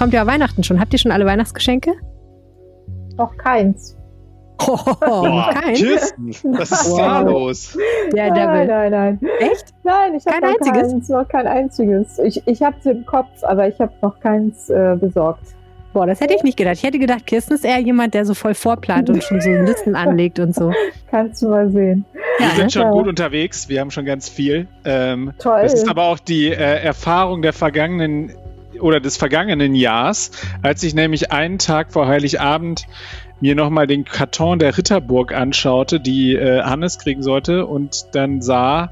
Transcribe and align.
kommt 0.00 0.14
ja 0.14 0.26
Weihnachten 0.26 0.64
schon. 0.64 0.80
Habt 0.80 0.92
ihr 0.92 0.98
schon 0.98 1.12
alle 1.12 1.26
Weihnachtsgeschenke? 1.26 1.92
Noch 3.16 3.36
keins. 3.36 3.96
Oh, 4.66 4.76
Boah, 5.00 5.50
kein? 5.54 5.74
Kirsten, 5.74 6.32
was 6.58 6.70
ist 6.70 6.94
da 6.98 7.20
los? 7.20 7.78
Der 8.14 8.30
Nein, 8.30 8.66
nein, 8.66 8.90
nein. 8.90 9.20
Echt? 9.38 9.72
Nein, 9.84 10.14
ich 10.16 10.26
habe 10.26 10.40
Kein 10.40 10.50
noch 10.52 10.58
einziges? 10.60 10.92
keins, 10.92 11.08
noch 11.08 11.28
kein 11.28 11.46
einziges. 11.46 12.18
Ich, 12.18 12.42
ich 12.46 12.62
habe 12.62 12.76
es 12.78 12.84
im 12.86 13.06
Kopf, 13.06 13.28
aber 13.42 13.68
ich 13.68 13.78
habe 13.80 13.92
noch 14.02 14.20
keins 14.20 14.68
äh, 14.68 14.96
besorgt. 15.00 15.44
Boah, 15.94 16.06
das 16.06 16.20
hätte 16.20 16.34
ich 16.34 16.42
nicht 16.42 16.56
gedacht. 16.58 16.74
Ich 16.76 16.82
hätte 16.82 16.98
gedacht, 16.98 17.26
Kirsten 17.26 17.54
ist 17.54 17.64
eher 17.64 17.78
jemand, 17.80 18.12
der 18.14 18.24
so 18.26 18.34
voll 18.34 18.54
vorplant 18.54 19.08
und 19.10 19.24
schon 19.24 19.40
so 19.40 19.48
Listen 19.50 19.96
anlegt 19.96 20.38
und 20.38 20.54
so. 20.54 20.72
Kannst 21.10 21.42
du 21.42 21.48
mal 21.48 21.70
sehen. 21.70 22.04
Wir 22.38 22.46
Ja, 22.46 22.52
ne? 22.52 22.58
sind 22.60 22.72
schon 22.72 22.82
Ja. 22.82 22.90
gut 22.90 23.08
unterwegs, 23.08 23.68
wir 23.68 23.80
haben 23.80 23.90
schon 23.90 24.04
ganz 24.04 24.28
viel. 24.28 24.68
Ähm, 24.84 25.32
Toll. 25.38 25.62
das 25.62 25.74
ist 25.74 25.88
aber 25.88 26.04
auch 26.04 26.18
die 26.18 26.48
äh, 26.48 26.54
Erfahrung 26.82 27.42
der 27.42 27.52
vergangenen 27.54 28.32
oder 28.80 29.00
des 29.00 29.16
vergangenen 29.16 29.74
Jahres, 29.74 30.30
als 30.62 30.82
ich 30.82 30.94
nämlich 30.94 31.32
einen 31.32 31.58
Tag 31.58 31.92
vor 31.92 32.06
Heiligabend 32.06 32.86
mir 33.40 33.54
nochmal 33.54 33.86
den 33.86 34.04
Karton 34.04 34.58
der 34.58 34.76
Ritterburg 34.76 35.32
anschaute, 35.32 36.00
die 36.00 36.34
äh, 36.34 36.62
Hannes 36.62 36.98
kriegen 36.98 37.22
sollte 37.22 37.66
und 37.66 38.14
dann 38.14 38.42
sah, 38.42 38.90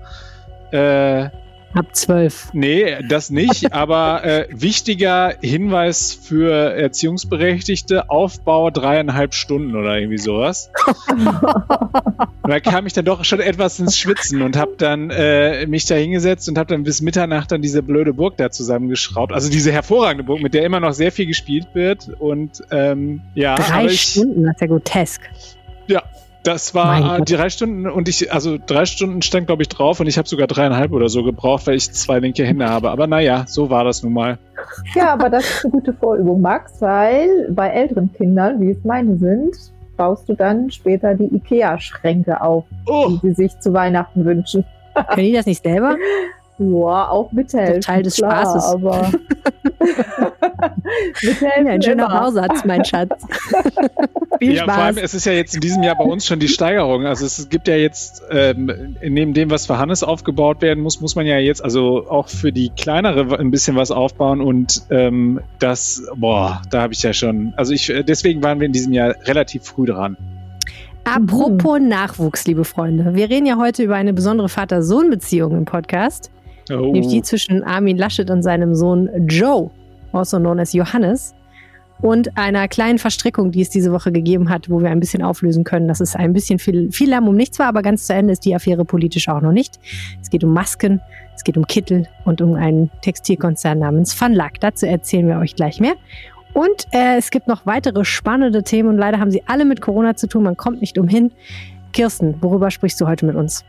äh, 0.70 1.28
Ab 1.74 1.94
zwölf. 1.94 2.48
Nee, 2.52 2.96
das 3.08 3.30
nicht, 3.30 3.72
aber 3.72 4.24
äh, 4.24 4.48
wichtiger 4.50 5.34
Hinweis 5.40 6.12
für 6.12 6.52
Erziehungsberechtigte, 6.52 8.10
Aufbau 8.10 8.70
dreieinhalb 8.70 9.34
Stunden 9.34 9.76
oder 9.76 9.98
irgendwie 9.98 10.18
sowas. 10.18 10.70
Und 12.48 12.50
da 12.50 12.60
kam 12.60 12.86
ich 12.86 12.94
dann 12.94 13.04
doch 13.04 13.24
schon 13.24 13.40
etwas 13.40 13.78
ins 13.78 13.98
Schwitzen 13.98 14.40
und 14.40 14.56
habe 14.56 14.72
dann 14.78 15.10
äh, 15.10 15.66
mich 15.66 15.84
da 15.84 15.96
hingesetzt 15.96 16.48
und 16.48 16.56
habe 16.56 16.68
dann 16.68 16.82
bis 16.82 17.02
Mitternacht 17.02 17.52
dann 17.52 17.60
diese 17.60 17.82
blöde 17.82 18.14
Burg 18.14 18.38
da 18.38 18.50
zusammengeschraubt. 18.50 19.34
Also 19.34 19.50
diese 19.50 19.70
hervorragende 19.70 20.24
Burg, 20.24 20.40
mit 20.40 20.54
der 20.54 20.64
immer 20.64 20.80
noch 20.80 20.94
sehr 20.94 21.12
viel 21.12 21.26
gespielt 21.26 21.66
wird. 21.74 22.08
Und 22.18 22.62
ähm, 22.70 23.20
ja, 23.34 23.56
Drei 23.56 23.90
Stunden, 23.90 24.44
das 24.44 24.54
ist 24.54 24.60
ja 24.62 24.66
grotesk. 24.66 25.20
Das 26.48 26.74
war 26.74 27.20
drei 27.20 27.50
Stunden 27.50 27.86
und 27.86 28.08
ich, 28.08 28.32
also 28.32 28.56
drei 28.64 28.86
Stunden 28.86 29.20
stand, 29.20 29.48
glaube 29.48 29.60
ich, 29.62 29.68
drauf 29.68 30.00
und 30.00 30.06
ich 30.06 30.16
habe 30.16 30.26
sogar 30.26 30.46
dreieinhalb 30.46 30.92
oder 30.92 31.10
so 31.10 31.22
gebraucht, 31.22 31.66
weil 31.66 31.74
ich 31.74 31.92
zwei 31.92 32.20
linke 32.20 32.42
Hände 32.42 32.66
habe. 32.70 32.90
Aber 32.90 33.06
naja, 33.06 33.44
so 33.46 33.68
war 33.68 33.84
das 33.84 34.02
nun 34.02 34.14
mal. 34.14 34.38
Ja, 34.94 35.12
aber 35.12 35.28
das 35.28 35.44
ist 35.44 35.64
eine 35.66 35.72
gute 35.72 35.92
Vorübung, 35.92 36.40
Max, 36.40 36.80
weil 36.80 37.50
bei 37.50 37.68
älteren 37.68 38.10
Kindern, 38.14 38.62
wie 38.62 38.70
es 38.70 38.82
meine 38.82 39.18
sind, 39.18 39.56
baust 39.98 40.26
du 40.26 40.34
dann 40.34 40.70
später 40.70 41.14
die 41.14 41.34
IKEA-Schränke 41.36 42.40
auf, 42.40 42.64
Oh, 42.86 43.10
die 43.10 43.28
sie 43.28 43.34
sich 43.34 43.58
zu 43.60 43.74
Weihnachten 43.74 44.24
wünschen. 44.24 44.64
Können 45.10 45.26
die 45.26 45.32
das 45.34 45.44
nicht 45.44 45.62
selber? 45.62 45.96
Ja, 46.58 47.10
auch 47.10 47.30
mithelfen. 47.30 47.82
Teil 47.82 48.02
des 48.02 48.16
klar, 48.16 48.40
Spaßes. 48.40 48.64
Aber 48.72 49.10
mithelfen 51.22 51.66
Ja, 51.66 51.72
ein 51.72 51.82
schöner 51.82 52.06
immer. 52.06 52.20
Bausatz, 52.20 52.64
mein 52.64 52.84
Schatz. 52.86 53.26
Viel 54.38 54.54
ja, 54.54 54.64
vor 54.64 54.74
allem, 54.74 54.96
Spaß. 54.96 55.04
es 55.04 55.14
ist 55.14 55.26
ja 55.26 55.32
jetzt 55.32 55.54
in 55.54 55.60
diesem 55.60 55.82
Jahr 55.82 55.96
bei 55.96 56.04
uns 56.04 56.26
schon 56.26 56.38
die 56.38 56.48
Steigerung. 56.48 57.06
Also 57.06 57.26
es 57.26 57.48
gibt 57.48 57.68
ja 57.68 57.76
jetzt, 57.76 58.22
ähm, 58.30 58.96
neben 59.02 59.34
dem, 59.34 59.50
was 59.50 59.66
für 59.66 59.78
Hannes 59.78 60.02
aufgebaut 60.02 60.62
werden 60.62 60.82
muss, 60.82 61.00
muss 61.00 61.16
man 61.16 61.26
ja 61.26 61.38
jetzt 61.38 61.62
also 61.62 62.08
auch 62.08 62.28
für 62.28 62.52
die 62.52 62.70
kleinere 62.70 63.38
ein 63.38 63.50
bisschen 63.50 63.76
was 63.76 63.90
aufbauen 63.90 64.40
und 64.40 64.82
ähm, 64.90 65.40
das, 65.58 66.02
boah, 66.16 66.62
da 66.70 66.82
habe 66.82 66.92
ich 66.92 67.02
ja 67.02 67.12
schon, 67.12 67.52
also 67.56 67.72
ich, 67.72 67.92
deswegen 68.06 68.42
waren 68.42 68.60
wir 68.60 68.66
in 68.66 68.72
diesem 68.72 68.92
Jahr 68.92 69.14
relativ 69.24 69.64
früh 69.64 69.86
dran. 69.86 70.16
Apropos 71.04 71.80
Nachwuchs, 71.80 72.46
liebe 72.46 72.64
Freunde. 72.64 73.14
Wir 73.14 73.30
reden 73.30 73.46
ja 73.46 73.56
heute 73.56 73.82
über 73.82 73.96
eine 73.96 74.12
besondere 74.12 74.48
Vater-Sohn-Beziehung 74.50 75.56
im 75.56 75.64
Podcast. 75.64 76.30
Oh. 76.70 76.92
Nämlich 76.92 77.08
die 77.08 77.22
zwischen 77.22 77.64
Armin 77.64 77.96
Laschet 77.96 78.30
und 78.30 78.42
seinem 78.42 78.74
Sohn 78.74 79.08
Joe, 79.26 79.70
also 80.12 80.38
known 80.38 80.60
as 80.60 80.74
Johannes. 80.74 81.34
Und 82.00 82.36
einer 82.38 82.68
kleinen 82.68 82.98
Verstrickung, 82.98 83.50
die 83.50 83.60
es 83.60 83.70
diese 83.70 83.92
Woche 83.92 84.12
gegeben 84.12 84.50
hat, 84.50 84.70
wo 84.70 84.80
wir 84.80 84.90
ein 84.90 85.00
bisschen 85.00 85.22
auflösen 85.22 85.64
können, 85.64 85.88
dass 85.88 86.00
es 86.00 86.14
ein 86.14 86.32
bisschen 86.32 86.58
viel, 86.58 86.92
viel 86.92 87.10
Lärm 87.10 87.26
um 87.26 87.34
nichts 87.34 87.58
war, 87.58 87.66
aber 87.66 87.82
ganz 87.82 88.06
zu 88.06 88.14
Ende 88.14 88.32
ist 88.32 88.44
die 88.44 88.54
Affäre 88.54 88.84
politisch 88.84 89.28
auch 89.28 89.40
noch 89.40 89.52
nicht. 89.52 89.80
Es 90.22 90.30
geht 90.30 90.44
um 90.44 90.52
Masken, 90.52 91.00
es 91.34 91.42
geht 91.42 91.56
um 91.56 91.66
Kittel 91.66 92.06
und 92.24 92.40
um 92.40 92.54
einen 92.54 92.90
Textilkonzern 93.02 93.80
namens 93.80 94.14
Funlack. 94.14 94.60
Dazu 94.60 94.86
erzählen 94.86 95.26
wir 95.26 95.38
euch 95.38 95.56
gleich 95.56 95.80
mehr. 95.80 95.94
Und 96.54 96.86
äh, 96.92 97.16
es 97.16 97.30
gibt 97.30 97.46
noch 97.46 97.66
weitere 97.66 98.04
spannende 98.04 98.62
Themen 98.62 98.88
und 98.88 98.98
leider 98.98 99.18
haben 99.18 99.30
sie 99.30 99.42
alle 99.46 99.64
mit 99.64 99.80
Corona 99.80 100.16
zu 100.16 100.28
tun. 100.28 100.44
Man 100.44 100.56
kommt 100.56 100.80
nicht 100.80 100.98
umhin. 100.98 101.32
Kirsten, 101.92 102.36
worüber 102.40 102.70
sprichst 102.70 103.00
du 103.00 103.06
heute 103.06 103.26
mit 103.26 103.34
uns? 103.34 103.64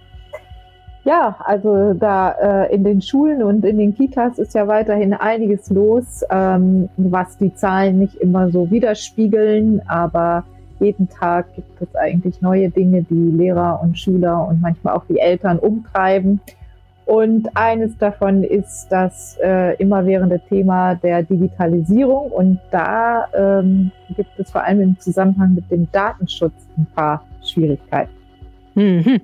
Ja, 1.05 1.37
also 1.39 1.93
da 1.93 2.31
äh, 2.31 2.75
in 2.75 2.83
den 2.83 3.01
Schulen 3.01 3.41
und 3.41 3.63
in 3.65 3.77
den 3.77 3.95
Kitas 3.95 4.37
ist 4.37 4.53
ja 4.53 4.67
weiterhin 4.67 5.13
einiges 5.13 5.69
los, 5.69 6.23
ähm, 6.29 6.89
was 6.97 7.37
die 7.37 7.53
Zahlen 7.55 7.99
nicht 7.99 8.15
immer 8.15 8.49
so 8.49 8.69
widerspiegeln, 8.69 9.81
aber 9.87 10.43
jeden 10.79 11.09
Tag 11.09 11.53
gibt 11.55 11.81
es 11.81 11.95
eigentlich 11.95 12.41
neue 12.41 12.69
Dinge, 12.69 13.03
die 13.03 13.31
Lehrer 13.31 13.79
und 13.81 13.97
Schüler 13.97 14.47
und 14.47 14.61
manchmal 14.61 14.95
auch 14.95 15.05
die 15.09 15.19
Eltern 15.19 15.59
umtreiben. 15.59 16.41
Und 17.05 17.49
eines 17.55 17.97
davon 17.97 18.43
ist 18.43 18.87
das 18.89 19.35
äh, 19.43 19.75
immerwährende 19.77 20.39
Thema 20.47 20.93
der 20.93 21.23
Digitalisierung. 21.23 22.31
Und 22.31 22.59
da 22.69 23.25
ähm, 23.33 23.91
gibt 24.15 24.29
es 24.37 24.51
vor 24.51 24.63
allem 24.63 24.81
im 24.81 24.99
Zusammenhang 24.99 25.55
mit 25.55 25.71
dem 25.71 25.91
Datenschutz 25.91 26.53
ein 26.77 26.85
paar 26.93 27.23
Schwierigkeiten. 27.43 28.18
Mhm. 28.75 29.21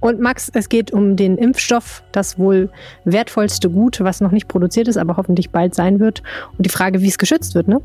Und 0.00 0.20
Max, 0.20 0.50
es 0.52 0.68
geht 0.68 0.92
um 0.92 1.16
den 1.16 1.36
Impfstoff, 1.36 2.02
das 2.12 2.38
wohl 2.38 2.70
wertvollste 3.04 3.70
Gut, 3.70 4.00
was 4.00 4.20
noch 4.20 4.30
nicht 4.30 4.48
produziert 4.48 4.88
ist, 4.88 4.96
aber 4.96 5.16
hoffentlich 5.16 5.50
bald 5.50 5.74
sein 5.74 6.00
wird. 6.00 6.22
Und 6.56 6.64
die 6.64 6.70
Frage, 6.70 7.02
wie 7.02 7.08
es 7.08 7.18
geschützt 7.18 7.54
wird, 7.54 7.68
ne? 7.68 7.80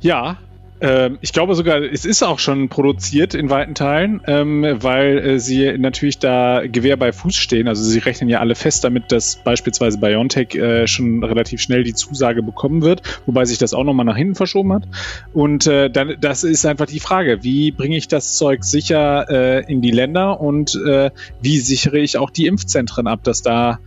Ja, 0.00 0.38
ähm, 0.80 1.18
ich 1.22 1.32
glaube 1.32 1.54
sogar, 1.54 1.80
es 1.80 2.04
ist 2.04 2.22
auch 2.22 2.38
schon 2.38 2.68
produziert 2.68 3.34
in 3.34 3.48
weiten 3.48 3.74
Teilen, 3.74 4.20
ähm, 4.26 4.64
weil 4.80 5.18
äh, 5.18 5.38
sie 5.38 5.76
natürlich 5.78 6.18
da 6.18 6.66
Gewehr 6.66 6.96
bei 6.96 7.12
Fuß 7.12 7.34
stehen. 7.34 7.66
Also 7.66 7.82
sie 7.82 7.98
rechnen 7.98 8.28
ja 8.28 8.40
alle 8.40 8.54
fest 8.54 8.84
damit, 8.84 9.10
dass 9.10 9.36
beispielsweise 9.36 9.98
BioNTech 9.98 10.54
äh, 10.54 10.86
schon 10.86 11.24
relativ 11.24 11.60
schnell 11.62 11.82
die 11.82 11.94
Zusage 11.94 12.42
bekommen 12.42 12.82
wird, 12.82 13.02
wobei 13.24 13.46
sich 13.46 13.58
das 13.58 13.72
auch 13.72 13.84
nochmal 13.84 14.04
nach 14.04 14.16
hinten 14.16 14.34
verschoben 14.34 14.72
hat. 14.74 14.84
Und 15.32 15.66
äh, 15.66 15.88
dann, 15.88 16.16
das 16.20 16.44
ist 16.44 16.66
einfach 16.66 16.86
die 16.86 17.00
Frage, 17.00 17.42
wie 17.42 17.70
bringe 17.70 17.96
ich 17.96 18.08
das 18.08 18.36
Zeug 18.36 18.64
sicher 18.64 19.26
äh, 19.30 19.72
in 19.72 19.80
die 19.80 19.92
Länder 19.92 20.40
und 20.40 20.78
äh, 20.86 21.10
wie 21.40 21.58
sichere 21.58 21.98
ich 21.98 22.18
auch 22.18 22.30
die 22.30 22.46
Impfzentren 22.46 23.06
ab, 23.06 23.20
dass 23.24 23.40
da 23.40 23.78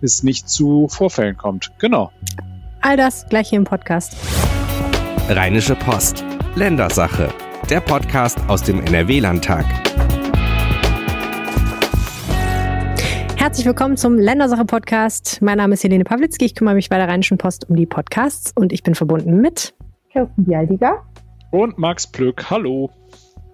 es 0.00 0.22
nicht 0.22 0.48
zu 0.48 0.86
Vorfällen 0.88 1.36
kommt. 1.36 1.72
Genau. 1.78 2.12
All 2.82 2.96
das 2.96 3.26
gleich 3.28 3.48
hier 3.48 3.58
im 3.58 3.64
Podcast. 3.64 4.16
Rheinische 5.28 5.74
Post. 5.74 6.24
Ländersache. 6.56 7.28
Der 7.68 7.80
Podcast 7.80 8.38
aus 8.48 8.62
dem 8.62 8.80
NRW-Landtag. 8.80 9.66
Herzlich 13.36 13.66
willkommen 13.66 13.98
zum 13.98 14.16
Ländersache-Podcast. 14.16 15.42
Mein 15.42 15.58
Name 15.58 15.74
ist 15.74 15.84
Helene 15.84 16.04
Pawlitzki. 16.04 16.46
Ich 16.46 16.54
kümmere 16.54 16.74
mich 16.74 16.88
bei 16.88 16.96
der 16.96 17.08
Rheinischen 17.08 17.36
Post 17.36 17.68
um 17.68 17.76
die 17.76 17.84
Podcasts 17.84 18.54
und 18.56 18.72
ich 18.72 18.82
bin 18.82 18.94
verbunden 18.94 19.42
mit 19.42 19.74
Kirsten 20.10 20.46
Bialdiger. 20.46 21.04
Und 21.50 21.76
Max 21.76 22.06
Plück, 22.06 22.48
hallo. 22.48 22.90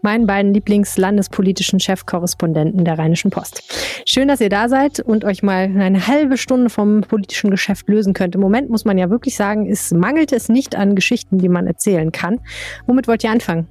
Meinen 0.03 0.27
beiden 0.27 0.53
Lieblingslandespolitischen 0.53 1.81
Chefkorrespondenten 1.81 2.85
der 2.85 2.99
Rheinischen 2.99 3.31
Post. 3.31 3.63
Schön, 4.07 4.29
dass 4.29 4.41
ihr 4.41 4.49
da 4.49 4.69
seid 4.69 5.01
und 5.01 5.25
euch 5.25 5.43
mal 5.43 5.71
eine 5.79 6.07
halbe 6.07 6.37
Stunde 6.37 6.71
vom 6.71 7.03
politischen 7.03 7.51
Geschäft 7.51 7.89
lösen 7.89 8.13
könnt. 8.13 8.35
Im 8.35 8.41
Moment 8.41 8.69
muss 8.69 8.85
man 8.85 8.99
ja 8.99 9.11
wirklich 9.11 9.37
sagen, 9.37 9.71
es 9.71 9.93
mangelt 9.93 10.33
es 10.33 10.49
nicht 10.49 10.77
an 10.77 10.95
Geschichten, 10.95 11.39
die 11.39 11.49
man 11.49 11.67
erzählen 11.67 12.13
kann. 12.13 12.41
Womit 12.87 13.09
wollt 13.09 13.25
ihr 13.25 13.31
anfangen? 13.31 13.69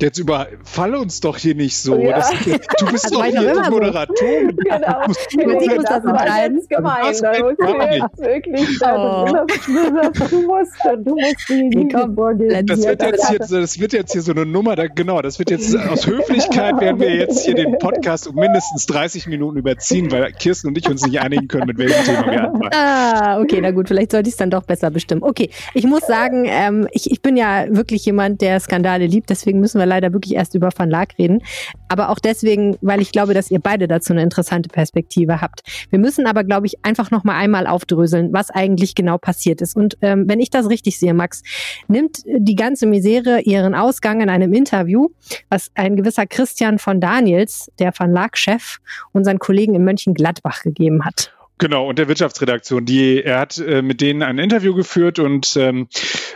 Jetzt 0.00 0.18
überfall 0.18 0.94
uns 0.94 1.20
doch 1.20 1.36
hier 1.36 1.54
nicht 1.54 1.76
so. 1.76 1.96
Ja. 1.98 2.16
Das, 2.18 2.30
du 2.30 2.86
bist 2.92 3.04
Das 3.08 3.10
doch 3.10 3.24
hier 3.24 3.52
die. 3.64 3.70
Moderatorin. 3.70 4.56
Genau. 4.56 5.02
Die 5.32 5.46
muss 5.46 5.84
das 5.84 6.04
war 6.04 6.42
jetzt 6.44 6.68
gemein. 6.70 6.98
Das 7.02 7.20
Da 7.20 7.32
jetzt 7.32 8.18
wirklich, 8.18 8.78
Oh. 8.82 9.26
du 9.26 10.42
musst, 10.46 10.72
du 11.04 11.14
musst 11.16 11.48
die 11.48 11.88
komm, 11.92 12.14
vorgeben. 12.14 12.66
Das 12.66 12.84
wird, 12.84 13.02
jetzt 13.02 13.28
hier, 13.28 13.38
das 13.38 13.78
wird 13.80 13.92
jetzt 13.92 14.12
hier 14.12 14.22
so 14.22 14.32
eine 14.32 14.46
Nummer, 14.46 14.76
da, 14.76 14.86
genau, 14.86 15.20
das 15.20 15.38
wird 15.38 15.50
jetzt 15.50 15.76
aus 15.76 16.06
Höflichkeit 16.06 16.80
werden 16.80 17.00
wir 17.00 17.14
jetzt 17.14 17.44
hier 17.44 17.54
den 17.54 17.78
Podcast 17.78 18.28
um 18.28 18.36
mindestens 18.36 18.86
30 18.86 19.26
Minuten 19.26 19.58
überziehen, 19.58 20.10
weil 20.10 20.32
Kirsten 20.32 20.68
und 20.68 20.78
ich 20.78 20.88
uns 20.88 21.04
nicht 21.06 21.20
einigen 21.20 21.48
können, 21.48 21.66
mit 21.66 21.78
welchem 21.78 22.04
Thema 22.04 22.30
wir 22.30 22.44
anfangen. 22.44 22.70
Ah, 22.72 23.40
okay, 23.40 23.58
na 23.60 23.70
gut, 23.72 23.88
vielleicht 23.88 24.12
sollte 24.12 24.28
ich 24.28 24.34
es 24.34 24.38
dann 24.38 24.50
doch 24.50 24.62
besser 24.62 24.90
bestimmen. 24.90 25.22
Okay, 25.22 25.50
ich 25.74 25.84
muss 25.84 26.02
sagen, 26.06 26.44
ähm, 26.46 26.86
ich, 26.92 27.10
ich 27.10 27.20
bin 27.22 27.36
ja 27.36 27.64
wirklich 27.68 28.04
jemand, 28.04 28.40
der 28.40 28.60
Skandale 28.60 29.06
liebt, 29.06 29.30
deswegen 29.30 29.60
müssen 29.60 29.78
wir 29.78 29.86
leider 29.88 30.12
wirklich 30.12 30.34
erst 30.34 30.54
über 30.54 30.70
Van 30.76 30.90
Laak 30.90 31.18
reden. 31.18 31.42
Aber 31.88 32.10
auch 32.10 32.18
deswegen, 32.18 32.76
weil 32.80 33.00
ich 33.00 33.12
glaube, 33.12 33.34
dass 33.34 33.50
ihr 33.50 33.60
beide 33.60 33.88
dazu 33.88 34.12
eine 34.12 34.22
interessante 34.22 34.68
Perspektive 34.68 35.40
habt. 35.40 35.62
Wir 35.90 35.98
müssen 35.98 36.26
aber, 36.26 36.44
glaube 36.44 36.66
ich, 36.66 36.84
einfach 36.84 37.10
noch 37.10 37.24
mal 37.24 37.36
einmal 37.36 37.66
aufdröseln, 37.66 38.32
was 38.32 38.50
eigentlich 38.50 38.94
genau 38.94 39.18
passiert 39.18 39.60
ist. 39.60 39.76
Und 39.76 39.96
ähm, 40.02 40.24
wenn 40.28 40.40
ich 40.40 40.50
das 40.50 40.68
richtig 40.68 40.98
sehe, 40.98 41.14
Max, 41.14 41.42
nimmt 41.88 42.22
die 42.26 42.56
ganze 42.56 42.86
Misere 42.86 43.40
ihren 43.40 43.74
Ausgang 43.74 44.20
in 44.20 44.28
einem 44.28 44.52
Interview, 44.52 45.08
was 45.48 45.70
ein 45.74 45.96
gewisser 45.96 46.26
Christian 46.26 46.78
von 46.78 47.00
Daniels, 47.00 47.70
der 47.78 47.92
Van 47.96 48.12
Laak-Chef, 48.12 48.78
unseren 49.12 49.38
Kollegen 49.38 49.74
in 49.74 49.84
Mönchengladbach 49.84 50.62
gegeben 50.62 51.04
hat. 51.04 51.32
Genau, 51.58 51.88
und 51.88 51.98
der 51.98 52.06
Wirtschaftsredaktion. 52.06 52.84
Die, 52.84 53.22
er 53.22 53.40
hat 53.40 53.58
äh, 53.58 53.82
mit 53.82 54.00
denen 54.00 54.22
ein 54.22 54.38
Interview 54.38 54.74
geführt 54.74 55.18
und 55.18 55.56
ähm, 55.56 55.88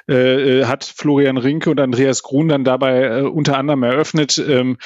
äh, 0.08 0.64
hat 0.64 0.84
Florian 0.84 1.36
Rinke 1.36 1.70
und 1.70 1.78
Andreas 1.78 2.24
Grun 2.24 2.48
dann 2.48 2.64
dabei 2.64 3.20
äh, 3.20 3.22
unter 3.22 3.56
anderem 3.56 3.84
eröffnet, 3.84 4.36
ähm, 4.38 4.78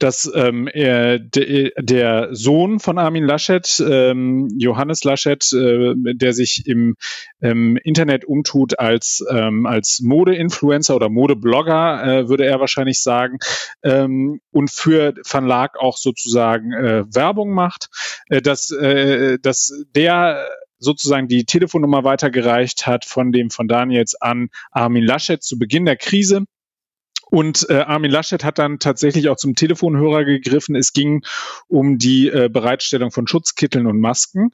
dass 0.00 0.30
ähm, 0.34 0.66
er, 0.66 1.20
de, 1.20 1.72
der 1.78 2.30
Sohn 2.32 2.80
von 2.80 2.98
Armin 2.98 3.24
Laschet, 3.24 3.82
ähm, 3.88 4.48
Johannes 4.58 5.04
Laschet, 5.04 5.52
äh, 5.52 5.94
der 5.96 6.32
sich 6.32 6.66
im 6.66 6.96
ähm, 7.40 7.76
Internet 7.76 8.24
umtut 8.24 8.78
als, 8.80 9.24
ähm, 9.30 9.64
als 9.64 10.00
Mode-Influencer 10.02 10.96
oder 10.96 11.08
Modeblogger, 11.08 12.04
äh, 12.04 12.28
würde 12.28 12.46
er 12.46 12.58
wahrscheinlich 12.58 13.00
sagen, 13.00 13.38
ähm, 13.84 14.40
und 14.50 14.72
für 14.72 15.14
Verlag 15.24 15.78
auch 15.78 15.96
sozusagen 15.96 16.72
äh, 16.72 17.04
Werbung 17.14 17.52
macht, 17.54 17.90
äh, 18.28 18.42
dass, 18.42 18.72
äh, 18.72 19.38
dass 19.40 19.83
der 19.94 20.48
sozusagen 20.78 21.28
die 21.28 21.44
Telefonnummer 21.44 22.04
weitergereicht 22.04 22.86
hat 22.86 23.04
von 23.04 23.32
dem 23.32 23.50
von 23.50 23.68
Daniels 23.68 24.14
an 24.20 24.48
Armin 24.70 25.04
Laschet 25.04 25.42
zu 25.42 25.58
Beginn 25.58 25.84
der 25.84 25.96
Krise. 25.96 26.44
Und 27.30 27.66
äh, 27.68 27.78
Armin 27.78 28.10
Laschet 28.10 28.44
hat 28.44 28.58
dann 28.58 28.78
tatsächlich 28.78 29.28
auch 29.28 29.36
zum 29.36 29.54
Telefonhörer 29.54 30.24
gegriffen. 30.24 30.76
Es 30.76 30.92
ging 30.92 31.24
um 31.66 31.98
die 31.98 32.28
äh, 32.28 32.48
Bereitstellung 32.52 33.10
von 33.10 33.26
Schutzkitteln 33.26 33.86
und 33.86 33.98
Masken. 33.98 34.50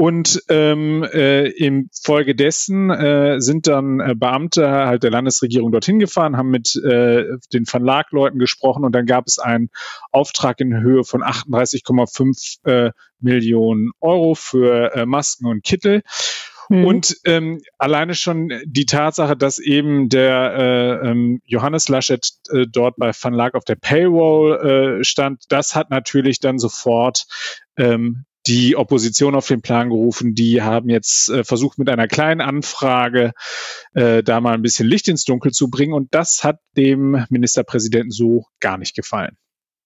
Und 0.00 0.44
ähm, 0.48 1.06
äh, 1.12 1.46
im 1.48 1.90
Folge 1.92 2.34
dessen 2.34 2.88
äh, 2.88 3.38
sind 3.38 3.66
dann 3.66 4.00
äh, 4.00 4.14
Beamte 4.16 4.66
halt 4.70 5.02
der 5.02 5.10
Landesregierung 5.10 5.72
dorthin 5.72 5.98
gefahren, 5.98 6.38
haben 6.38 6.48
mit 6.48 6.74
äh, 6.74 7.24
den 7.52 7.66
Verlagleuten 7.66 8.38
gesprochen 8.38 8.86
und 8.86 8.92
dann 8.92 9.04
gab 9.04 9.26
es 9.26 9.38
einen 9.38 9.68
Auftrag 10.10 10.58
in 10.60 10.80
Höhe 10.80 11.04
von 11.04 11.22
38,5 11.22 12.66
äh, 12.66 12.92
Millionen 13.18 13.90
Euro 14.00 14.34
für 14.34 14.94
äh, 14.94 15.04
Masken 15.04 15.44
und 15.44 15.64
Kittel. 15.64 16.00
Mhm. 16.70 16.84
Und 16.86 17.16
ähm, 17.26 17.60
alleine 17.76 18.14
schon 18.14 18.58
die 18.64 18.86
Tatsache, 18.86 19.36
dass 19.36 19.58
eben 19.58 20.08
der 20.08 20.54
äh, 21.02 21.10
ähm, 21.10 21.42
Johannes 21.44 21.88
Laschet 21.90 22.26
äh, 22.50 22.64
dort 22.66 22.96
bei 22.96 23.12
Van 23.12 23.34
Laak 23.34 23.54
auf 23.54 23.66
der 23.66 23.76
Payroll 23.76 25.00
äh, 25.00 25.04
stand, 25.04 25.44
das 25.50 25.76
hat 25.76 25.90
natürlich 25.90 26.40
dann 26.40 26.58
sofort 26.58 27.26
ähm, 27.76 28.24
die 28.46 28.76
Opposition 28.76 29.34
auf 29.34 29.46
den 29.46 29.62
Plan 29.62 29.90
gerufen. 29.90 30.34
Die 30.34 30.62
haben 30.62 30.88
jetzt 30.88 31.28
äh, 31.28 31.44
versucht, 31.44 31.78
mit 31.78 31.88
einer 31.88 32.08
kleinen 32.08 32.40
Anfrage 32.40 33.32
äh, 33.94 34.22
da 34.22 34.40
mal 34.40 34.54
ein 34.54 34.62
bisschen 34.62 34.88
Licht 34.88 35.08
ins 35.08 35.24
Dunkel 35.24 35.52
zu 35.52 35.68
bringen. 35.68 35.92
Und 35.92 36.14
das 36.14 36.42
hat 36.42 36.58
dem 36.76 37.24
Ministerpräsidenten 37.28 38.10
so 38.10 38.44
gar 38.60 38.78
nicht 38.78 38.94
gefallen. 38.94 39.36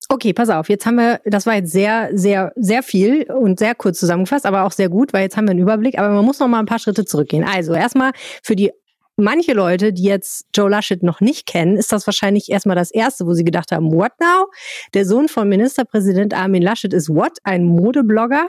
Okay, 0.09 0.33
pass 0.33 0.51
auf. 0.51 0.69
Jetzt 0.69 0.87
haben 0.87 0.97
wir, 0.97 1.21
das 1.25 1.47
war 1.47 1.55
jetzt 1.55 1.73
sehr, 1.73 2.11
sehr, 2.13 2.53
sehr 2.57 2.83
viel 2.83 3.25
und 3.33 3.59
sehr 3.59 3.75
kurz 3.75 3.99
zusammengefasst, 3.99 4.45
aber 4.45 4.65
auch 4.65 4.73
sehr 4.73 4.89
gut, 4.89 5.13
weil 5.13 5.23
jetzt 5.23 5.37
haben 5.37 5.47
wir 5.47 5.53
einen 5.53 5.61
Überblick. 5.61 5.99
Aber 5.99 6.11
man 6.15 6.25
muss 6.25 6.39
noch 6.39 6.49
mal 6.49 6.61
ein 6.61 6.67
paar 6.67 6.79
Schritte 6.79 7.05
zurückgehen. 7.05 7.45
Also 7.45 7.75
erstmal 7.75 8.13
für 8.43 8.55
die 8.55 8.71
manche 9.17 9.53
Leute, 9.53 9.93
die 9.93 10.05
jetzt 10.05 10.47
Joe 10.55 10.69
Laschet 10.69 11.03
noch 11.03 11.21
nicht 11.21 11.47
kennen, 11.47 11.77
ist 11.77 11.93
das 11.93 12.07
wahrscheinlich 12.07 12.51
erstmal 12.51 12.77
das 12.77 12.91
erste, 12.91 13.27
wo 13.27 13.35
sie 13.35 13.45
gedacht 13.45 13.73
haben, 13.73 13.93
what 13.93 14.13
now? 14.21 14.47
Der 14.95 15.05
Sohn 15.07 15.29
von 15.29 15.49
Ministerpräsident 15.49 16.35
Armin 16.35 16.63
Laschet 16.63 16.93
ist 16.93 17.09
what? 17.09 17.39
Ein 17.45 17.65
Modeblogger. 17.65 18.49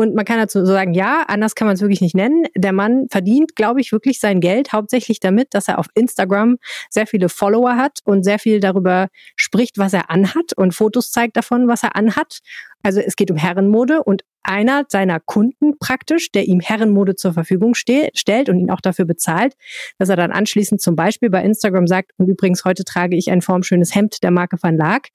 Und 0.00 0.14
man 0.14 0.24
kann 0.24 0.38
dazu 0.38 0.64
sagen, 0.64 0.94
ja, 0.94 1.24
anders 1.28 1.54
kann 1.54 1.66
man 1.66 1.74
es 1.74 1.82
wirklich 1.82 2.00
nicht 2.00 2.14
nennen. 2.14 2.46
Der 2.56 2.72
Mann 2.72 3.08
verdient, 3.10 3.54
glaube 3.54 3.82
ich, 3.82 3.92
wirklich 3.92 4.18
sein 4.18 4.40
Geld 4.40 4.72
hauptsächlich 4.72 5.20
damit, 5.20 5.48
dass 5.52 5.68
er 5.68 5.78
auf 5.78 5.88
Instagram 5.94 6.56
sehr 6.88 7.06
viele 7.06 7.28
Follower 7.28 7.76
hat 7.76 7.98
und 8.04 8.22
sehr 8.22 8.38
viel 8.38 8.60
darüber 8.60 9.08
spricht, 9.36 9.76
was 9.76 9.92
er 9.92 10.08
anhat 10.08 10.54
und 10.56 10.74
Fotos 10.74 11.12
zeigt 11.12 11.36
davon, 11.36 11.68
was 11.68 11.82
er 11.82 11.96
anhat. 11.96 12.38
Also 12.82 12.98
es 12.98 13.14
geht 13.14 13.30
um 13.30 13.36
Herrenmode 13.36 14.02
und 14.02 14.22
einer 14.42 14.86
seiner 14.88 15.20
Kunden 15.20 15.78
praktisch, 15.78 16.32
der 16.32 16.48
ihm 16.48 16.60
Herrenmode 16.60 17.14
zur 17.14 17.34
Verfügung 17.34 17.74
ste 17.74 18.08
stellt 18.14 18.48
und 18.48 18.58
ihn 18.58 18.70
auch 18.70 18.80
dafür 18.80 19.04
bezahlt, 19.04 19.52
dass 19.98 20.08
er 20.08 20.16
dann 20.16 20.32
anschließend 20.32 20.80
zum 20.80 20.96
Beispiel 20.96 21.28
bei 21.28 21.44
Instagram 21.44 21.86
sagt, 21.86 22.12
und 22.16 22.26
übrigens 22.26 22.64
heute 22.64 22.84
trage 22.84 23.16
ich 23.18 23.30
ein 23.30 23.42
formschönes 23.42 23.94
Hemd 23.94 24.22
der 24.22 24.30
Marke 24.30 24.56
Van 24.62 24.78
Laak, 24.78 25.08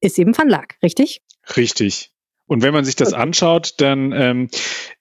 ist 0.00 0.16
eben 0.16 0.38
Van 0.38 0.48
Laak, 0.48 0.76
richtig? 0.80 1.22
Richtig. 1.56 2.12
Und 2.46 2.62
wenn 2.62 2.72
man 2.72 2.84
sich 2.84 2.94
das 2.94 3.12
anschaut, 3.12 3.74
dann 3.78 4.12
ähm, 4.12 4.48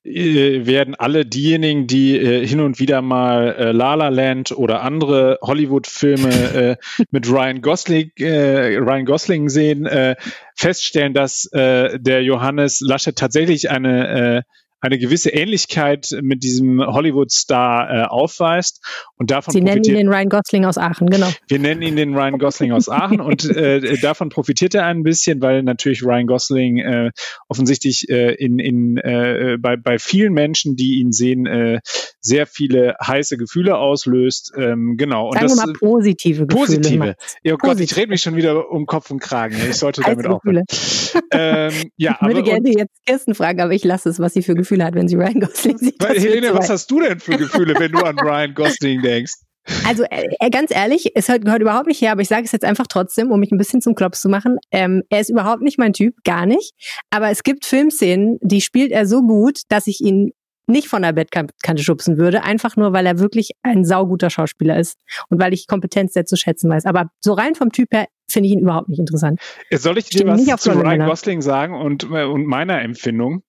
äh, 0.03 0.65
werden 0.65 0.95
alle 0.95 1.25
diejenigen, 1.25 1.85
die 1.85 2.17
äh, 2.17 2.45
hin 2.45 2.59
und 2.59 2.79
wieder 2.79 3.01
mal 3.03 3.55
äh, 3.55 3.71
La 3.71 3.93
La 3.93 4.09
Land 4.09 4.51
oder 4.51 4.81
andere 4.81 5.37
Hollywood-Filme 5.41 6.29
äh, 6.29 6.77
mit 7.11 7.29
Ryan 7.29 7.61
Gosling, 7.61 8.11
äh, 8.17 8.77
Ryan 8.77 9.05
Gosling 9.05 9.49
sehen, 9.49 9.85
äh, 9.85 10.15
feststellen, 10.55 11.13
dass 11.13 11.45
äh, 11.53 11.99
der 11.99 12.23
Johannes 12.23 12.81
Laschet 12.81 13.15
tatsächlich 13.15 13.69
eine 13.69 14.37
äh, 14.37 14.41
eine 14.85 14.97
gewisse 14.97 15.29
Ähnlichkeit 15.29 16.15
mit 16.21 16.43
diesem 16.43 16.79
Hollywood-Star 16.79 17.89
äh, 17.89 18.03
aufweist. 18.05 18.81
Und 19.17 19.31
davon 19.31 19.51
Sie 19.51 19.61
nennen 19.61 19.83
ihn 19.83 19.95
den 19.95 20.09
Ryan 20.09 20.29
Gosling 20.29 20.65
aus 20.65 20.77
Aachen, 20.77 21.09
genau. 21.09 21.29
Wir 21.47 21.59
nennen 21.59 21.81
ihn 21.81 21.95
den 21.95 22.15
Ryan 22.15 22.37
Gosling 22.37 22.71
aus 22.71 22.89
Aachen 22.89 23.21
und 23.21 23.45
äh, 23.45 23.97
davon 23.99 24.29
profitiert 24.29 24.75
er 24.75 24.85
ein 24.85 25.03
bisschen, 25.03 25.41
weil 25.41 25.63
natürlich 25.63 26.03
Ryan 26.03 26.27
Gosling 26.27 26.77
äh, 26.77 27.11
offensichtlich 27.47 28.09
äh, 28.09 28.33
in, 28.35 28.59
in, 28.59 28.97
äh, 28.97 29.57
bei, 29.59 29.77
bei 29.77 29.97
vielen 29.99 30.33
Menschen, 30.33 30.75
die 30.75 30.99
ihn 30.99 31.11
sehen, 31.11 31.45
äh, 31.45 31.79
sehr 32.19 32.45
viele 32.47 32.95
heiße 33.05 33.37
Gefühle 33.37 33.77
auslöst. 33.77 34.53
Ähm, 34.57 34.95
genau. 34.97 35.31
Sagen 35.31 35.45
und 35.45 35.51
das, 35.51 35.57
wir 35.57 35.67
mal 35.67 35.73
positive 35.73 36.47
Gefühle. 36.47 36.65
Positive. 36.65 37.15
Ja, 37.43 37.53
oh 37.53 37.57
Gott, 37.57 37.79
ich 37.79 37.95
rede 37.95 38.09
mich 38.09 38.21
schon 38.21 38.35
wieder 38.35 38.69
um 38.69 38.85
Kopf 38.85 39.11
und 39.11 39.19
Kragen. 39.19 39.55
Ich 39.69 39.77
sollte 39.77 40.01
damit 40.01 40.27
auch. 40.27 40.41
Ähm, 41.37 41.73
ja, 41.97 42.17
ich 42.21 42.27
würde 42.27 42.43
gerne 42.43 42.69
jetzt 42.69 43.05
Kirsten 43.05 43.35
fragen, 43.35 43.61
aber 43.61 43.73
ich 43.73 43.83
lasse 43.83 44.09
es, 44.09 44.19
was 44.19 44.33
sie 44.33 44.41
für 44.41 44.53
Gefühle 44.53 44.65
Gefühle 44.65 44.85
hat, 44.85 44.95
wenn 44.95 45.07
sie 45.07 45.15
Ryan 45.15 45.39
Gosling 45.39 45.77
sieht. 45.77 46.03
Weil, 46.03 46.19
Helene, 46.19 46.53
was 46.53 46.69
hast 46.69 46.89
du 46.89 46.99
denn 46.99 47.19
für 47.19 47.37
Gefühle, 47.37 47.75
wenn 47.77 47.91
du 47.91 47.99
an 47.99 48.17
Ryan 48.17 48.53
Gosling 48.53 49.01
denkst? 49.01 49.33
Also 49.87 50.03
äh, 50.03 50.27
äh, 50.39 50.49
ganz 50.51 50.69
ehrlich, 50.69 51.11
es 51.15 51.27
hört, 51.27 51.43
gehört 51.43 51.61
überhaupt 51.61 51.87
nicht 51.87 52.01
her, 52.01 52.11
aber 52.11 52.21
ich 52.21 52.27
sage 52.27 52.43
es 52.43 52.51
jetzt 52.51 52.65
einfach 52.65 52.85
trotzdem, 52.87 53.31
um 53.31 53.39
mich 53.39 53.51
ein 53.51 53.57
bisschen 53.57 53.81
zum 53.81 53.95
Klops 53.95 54.21
zu 54.21 54.29
machen. 54.29 54.57
Ähm, 54.71 55.01
er 55.09 55.21
ist 55.21 55.29
überhaupt 55.29 55.61
nicht 55.61 55.79
mein 55.79 55.93
Typ, 55.93 56.13
gar 56.23 56.45
nicht. 56.45 56.73
Aber 57.09 57.29
es 57.31 57.41
gibt 57.41 57.65
Filmszenen, 57.65 58.37
die 58.41 58.61
spielt 58.61 58.91
er 58.91 59.07
so 59.07 59.21
gut, 59.21 59.61
dass 59.69 59.87
ich 59.87 60.01
ihn 60.01 60.31
nicht 60.67 60.87
von 60.87 61.01
der 61.01 61.13
Bettkante 61.13 61.83
schubsen 61.83 62.17
würde, 62.17 62.43
einfach 62.43 62.75
nur, 62.75 62.93
weil 62.93 63.05
er 63.05 63.19
wirklich 63.19 63.51
ein 63.61 63.85
sauguter 63.85 64.29
Schauspieler 64.29 64.79
ist 64.79 64.97
und 65.29 65.39
weil 65.39 65.53
ich 65.53 65.67
Kompetenz 65.67 66.13
sehr 66.13 66.25
zu 66.25 66.37
schätzen 66.37 66.69
weiß. 66.69 66.85
Aber 66.85 67.09
so 67.19 67.33
rein 67.33 67.55
vom 67.55 67.71
Typ 67.71 67.89
her 67.91 68.05
finde 68.35 68.49
ich 68.49 68.53
ihn 68.53 68.59
überhaupt 68.59 68.89
nicht 68.89 68.99
interessant. 68.99 69.39
Soll 69.71 69.97
ich 69.97 70.09
dir 70.09 70.27
was 70.27 70.61
zu 70.61 70.71
Ryan 70.71 71.07
Gosling 71.07 71.41
sagen 71.41 71.73
und, 71.73 72.03
äh, 72.11 72.25
und 72.25 72.45
meiner 72.45 72.81
Empfindung? 72.81 73.43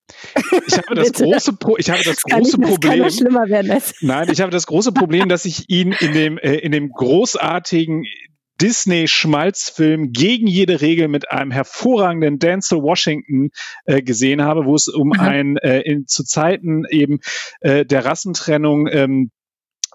Ich 0.66 0.78
habe 0.78 0.94
das 0.94 1.12
große, 1.12 1.52
Pro 1.54 1.76
ich 1.76 1.90
habe 1.90 2.02
das, 2.04 2.16
das 2.16 2.22
große 2.22 2.60
nicht, 2.60 2.70
Problem. 2.70 3.02
Das 3.02 3.16
schlimmer 3.16 3.48
werden 3.48 3.70
als 3.72 3.94
Nein, 4.00 4.28
ich 4.30 4.40
habe 4.40 4.52
das 4.52 4.66
große 4.66 4.92
Problem, 4.92 5.28
dass 5.28 5.44
ich 5.44 5.68
ihn 5.68 5.92
in 5.98 6.12
dem, 6.12 6.38
äh, 6.38 6.54
in 6.54 6.70
dem 6.70 6.90
großartigen 6.90 8.04
Disney-Schmalzfilm 8.62 10.12
gegen 10.12 10.46
jede 10.46 10.80
Regel 10.80 11.08
mit 11.08 11.30
einem 11.30 11.50
hervorragenden 11.50 12.38
Denzel 12.38 12.80
Washington 12.82 13.50
äh, 13.84 14.02
gesehen 14.02 14.42
habe, 14.42 14.64
wo 14.64 14.74
es 14.74 14.88
um 14.88 15.08
mhm. 15.08 15.20
ein 15.20 15.56
äh, 15.58 15.80
in, 15.80 16.06
zu 16.06 16.24
Zeiten 16.24 16.84
eben 16.88 17.18
äh, 17.60 17.84
der 17.84 18.04
Rassentrennung 18.04 18.86
ähm, 18.86 19.30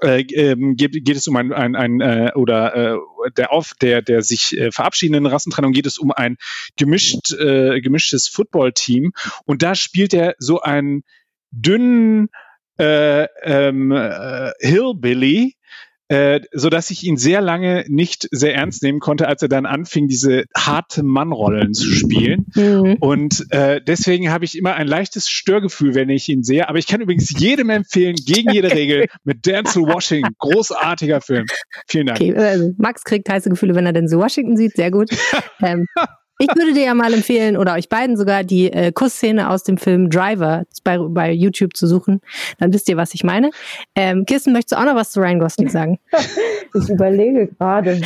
äh, 0.02 0.22
ähm, 0.22 0.76
geht, 0.76 0.94
geht 1.04 1.16
es 1.16 1.28
um 1.28 1.36
ein, 1.36 1.52
ein, 1.54 1.76
ein 1.76 2.02
äh, 2.02 2.32
oder 2.36 2.76
äh, 2.76 2.98
der 3.38 3.52
auf 3.52 3.74
der 3.82 4.02
der 4.02 4.22
sich 4.22 4.58
äh, 4.58 4.72
verabschiedenden 4.72 5.26
Rassentrennung 5.26 5.74
geht 5.74 5.86
es 5.86 5.98
um 5.98 6.12
ein 6.12 6.38
gemischt 6.78 7.32
äh, 7.34 7.82
gemischtes 7.82 8.28
Footballteam. 8.28 9.12
Und 9.46 9.62
da 9.62 9.76
spielt 9.76 10.14
er 10.14 10.36
so 10.40 10.62
einen 10.62 11.04
dünnen 11.52 12.30
äh, 12.78 13.28
ähm, 13.44 13.92
äh, 13.92 14.52
Hillbilly, 14.60 15.56
äh, 16.12 16.41
so 16.51 16.70
dass 16.70 16.91
ich 16.91 17.06
ihn 17.06 17.15
sehr 17.15 17.39
lange 17.39 17.86
nicht 17.88 18.27
sehr 18.32 18.53
ernst 18.53 18.84
nehmen 18.84 19.00
konnte, 19.00 19.30
als 19.30 19.41
er 19.44 19.48
dann 19.48 19.65
anfing, 19.65 20.10
diese 20.10 20.44
harte 20.53 21.03
Mannrollen 21.03 21.74
zu 21.74 21.89
spielen. 21.89 22.48
Mhm. 22.53 22.98
Und 23.00 23.46
äh, 23.51 23.80
deswegen 23.82 24.30
habe 24.30 24.44
ich 24.44 24.58
immer 24.58 24.75
ein 24.75 24.88
leichtes 24.88 25.30
Störgefühl, 25.30 25.96
wenn 25.96 26.10
ich 26.10 26.27
ihn 26.27 26.44
sehe. 26.44 26.68
Aber 26.68 26.80
ich 26.80 26.88
kann 26.88 27.00
übrigens 27.00 27.34
jedem 27.39 27.70
empfehlen, 27.70 28.18
gegen 28.18 28.51
jede 28.51 28.72
Regel, 28.72 29.08
mit 29.24 29.46
Denzel 29.46 29.84
Washington. 29.84 30.34
Großartiger 30.38 31.22
Film. 31.22 31.46
Vielen 31.88 32.08
Dank. 32.08 32.20
Okay, 32.20 32.36
also 32.36 32.74
Max 32.77 33.06
kriegt 33.06 33.30
heiße 33.30 33.50
Gefühle, 33.50 33.74
wenn 33.74 33.86
er 33.86 33.94
Denzel 33.94 34.20
Washington 34.20 34.58
sieht. 34.58 34.75
Sehr 34.75 34.91
gut. 34.91 35.12
ähm, 35.63 35.86
ich 36.42 36.56
würde 36.56 36.74
dir 36.74 36.86
ja 36.86 36.94
mal 36.96 37.14
empfehlen, 37.14 37.56
oder 37.56 37.74
euch 37.74 37.88
beiden 37.88 38.18
sogar, 38.18 38.44
die 38.44 38.72
äh, 38.72 38.92
Kussszene 38.92 39.50
aus 39.50 39.64
dem 39.64 39.78
Film 39.78 40.10
Driver 40.10 40.64
bei, 40.84 40.98
bei 40.98 41.32
YouTube 41.32 41.76
zu 41.76 41.86
suchen. 41.86 42.22
Dann 42.58 42.74
wisst 42.74 42.90
ihr, 42.90 42.98
was 42.98 43.14
ich 43.14 43.24
meine. 43.24 43.52
Ähm, 43.96 44.26
Kirsten, 44.26 44.52
möchtest 44.52 44.72
du 44.74 44.76
auch 44.78 44.86
noch 44.86 44.96
was 44.96 45.12
zu 45.12 45.20
Ryan 45.20 45.40
Gosling 45.40 45.70
sagen? 45.70 46.00
Ich 46.74 46.88
überlege 46.88 47.48
gerade, 47.48 48.00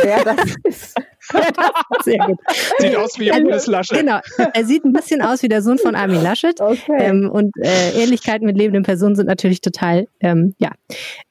wer 0.00 0.22
das 0.22 0.54
ist. 0.62 0.94
Sehr 2.04 2.18
gut. 2.18 2.38
Sieht 2.78 2.96
aus 2.96 3.18
wie 3.18 3.28
Johannes 3.28 3.66
Laschet. 3.66 3.98
Genau. 3.98 4.18
Er 4.52 4.64
sieht 4.64 4.84
ein 4.84 4.92
bisschen 4.92 5.22
aus 5.22 5.42
wie 5.42 5.48
der 5.48 5.62
Sohn 5.62 5.78
von 5.78 5.94
Armin 5.94 6.22
Laschet. 6.22 6.60
Okay. 6.60 6.96
Ähm, 6.98 7.30
und 7.30 7.52
äh, 7.58 8.02
Ähnlichkeiten 8.02 8.46
mit 8.46 8.56
lebenden 8.56 8.82
Personen 8.82 9.14
sind 9.14 9.26
natürlich 9.26 9.60
total, 9.60 10.06
ähm, 10.20 10.54
ja, 10.58 10.72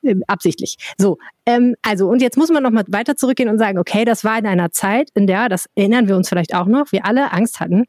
äh, 0.03 0.15
absichtlich. 0.27 0.77
So, 0.98 1.17
ähm, 1.45 1.75
also, 1.81 2.07
und 2.07 2.21
jetzt 2.21 2.38
muss 2.38 2.50
man 2.50 2.63
noch 2.63 2.71
mal 2.71 2.86
weiter 2.88 3.15
zurückgehen 3.15 3.50
und 3.50 3.57
sagen, 3.57 3.77
okay, 3.77 4.05
das 4.05 4.24
war 4.24 4.38
in 4.38 4.45
einer 4.45 4.71
Zeit, 4.71 5.10
in 5.13 5.27
der, 5.27 5.50
das 5.50 5.67
erinnern 5.75 6.07
wir 6.07 6.15
uns 6.15 6.29
vielleicht 6.29 6.55
auch 6.55 6.67
noch, 6.67 6.91
wir 6.91 7.05
alle 7.05 7.31
Angst 7.33 7.60
hatten, 7.60 7.86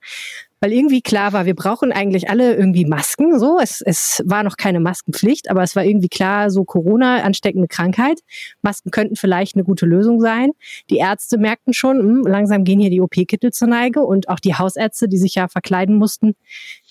weil 0.62 0.72
irgendwie 0.72 1.02
klar 1.02 1.32
war, 1.32 1.44
wir 1.44 1.56
brauchen 1.56 1.90
eigentlich 1.90 2.30
alle 2.30 2.54
irgendwie 2.54 2.84
Masken. 2.84 3.40
So, 3.40 3.58
es, 3.60 3.80
es 3.80 4.22
war 4.24 4.44
noch 4.44 4.56
keine 4.56 4.78
Maskenpflicht, 4.78 5.50
aber 5.50 5.64
es 5.64 5.74
war 5.74 5.84
irgendwie 5.84 6.08
klar, 6.08 6.50
so 6.50 6.62
Corona, 6.64 7.22
ansteckende 7.24 7.66
Krankheit. 7.66 8.20
Masken 8.62 8.92
könnten 8.92 9.16
vielleicht 9.16 9.56
eine 9.56 9.64
gute 9.64 9.86
Lösung 9.86 10.20
sein. 10.20 10.52
Die 10.88 10.98
Ärzte 10.98 11.36
merkten 11.36 11.72
schon, 11.72 11.98
mh, 11.98 12.04
hm, 12.04 12.22
langsam 12.28 12.62
gehen 12.62 12.78
hier 12.78 12.90
die 12.90 13.00
OP-Kittel 13.00 13.50
zur 13.50 13.66
Neige 13.66 14.02
und 14.02 14.28
auch 14.28 14.38
die 14.38 14.54
Hausärzte, 14.54 15.08
die 15.08 15.18
sich 15.18 15.34
ja 15.34 15.48
verkleiden 15.48 15.96
mussten, 15.96 16.36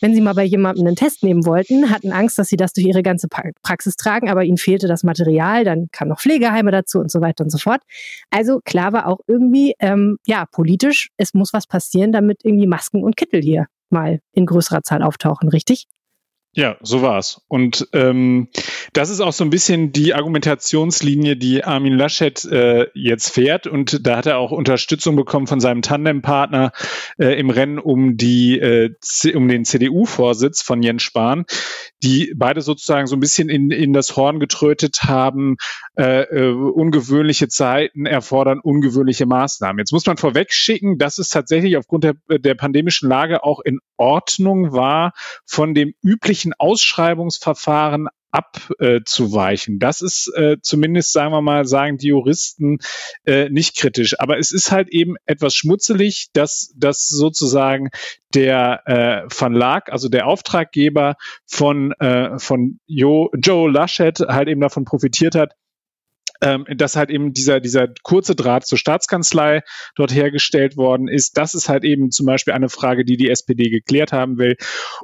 wenn 0.02 0.14
sie 0.14 0.22
mal 0.22 0.34
bei 0.34 0.44
jemandem 0.44 0.86
einen 0.86 0.96
Test 0.96 1.24
nehmen 1.24 1.46
wollten, 1.46 1.90
hatten 1.90 2.12
Angst, 2.12 2.38
dass 2.38 2.50
sie 2.50 2.58
das 2.58 2.74
durch 2.74 2.88
ihre 2.88 3.04
ganze 3.04 3.28
Praxis 3.30 3.96
tragen, 3.96 4.30
aber 4.30 4.44
ihnen 4.44 4.58
fehlte 4.58 4.88
das 4.88 5.04
Material, 5.04 5.64
dann 5.64 5.88
kamen 5.92 6.10
noch 6.10 6.20
Pflegeheime 6.20 6.72
dazu 6.72 7.00
und 7.00 7.12
so 7.12 7.22
weiter 7.22 7.44
und 7.44 7.50
so 7.50 7.58
fort. 7.58 7.82
Also 8.30 8.60
klar 8.66 8.92
war 8.94 9.08
auch 9.08 9.20
irgendwie, 9.28 9.76
ähm, 9.80 10.18
ja, 10.26 10.46
politisch, 10.52 11.10
es 11.18 11.34
muss 11.34 11.54
was 11.54 11.68
passieren, 11.68 12.12
damit 12.12 12.42
irgendwie 12.44 12.68
Masken 12.68 13.04
und 13.04 13.16
Kittel 13.16 13.42
hier 13.42 13.68
mal 13.90 14.20
in 14.34 14.46
größerer 14.46 14.84
Zahl 14.84 15.04
auftauchen, 15.04 15.50
richtig? 15.50 15.88
Ja, 16.54 16.76
so 16.82 17.02
war's. 17.02 17.42
Und 17.48 17.88
ähm, 17.94 18.50
das 18.92 19.10
ist 19.10 19.22
auch 19.22 19.32
so 19.32 19.46
ein 19.46 19.50
bisschen 19.50 19.94
die 19.94 20.14
Argumentationslinie, 20.14 21.38
die 21.38 21.64
Armin 21.64 21.94
Laschet 21.94 22.44
äh, 22.44 22.88
jetzt 22.94 23.30
fährt. 23.30 23.68
Und 23.68 24.06
da 24.06 24.18
hat 24.18 24.26
er 24.26 24.38
auch 24.38 24.52
Unterstützung 24.52 25.16
bekommen 25.16 25.48
von 25.48 25.62
seinem 25.62 25.82
Tandempartner 25.82 26.74
äh, 27.18 27.40
im 27.40 27.52
Rennen 27.52 27.80
um 27.80 28.18
die 28.18 28.60
äh, 28.60 28.94
um 29.34 29.48
den 29.48 29.64
CDU-Vorsitz 29.64 30.62
von 30.62 30.84
Jens 30.84 31.04
Spahn, 31.04 31.46
die 32.04 32.34
beide 32.36 32.60
sozusagen 32.60 33.08
so 33.08 33.16
ein 33.16 33.22
bisschen 33.22 33.48
in, 33.48 33.72
in 33.72 33.94
das 33.94 34.18
Horn 34.18 34.42
getrötet 34.42 35.04
haben. 35.04 35.56
Äh, 35.98 36.24
äh, 36.24 36.52
ungewöhnliche 36.52 37.48
Zeiten 37.48 38.06
erfordern 38.06 38.60
ungewöhnliche 38.60 39.26
Maßnahmen. 39.26 39.80
Jetzt 39.80 39.94
muss 39.94 40.06
man 40.06 40.18
vorweg 40.18 40.52
schicken, 40.52 40.98
dass 40.98 41.18
es 41.18 41.30
tatsächlich 41.30 41.78
aufgrund 41.78 42.04
der, 42.04 42.16
der 42.28 42.56
pandemischen 42.56 43.08
Lage 43.08 43.44
auch 43.44 43.62
in 43.62 43.80
Ordnung 43.98 44.74
war, 44.74 45.14
von 45.46 45.74
dem 45.76 45.94
üblichen 46.04 46.41
Ausschreibungsverfahren 46.58 48.08
abzuweichen. 48.32 49.76
Äh, 49.76 49.80
das 49.80 50.02
ist 50.02 50.32
äh, 50.36 50.58
zumindest, 50.62 51.12
sagen 51.12 51.34
wir 51.34 51.42
mal, 51.42 51.66
sagen 51.66 51.98
die 51.98 52.08
Juristen 52.08 52.80
äh, 53.26 53.50
nicht 53.50 53.78
kritisch. 53.78 54.20
Aber 54.20 54.38
es 54.38 54.52
ist 54.52 54.72
halt 54.72 54.90
eben 54.90 55.16
etwas 55.26 55.54
schmutzelig, 55.54 56.30
dass, 56.34 56.74
dass 56.78 57.08
sozusagen 57.08 57.90
der 58.34 58.82
äh, 58.86 59.30
Verlag, 59.30 59.92
also 59.92 60.10
der 60.10 60.28
Auftraggeber 60.28 61.16
von, 61.46 61.92
äh, 61.94 62.40
von 62.40 62.80
jo, 62.86 63.30
Joe 63.36 63.70
Laschet 63.70 64.20
halt 64.20 64.48
eben 64.48 64.62
davon 64.62 64.86
profitiert 64.86 65.36
hat, 65.36 65.54
ähm, 66.42 66.66
dass 66.76 66.96
halt 66.96 67.10
eben 67.10 67.34
dieser, 67.34 67.60
dieser 67.60 67.88
kurze 68.04 68.36
Draht 68.36 68.66
zur 68.66 68.78
Staatskanzlei 68.78 69.62
dort 69.96 70.14
hergestellt 70.14 70.78
worden 70.78 71.08
ist. 71.08 71.38
Das 71.38 71.54
ist 71.54 71.70
halt 71.70 71.84
eben 71.84 72.12
zum 72.12 72.26
Beispiel 72.26 72.54
eine 72.54 72.70
Frage, 72.70 73.06
die 73.06 73.18
die 73.18 73.30
SPD 73.30 73.70
geklärt 73.70 74.12
haben 74.12 74.38
will. 74.38 74.58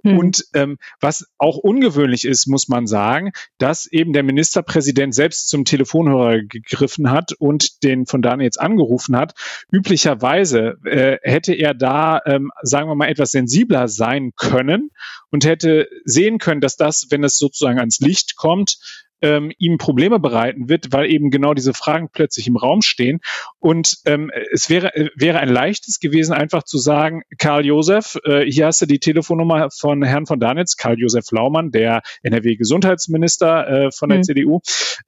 Mhm. 0.03 0.17
Und 0.17 0.45
ähm, 0.53 0.77
was 0.99 1.27
auch 1.37 1.57
ungewöhnlich 1.57 2.25
ist, 2.25 2.47
muss 2.47 2.67
man 2.67 2.87
sagen, 2.87 3.31
dass 3.57 3.85
eben 3.85 4.13
der 4.13 4.23
Ministerpräsident 4.23 5.13
selbst 5.13 5.49
zum 5.49 5.65
Telefonhörer 5.65 6.41
gegriffen 6.41 7.11
hat 7.11 7.33
und 7.33 7.83
den 7.83 8.05
von 8.05 8.21
Daniel 8.21 8.45
jetzt 8.45 8.59
angerufen 8.59 9.15
hat. 9.15 9.33
Üblicherweise 9.71 10.77
äh, 10.85 11.17
hätte 11.21 11.53
er 11.53 11.73
da, 11.73 12.21
ähm, 12.25 12.51
sagen 12.61 12.89
wir 12.89 12.95
mal, 12.95 13.09
etwas 13.09 13.31
sensibler 13.31 13.87
sein 13.87 14.31
können 14.35 14.89
und 15.29 15.45
hätte 15.45 15.87
sehen 16.05 16.39
können, 16.39 16.61
dass 16.61 16.77
das, 16.77 17.07
wenn 17.09 17.23
es 17.23 17.37
sozusagen 17.37 17.79
ans 17.79 17.99
Licht 17.99 18.35
kommt, 18.35 18.77
ähm, 19.21 19.51
ihm 19.57 19.77
Probleme 19.77 20.19
bereiten 20.19 20.69
wird, 20.69 20.91
weil 20.91 21.11
eben 21.11 21.31
genau 21.31 21.53
diese 21.53 21.73
Fragen 21.73 22.09
plötzlich 22.11 22.47
im 22.47 22.57
Raum 22.57 22.81
stehen. 22.81 23.19
Und 23.59 23.97
ähm, 24.05 24.31
es 24.51 24.69
wäre, 24.69 24.95
äh, 24.95 25.09
wäre 25.15 25.39
ein 25.39 25.49
leichtes 25.49 25.99
gewesen, 25.99 26.33
einfach 26.33 26.63
zu 26.63 26.77
sagen, 26.77 27.23
Karl 27.37 27.65
Josef, 27.65 28.17
äh, 28.23 28.41
hier 28.45 28.67
hast 28.67 28.81
du 28.81 28.85
die 28.85 28.99
Telefonnummer 28.99 29.69
von 29.71 30.03
Herrn 30.03 30.25
von 30.25 30.39
Danitz, 30.39 30.77
Karl 30.77 30.99
Josef 30.99 31.31
Laumann, 31.31 31.71
der 31.71 32.01
NRW-Gesundheitsminister 32.23 33.67
äh, 33.67 33.91
von 33.91 34.09
der 34.09 34.19
mhm. 34.19 34.23
CDU, 34.23 34.59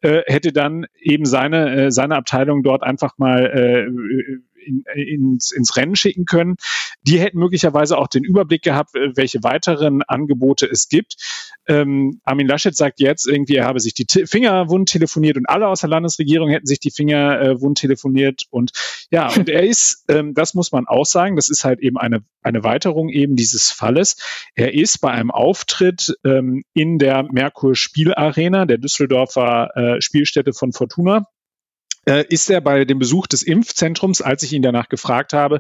äh, 0.02 0.22
hätte 0.26 0.52
dann 0.52 0.86
eben 1.00 1.26
seine, 1.26 1.86
äh, 1.86 1.92
seine 1.92 2.16
Abteilung 2.16 2.64
dort 2.64 2.84
einfach 2.84 3.18
mal 3.18 3.46
äh, 3.46 4.40
in, 4.66 4.84
ins, 4.96 5.52
ins 5.52 5.76
Rennen 5.76 5.96
schicken 5.96 6.26
können. 6.26 6.56
Die 7.02 7.20
hätten 7.20 7.40
möglicherweise 7.40 7.98
auch 7.98 8.08
den 8.08 8.24
Überblick 8.24 8.62
gehabt, 8.62 8.96
äh, 8.96 9.16
welche 9.16 9.44
weiteren 9.44 10.02
Angebote 10.04 10.66
es 10.66 10.90
gibt. 10.90 11.16
Ähm, 11.68 12.20
Armin 12.24 12.48
Laschet 12.48 12.76
sagt 12.76 13.00
jetzt 13.00 13.28
irgendwie, 13.28 13.56
er 13.56 13.66
habe 13.66 13.80
sich 13.80 13.94
die 13.94 14.06
T 14.06 14.26
Finger 14.26 14.70
wund 14.70 14.90
telefoniert 14.90 15.38
und 15.38 15.48
alle 15.48 15.68
aus 15.68 15.82
der 15.82 15.90
Landesregierung 15.90 16.50
hätten 16.50 16.66
sich 16.66 16.80
die 16.80 16.92
Finger 16.92 17.42
äh, 17.42 17.62
wund 17.62 17.78
telefoniert. 17.78 18.44
Und 18.50 18.72
ja, 19.12 19.32
und 19.36 19.50
er 19.50 19.64
ist, 19.64 20.06
ähm, 20.10 20.34
das 20.34 20.54
muss 20.54 20.72
man 20.72 20.88
auch 20.88 21.06
sagen, 21.06 21.36
das 21.36 21.50
ist 21.50 21.64
halt 21.64 21.80
eben 21.80 21.98
eine, 21.98 22.24
eine 22.42 22.64
Weiterung 22.64 23.10
eben 23.10 23.36
dieses 23.36 23.72
Falles. 23.72 24.18
Er 24.56 24.74
ist 24.74 25.00
bei 25.00 25.12
einem 25.12 25.32
Auftritt 25.32 26.16
ähm, 26.26 26.64
in 26.74 26.98
der 26.98 27.24
Merkur 27.32 27.76
Spielarena, 27.76 28.66
der 28.66 28.78
Düsseldorfer 28.78 29.70
äh, 29.76 30.02
Spielstätte 30.02 30.54
von 30.54 30.74
Fortuna, 30.74 31.26
äh, 32.06 32.26
ist 32.30 32.50
er 32.50 32.62
bei 32.62 32.86
dem 32.86 33.00
Besuch 33.00 33.28
des 33.28 33.44
Impfzentrums, 33.44 34.22
als 34.22 34.44
ich 34.44 34.54
ihn 34.54 34.62
danach 34.62 34.90
gefragt 34.90 35.34
habe, 35.34 35.60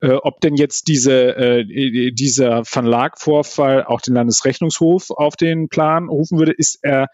äh, 0.00 0.12
ob 0.12 0.40
denn 0.40 0.54
jetzt 0.56 0.88
diese, 0.88 1.36
äh, 1.36 2.12
dieser 2.12 2.62
Van 2.64 2.86
Laak-Vorfall 2.86 3.84
auch 3.84 4.00
den 4.00 4.14
Landesrechnungshof 4.14 5.10
auf 5.10 5.36
den 5.36 5.68
Plan 5.68 6.08
rufen 6.08 6.38
würde, 6.38 6.52
ist 6.52 6.78
er, 6.82 7.08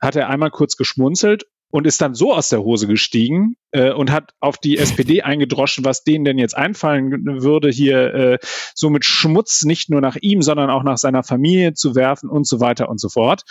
hat 0.00 0.16
er 0.16 0.28
einmal 0.28 0.50
kurz 0.50 0.76
geschmunzelt 0.76 1.44
und 1.70 1.86
ist 1.86 2.00
dann 2.00 2.14
so 2.14 2.34
aus 2.34 2.48
der 2.48 2.62
Hose 2.62 2.86
gestiegen 2.86 3.56
äh, 3.70 3.92
und 3.92 4.10
hat 4.10 4.34
auf 4.40 4.58
die 4.58 4.76
SPD 4.76 5.22
eingedroschen, 5.22 5.84
was 5.84 6.02
denen 6.02 6.24
denn 6.24 6.38
jetzt 6.38 6.56
einfallen 6.56 7.42
würde, 7.42 7.70
hier 7.70 8.14
äh, 8.14 8.38
so 8.74 8.90
mit 8.90 9.04
Schmutz 9.04 9.64
nicht 9.64 9.90
nur 9.90 10.00
nach 10.00 10.16
ihm, 10.20 10.42
sondern 10.42 10.70
auch 10.70 10.82
nach 10.82 10.98
seiner 10.98 11.22
Familie 11.22 11.74
zu 11.74 11.94
werfen 11.94 12.28
und 12.28 12.46
so 12.46 12.60
weiter 12.60 12.88
und 12.88 13.00
so 13.00 13.08
fort. 13.08 13.42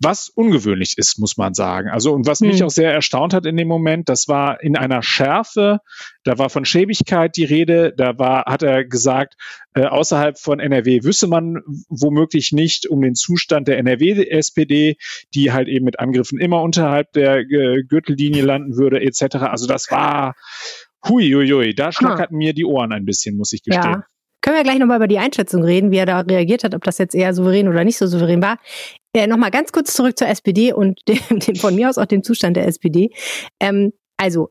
Was 0.00 0.28
ungewöhnlich 0.28 0.96
ist, 0.96 1.18
muss 1.18 1.36
man 1.36 1.54
sagen. 1.54 1.88
Also 1.88 2.12
und 2.12 2.26
was 2.26 2.40
hm. 2.40 2.48
mich 2.48 2.62
auch 2.62 2.70
sehr 2.70 2.92
erstaunt 2.92 3.34
hat 3.34 3.46
in 3.46 3.56
dem 3.56 3.68
Moment, 3.68 4.08
das 4.08 4.28
war 4.28 4.62
in 4.62 4.76
einer 4.76 5.02
Schärfe, 5.02 5.80
da 6.28 6.38
war 6.38 6.50
von 6.50 6.66
Schäbigkeit 6.66 7.36
die 7.36 7.44
Rede, 7.44 7.94
da 7.96 8.18
war, 8.18 8.44
hat 8.44 8.62
er 8.62 8.84
gesagt, 8.84 9.34
äh, 9.74 9.86
außerhalb 9.86 10.38
von 10.38 10.60
NRW 10.60 11.02
wüsste 11.02 11.26
man 11.26 11.62
womöglich 11.88 12.52
nicht 12.52 12.86
um 12.86 13.00
den 13.00 13.14
Zustand 13.14 13.66
der 13.66 13.78
NRW-SPD, 13.78 14.96
die 15.34 15.52
halt 15.52 15.68
eben 15.68 15.86
mit 15.86 15.98
Angriffen 15.98 16.38
immer 16.38 16.62
unterhalb 16.62 17.12
der 17.12 17.38
äh, 17.38 17.82
Gürtellinie 17.88 18.42
landen 18.42 18.76
würde, 18.76 19.00
etc. 19.00 19.36
Also 19.36 19.66
das 19.66 19.90
war 19.90 20.34
huiuiui, 21.08 21.74
da 21.74 21.92
schlackerten 21.92 22.36
ah. 22.36 22.38
mir 22.38 22.52
die 22.52 22.66
Ohren 22.66 22.92
ein 22.92 23.06
bisschen, 23.06 23.36
muss 23.38 23.54
ich 23.54 23.62
gestehen. 23.62 23.84
Ja. 23.84 24.04
Können 24.42 24.56
wir 24.56 24.64
gleich 24.64 24.78
nochmal 24.78 24.98
über 24.98 25.08
die 25.08 25.18
Einschätzung 25.18 25.64
reden, 25.64 25.90
wie 25.90 25.96
er 25.96 26.06
da 26.06 26.20
reagiert 26.20 26.62
hat, 26.62 26.74
ob 26.74 26.84
das 26.84 26.98
jetzt 26.98 27.14
eher 27.14 27.32
souverän 27.32 27.68
oder 27.68 27.84
nicht 27.84 27.96
so 27.96 28.06
souverän 28.06 28.42
war. 28.42 28.58
Äh, 29.14 29.26
nochmal 29.26 29.50
ganz 29.50 29.72
kurz 29.72 29.94
zurück 29.94 30.18
zur 30.18 30.28
SPD 30.28 30.74
und 30.74 31.00
dem, 31.08 31.38
dem, 31.38 31.56
von 31.56 31.74
mir 31.74 31.88
aus 31.88 31.96
auch 31.96 32.06
dem 32.06 32.22
Zustand 32.22 32.56
der 32.56 32.66
SPD. 32.66 33.10
Ähm, 33.60 33.92
also, 34.18 34.50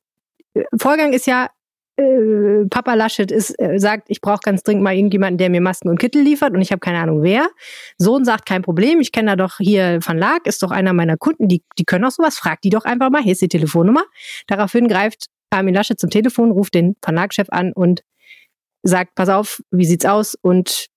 äh, 0.56 0.64
Vorgang 0.80 1.14
ist 1.14 1.28
ja, 1.28 1.50
äh, 1.98 2.66
Papa 2.70 2.94
Laschet 2.94 3.32
ist, 3.32 3.60
äh, 3.60 3.80
sagt, 3.80 4.10
ich 4.10 4.22
brauche 4.22 4.42
ganz 4.44 4.64
dringend 4.64 4.84
mal 4.84 4.96
irgendjemanden, 4.96 5.38
der 5.38 5.50
mir 5.50 5.62
Masken 5.62 5.90
und 5.90 6.00
Kittel 6.00 6.22
liefert 6.22 6.54
und 6.54 6.62
ich 6.62 6.72
habe 6.72 6.80
keine 6.80 7.00
Ahnung 7.00 7.24
wer. 7.24 7.50
Sohn 7.98 8.24
sagt, 8.24 8.46
kein 8.46 8.62
Problem, 8.62 9.00
ich 9.00 9.12
kenne 9.12 9.32
da 9.32 9.36
doch 9.36 9.58
hier 9.58 10.00
Van 10.06 10.18
Laak, 10.18 10.46
ist 10.46 10.62
doch 10.64 10.72
einer 10.72 10.94
meiner 10.94 11.18
Kunden, 11.18 11.48
die, 11.48 11.64
die 11.78 11.84
können 11.84 12.06
auch 12.06 12.12
sowas, 12.12 12.38
frag 12.38 12.62
die 12.62 12.70
doch 12.70 12.86
einfach 12.86 13.10
mal, 13.10 13.22
hier 13.22 13.32
ist 13.32 13.42
die 13.42 13.48
Telefonnummer. 13.48 14.04
Daraufhin 14.46 14.88
greift 14.88 15.26
Armin 15.50 15.74
Laschet 15.74 16.00
zum 16.00 16.10
Telefon, 16.10 16.52
ruft 16.52 16.76
den 16.76 16.96
Van 17.02 17.16
Laak-Chef 17.16 17.48
an 17.50 17.74
und 17.74 18.04
sagt, 18.84 19.16
pass 19.16 19.30
auf, 19.30 19.62
wie 19.72 19.86
sieht's 19.86 20.06
aus? 20.06 20.36
Und 20.36 20.88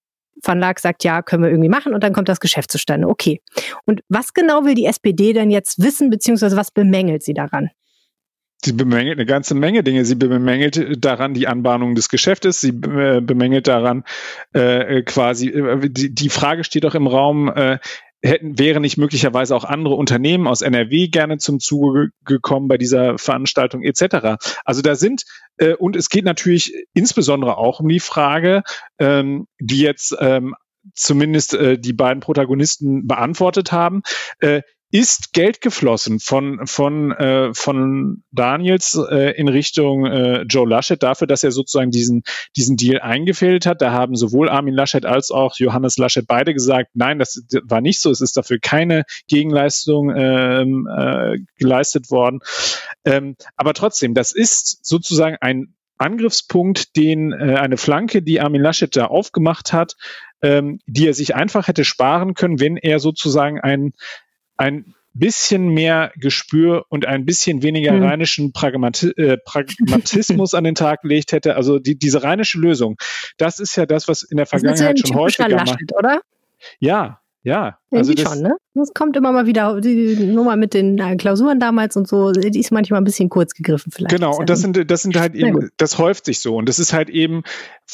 Van 0.43 0.59
Laak 0.59 0.81
sagt, 0.81 1.05
ja, 1.05 1.23
können 1.23 1.43
wir 1.43 1.51
irgendwie 1.51 1.69
machen 1.69 1.95
und 1.95 2.03
dann 2.03 2.13
kommt 2.13 2.29
das 2.29 2.41
Geschäft 2.41 2.71
zustande. 2.71 3.09
Okay. 3.09 3.41
Und 3.85 4.01
was 4.09 4.33
genau 4.33 4.65
will 4.65 4.75
die 4.75 4.87
SPD 4.87 5.33
denn 5.33 5.51
jetzt 5.51 5.83
wissen, 5.83 6.11
beziehungsweise 6.11 6.57
was 6.57 6.71
bemängelt 6.71 7.23
sie 7.23 7.35
daran? 7.35 7.71
Sie 8.63 8.73
bemängelt 8.73 9.19
eine 9.19 9.27
ganze 9.27 9.55
Menge 9.55 9.83
Dinge. 9.83 10.05
Sie 10.05 10.17
bemängelt 10.17 11.05
daran 11.05 11.33
die 11.35 11.49
Anbahnung 11.49 11.95
des 11.95 12.09
Geschäftes. 12.09 12.61
Sie 12.61 12.69
äh, 12.69 13.21
bemängelt 13.21 13.67
daran 13.67 14.05
äh, 14.53 15.03
quasi, 15.03 15.49
äh, 15.49 15.89
die, 15.89 16.15
die 16.15 16.29
Frage 16.29 16.65
steht 16.65 16.85
doch 16.85 16.95
im 16.95 17.07
Raum, 17.07 17.49
äh, 17.49 17.79
hätten, 18.23 18.59
wären 18.59 18.83
nicht 18.83 18.99
möglicherweise 18.99 19.57
auch 19.57 19.65
andere 19.65 19.95
Unternehmen 19.95 20.47
aus 20.47 20.61
NRW 20.61 21.09
gerne 21.09 21.39
zum 21.39 21.59
Zuge 21.59 22.11
gekommen 22.25 22.69
bei 22.69 22.77
dieser 22.77 23.17
Veranstaltung 23.17 23.83
etc. 23.83 24.37
Also 24.65 24.83
da 24.83 24.95
sind, 24.95 25.25
äh, 25.57 25.75
und 25.75 25.97
es 25.97 26.11
geht 26.11 26.25
natürlich 26.25 26.75
insbesondere 26.93 27.57
auch 27.57 27.81
um 27.81 27.89
die 27.89 28.01
Frage, 28.01 28.63
ähm, 28.99 29.47
die 29.59 29.81
jetzt 29.81 30.15
ähm, 30.21 30.55
zumindest 30.95 31.55
äh, 31.55 31.79
die 31.79 31.93
beiden 31.93 32.21
Protagonisten 32.21 33.07
beantwortet 33.07 33.73
haben. 33.73 34.03
Äh, 34.41 34.63
ist 34.91 35.33
Geld 35.33 35.61
geflossen 35.61 36.19
von, 36.19 36.67
von, 36.67 37.13
äh, 37.13 37.55
von 37.55 38.25
Daniels 38.33 38.99
äh, 39.11 39.37
in 39.37 39.49
Richtung 39.49 40.07
äh, 40.07 40.43
Joe 40.43 40.69
Laschet 40.69 41.01
dafür, 41.01 41.27
dass 41.27 41.45
er 41.45 41.53
sozusagen 41.53 41.91
diesen, 41.91 42.23
diesen 42.57 42.77
Deal 42.77 43.01
eingefädelt 43.01 43.67
hat. 43.67 43.83
Da 43.83 43.93
haben 43.93 44.17
sowohl 44.17 44.49
Armin 44.49 44.75
Laschet 44.75 45.07
als 45.07 45.31
auch 45.31 45.57
Johannes 45.57 45.97
Laschet 45.97 46.27
beide 46.27 46.55
gesagt, 46.55 46.91
nein, 46.95 47.19
das 47.19 47.45
war 47.65 47.81
nicht 47.81 48.01
so. 48.01 48.11
Es 48.11 48.21
ist 48.21 48.37
dafür 48.37 48.59
keine 48.61 49.05
Gegenleistung 49.29 50.13
ähm, 50.15 50.89
äh, 50.91 51.39
geleistet 51.57 52.11
worden. 52.11 52.41
Ähm, 53.05 53.37
aber 53.57 53.75
trotzdem, 53.75 54.15
das 54.15 54.33
ist 54.33 54.85
sozusagen 54.85 55.37
ein 55.41 55.75
Angriffspunkt, 55.99 56.97
den 56.97 57.33
äh, 57.33 57.57
eine 57.57 57.77
Flanke, 57.77 58.23
die 58.23 58.41
Armin 58.41 58.63
Laschet 58.63 58.95
da 58.97 59.07
aufgemacht 59.07 59.73
hat, 59.73 59.97
ähm, 60.43 60.81
die 60.87 61.07
er 61.07 61.15
sich 61.15 61.35
einfach 61.35 61.69
hätte 61.69 61.85
sparen 61.85 62.35
können, 62.35 62.59
wenn 62.59 62.77
er 62.77 62.99
sozusagen 62.99 63.61
ein, 63.61 63.93
ein 64.61 64.95
bisschen 65.13 65.69
mehr 65.69 66.13
Gespür 66.17 66.85
und 66.89 67.07
ein 67.07 67.25
bisschen 67.25 67.63
weniger 67.63 67.93
hm. 67.93 68.03
rheinischen 68.03 68.53
Pragmati 68.53 69.09
äh, 69.17 69.39
Pragmatismus 69.39 70.55
an 70.55 70.65
den 70.65 70.75
Tag 70.75 71.03
gelegt 71.03 71.33
hätte. 71.33 71.57
Also 71.57 71.79
die, 71.79 71.99
diese 71.99 72.23
rheinische 72.23 72.59
Lösung, 72.59 72.97
das 73.37 73.59
ist 73.59 73.75
ja 73.77 73.87
das, 73.87 74.07
was 74.07 74.23
in 74.23 74.37
der 74.37 74.47
Vergangenheit 74.47 75.01
schon 75.01 75.17
häufiger 75.17 75.49
Laschet, 75.49 75.93
oder? 75.99 76.21
Ja, 76.79 77.21
ja. 77.43 77.79
Also 77.91 78.13
das, 78.13 78.23
schon, 78.23 78.43
ne? 78.43 78.57
Das 78.75 78.93
kommt 78.95 79.17
immer 79.17 79.33
mal 79.33 79.47
wieder, 79.47 79.81
die 79.81 80.15
Nummer 80.27 80.57
mit 80.57 80.75
den 80.75 80.99
äh, 80.99 81.17
Klausuren 81.17 81.59
damals 81.59 81.97
und 81.97 82.07
so, 82.07 82.33
die 82.33 82.61
ist 82.61 82.71
manchmal 82.71 83.01
ein 83.01 83.05
bisschen 83.05 83.31
kurz 83.31 83.55
gegriffen 83.55 83.91
vielleicht. 83.91 84.15
Genau, 84.15 84.37
und 84.37 84.51
das 84.51 84.61
sind, 84.61 84.91
das 84.91 85.03
sind 85.03 85.19
halt 85.19 85.35
eben, 85.35 85.71
das 85.79 85.99
häuft 85.99 86.27
sich 86.27 86.41
so. 86.41 86.55
Und 86.57 86.69
das 86.69 86.79
ist 86.79 86.93
halt 86.93 87.09
eben 87.09 87.43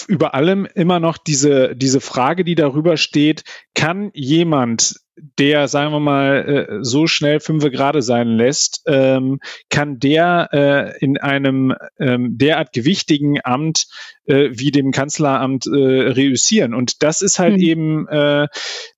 über 0.08 0.34
allem 0.34 0.66
immer 0.74 0.98
noch 1.00 1.16
diese, 1.16 1.76
diese 1.76 2.00
Frage, 2.00 2.44
die 2.44 2.56
darüber 2.56 2.96
steht, 2.96 3.44
kann 3.74 4.10
jemand 4.14 4.96
der, 5.38 5.66
sagen 5.68 5.92
wir 5.92 6.00
mal, 6.00 6.68
äh, 6.68 6.84
so 6.84 7.06
schnell 7.06 7.40
fünfe 7.40 7.70
gerade 7.70 8.02
sein 8.02 8.28
lässt, 8.28 8.82
ähm, 8.86 9.40
kann 9.70 9.98
der 9.98 10.48
äh, 10.52 10.98
in 11.04 11.18
einem 11.18 11.74
ähm, 11.98 12.36
derart 12.36 12.72
gewichtigen 12.72 13.38
Amt 13.42 13.86
äh, 14.26 14.50
wie 14.52 14.70
dem 14.70 14.90
Kanzleramt 14.90 15.66
reüssieren. 15.66 16.74
Und 16.74 17.02
das 17.02 17.22
ist 17.22 17.38
halt 17.38 17.56
mhm. 17.56 17.62
eben, 17.62 18.06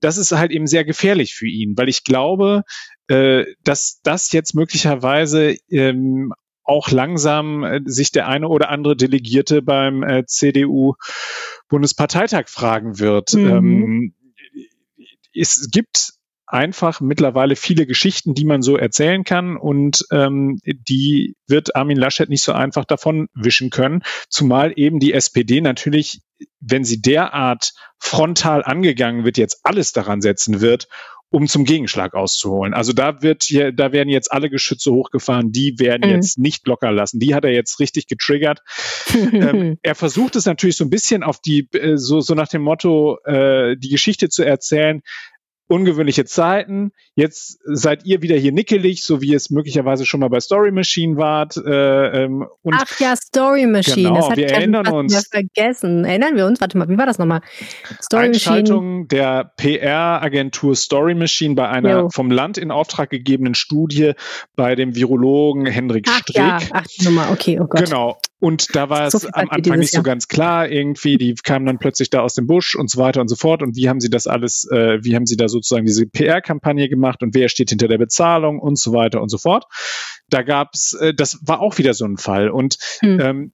das 0.00 0.16
ist 0.16 0.32
halt 0.32 0.50
eben 0.50 0.66
sehr 0.66 0.84
gefährlich 0.84 1.34
für 1.34 1.46
ihn, 1.46 1.76
weil 1.76 1.88
ich 1.88 2.04
glaube, 2.04 2.62
dass 3.06 4.00
das 4.02 4.32
jetzt 4.32 4.54
möglicherweise 4.54 5.56
ähm, 5.70 6.32
auch 6.64 6.90
langsam 6.90 7.82
sich 7.84 8.12
der 8.12 8.28
eine 8.28 8.48
oder 8.48 8.70
andere 8.70 8.96
Delegierte 8.96 9.62
beim 9.62 10.04
CDU 10.26 10.94
Bundesparteitag 11.68 12.48
fragen 12.48 12.98
wird. 12.98 13.34
Mhm. 13.34 13.48
Ähm, 13.48 14.14
es 15.38 15.68
gibt 15.70 16.07
einfach 16.48 17.00
mittlerweile 17.00 17.56
viele 17.56 17.86
Geschichten, 17.86 18.34
die 18.34 18.44
man 18.44 18.62
so 18.62 18.76
erzählen 18.76 19.22
kann 19.22 19.56
und 19.56 20.04
ähm, 20.10 20.58
die 20.64 21.36
wird 21.46 21.76
Armin 21.76 21.98
Laschet 21.98 22.28
nicht 22.28 22.42
so 22.42 22.52
einfach 22.52 22.84
davon 22.84 23.28
wischen 23.34 23.70
können, 23.70 24.02
zumal 24.28 24.72
eben 24.76 24.98
die 24.98 25.12
SPD 25.12 25.60
natürlich, 25.60 26.22
wenn 26.60 26.84
sie 26.84 27.02
derart 27.02 27.72
frontal 27.98 28.64
angegangen 28.64 29.24
wird, 29.24 29.36
jetzt 29.36 29.60
alles 29.64 29.92
daran 29.92 30.22
setzen 30.22 30.60
wird, 30.60 30.88
um 31.30 31.46
zum 31.46 31.64
Gegenschlag 31.64 32.14
auszuholen. 32.14 32.72
Also 32.72 32.94
da 32.94 33.20
wird 33.20 33.42
hier, 33.42 33.72
da 33.72 33.92
werden 33.92 34.08
jetzt 34.08 34.32
alle 34.32 34.48
Geschütze 34.48 34.90
hochgefahren, 34.92 35.52
die 35.52 35.78
werden 35.78 36.08
mhm. 36.08 36.16
jetzt 36.16 36.38
nicht 36.38 36.66
locker 36.66 36.90
lassen. 36.90 37.20
Die 37.20 37.34
hat 37.34 37.44
er 37.44 37.52
jetzt 37.52 37.80
richtig 37.80 38.06
getriggert. 38.06 38.62
ähm, 39.14 39.78
er 39.82 39.94
versucht 39.94 40.36
es 40.36 40.46
natürlich 40.46 40.76
so 40.76 40.84
ein 40.84 40.90
bisschen 40.90 41.22
auf 41.22 41.38
die, 41.40 41.68
äh, 41.72 41.96
so, 41.96 42.20
so 42.20 42.34
nach 42.34 42.48
dem 42.48 42.62
Motto, 42.62 43.18
äh, 43.24 43.76
die 43.76 43.90
Geschichte 43.90 44.30
zu 44.30 44.42
erzählen, 44.42 45.02
ungewöhnliche 45.68 46.25
Zeiten. 46.25 46.92
Jetzt 47.14 47.60
seid 47.64 48.04
ihr 48.04 48.22
wieder 48.22 48.37
hier 48.37 48.52
nickelig, 48.52 49.02
so 49.02 49.20
wie 49.20 49.34
es 49.34 49.50
möglicherweise 49.50 50.06
schon 50.06 50.20
mal 50.20 50.28
bei 50.28 50.40
Story 50.40 50.72
Machine 50.72 51.16
wart. 51.16 51.56
Äh, 51.56 52.25
ähm, 52.25 52.46
und 52.62 52.75
Ach 52.76 52.98
ja, 52.98 53.14
Story 53.16 53.66
Machine. 53.66 54.08
Genau, 54.08 54.30
wir 54.34 54.48
erinnern 54.50 54.88
uns. 54.88 55.28
vergessen. 55.28 56.04
Erinnern 56.04 56.37
wir 56.37 56.46
uns? 56.46 56.60
Warte 56.60 56.78
mal, 56.78 56.88
wie 56.88 56.96
war 56.96 57.06
das 57.06 57.18
nochmal? 57.18 57.42
Story 58.02 58.26
Einschaltung 58.26 58.84
Machine. 58.84 59.06
der 59.08 59.52
PR-Agentur 59.56 60.75
Story 60.75 61.14
Machine 61.14 61.54
bei 61.54 61.68
einer 61.68 61.90
jo. 61.90 62.08
vom 62.10 62.30
Land 62.30 62.56
in 62.58 62.70
Auftrag 62.70 63.10
gegebenen 63.10 63.54
Studie 63.54 64.12
bei 64.56 64.75
dem 64.75 64.96
Virologen 64.96 65.66
Hendrik 65.66 66.06
Ach, 66.08 66.18
Strick. 66.20 66.37
Ja. 66.37 66.58
Ach, 66.72 66.84
Nummer, 67.02 67.28
okay, 67.30 67.60
oh 67.60 67.66
Gott. 67.66 67.84
Genau. 67.84 68.18
Und 68.40 68.76
da 68.76 68.88
war 68.88 69.10
so 69.10 69.18
es 69.18 69.26
am 69.26 69.48
Anfang 69.50 69.78
nicht 69.80 69.92
Jahr. 69.92 70.02
so 70.02 70.04
ganz 70.04 70.28
klar 70.28 70.68
irgendwie. 70.68 71.18
Die 71.18 71.34
kamen 71.34 71.66
dann 71.66 71.78
plötzlich 71.78 72.08
da 72.08 72.20
aus 72.20 72.34
dem 72.34 72.46
Busch 72.46 72.76
und 72.76 72.88
so 72.88 73.00
weiter 73.00 73.20
und 73.20 73.28
so 73.28 73.34
fort. 73.34 73.62
Und 73.62 73.76
wie 73.76 73.88
haben 73.88 74.00
sie 74.00 74.10
das 74.10 74.28
alles, 74.28 74.68
äh, 74.70 75.02
wie 75.02 75.16
haben 75.16 75.26
sie 75.26 75.37
da 75.37 75.48
sozusagen 75.58 75.86
diese 75.86 76.06
PR-Kampagne 76.06 76.88
gemacht 76.88 77.22
und 77.22 77.34
wer 77.34 77.48
steht 77.48 77.70
hinter 77.70 77.88
der 77.88 77.98
Bezahlung 77.98 78.58
und 78.58 78.78
so 78.78 78.92
weiter 78.92 79.20
und 79.20 79.28
so 79.28 79.38
fort. 79.38 79.66
Da 80.28 80.42
gab's, 80.42 80.94
äh, 80.94 81.14
das 81.14 81.38
war 81.42 81.60
auch 81.60 81.78
wieder 81.78 81.94
so 81.94 82.04
ein 82.04 82.16
Fall. 82.16 82.50
Und 82.50 82.78
hm. 83.00 83.20
ähm, 83.20 83.52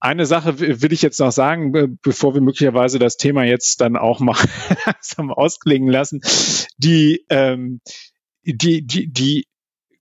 eine 0.00 0.26
Sache 0.26 0.58
will 0.60 0.92
ich 0.92 1.00
jetzt 1.00 1.20
noch 1.20 1.32
sagen, 1.32 1.98
bevor 2.02 2.34
wir 2.34 2.42
möglicherweise 2.42 2.98
das 2.98 3.16
Thema 3.16 3.44
jetzt 3.44 3.80
dann 3.80 3.96
auch 3.96 4.20
mal 4.20 4.36
ausklingen 5.16 5.88
lassen. 5.88 6.20
Die, 6.76 7.24
ähm, 7.30 7.80
die, 8.44 8.86
die, 8.86 9.10
die 9.10 9.46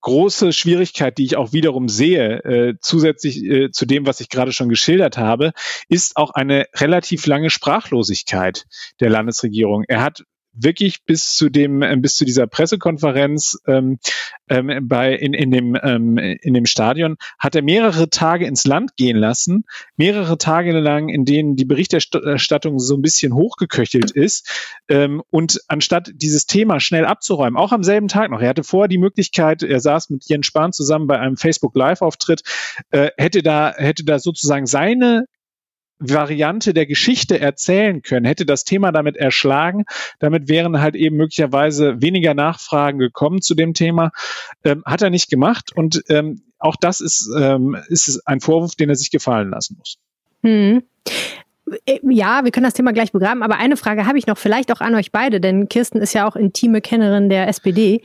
große 0.04 0.52
Schwierigkeit, 0.52 1.18
die 1.18 1.24
ich 1.24 1.38
auch 1.38 1.54
wiederum 1.54 1.88
sehe, 1.88 2.44
äh, 2.44 2.76
zusätzlich 2.82 3.44
äh, 3.44 3.72
zu 3.72 3.86
dem, 3.86 4.06
was 4.06 4.20
ich 4.20 4.30
gerade 4.30 4.52
schon 4.52 4.70
geschildert 4.70 5.18
habe, 5.18 5.54
ist 5.88 6.18
auch 6.18 6.32
eine 6.32 6.66
relativ 6.76 7.26
lange 7.26 7.50
Sprachlosigkeit 7.50 8.66
der 9.00 9.10
Landesregierung. 9.10 9.86
Er 9.88 10.02
hat 10.02 10.24
wirklich 10.54 11.04
bis 11.06 11.34
zu 11.34 11.50
dem, 11.50 11.82
äh, 11.82 11.96
bis 11.98 12.16
zu 12.16 12.26
dieser 12.26 12.48
Pressekonferenz 12.48 13.58
ähm, 13.68 14.00
ähm, 14.50 14.88
bei 14.88 15.14
in, 15.14 15.34
in 15.34 15.52
dem 15.52 15.78
ähm, 15.82 16.18
in 16.18 16.54
dem 16.54 16.66
Stadion 16.66 17.18
hat 17.40 17.56
er 17.56 17.62
mehrere 17.62 18.10
Tage 18.10 18.46
ins 18.46 18.66
Land 18.66 18.96
gehen 18.96 19.18
lassen, 19.18 19.66
mehrere 19.98 20.38
Tage 20.38 20.72
lang, 20.72 21.10
in 21.10 21.26
denen 21.26 21.56
die 21.56 21.66
Berichterstattung 21.66 22.80
so 22.80 22.96
ein 22.96 23.02
bisschen 23.02 23.34
hochgeköchelt 23.34 24.12
ist. 24.12 24.78
Ähm, 24.90 25.22
und 25.30 25.60
anstatt 25.68 26.12
dieses 26.16 26.46
Thema 26.46 26.80
schnell 26.80 27.06
abzuräumen, 27.06 27.58
auch 27.58 27.72
am 27.72 27.84
selben 27.84 28.08
Tag 28.08 28.32
noch, 28.32 28.42
er 28.42 28.50
hatte 28.50 28.64
vorher 28.64 28.88
die 28.88 28.98
Möglichkeit, 28.98 29.64
er 29.64 29.80
saß 29.80 30.10
mit 30.10 30.28
Jens 30.28 30.46
Spahn 30.46 30.74
zusammen 30.74 31.08
bei 31.08 31.20
einem 31.20 31.38
Facebook 31.38 31.76
Live 31.76 32.02
Auftritt, 32.02 32.44
äh, 32.92 33.10
hätte 33.18 33.42
da 33.42 33.74
hätte 33.76 34.04
da 34.04 34.20
sozusagen 34.20 34.66
seine 34.66 35.26
Variante 36.00 36.74
der 36.74 36.86
Geschichte 36.86 37.40
erzählen 37.40 38.02
können, 38.02 38.26
hätte 38.26 38.46
das 38.46 38.64
Thema 38.64 38.92
damit 38.92 39.16
erschlagen. 39.16 39.86
Damit 40.20 40.50
wären 40.50 40.82
halt 40.82 40.96
eben 40.96 41.16
möglicherweise 41.16 42.02
weniger 42.02 42.34
Nachfragen 42.34 43.00
gekommen 43.00 43.42
zu 43.42 43.56
dem 43.56 43.74
Thema. 43.74 44.12
Ähm, 44.64 44.84
hat 44.86 45.02
er 45.02 45.10
nicht 45.10 45.30
gemacht 45.30 45.72
und 45.76 46.04
ähm, 46.10 46.42
auch 46.60 46.76
das 46.76 47.02
ist, 47.02 47.30
ähm, 47.38 47.78
ist 47.88 48.22
ein 48.26 48.40
Vorwurf, 48.40 48.76
den 48.76 48.90
er 48.90 48.96
sich 48.96 49.12
gefallen 49.12 49.50
lassen 49.50 49.78
muss. 49.78 49.98
Hm. 50.44 50.84
Äh, 51.86 52.00
ja, 52.04 52.44
wir 52.44 52.52
können 52.52 52.66
das 52.66 52.74
Thema 52.74 52.94
gleich 52.94 53.12
begraben, 53.12 53.44
aber 53.44 53.58
eine 53.58 53.78
Frage 53.78 54.06
habe 54.06 54.18
ich 54.18 54.28
noch, 54.28 54.38
vielleicht 54.38 54.72
auch 54.72 54.82
an 54.82 54.96
euch 54.96 55.12
beide, 55.12 55.40
denn 55.40 55.70
Kirsten 55.70 56.00
ist 56.00 56.14
ja 56.14 56.28
auch 56.28 56.36
intime 56.36 56.82
Kennerin 56.82 57.30
der 57.30 57.48
SPD. 57.48 58.02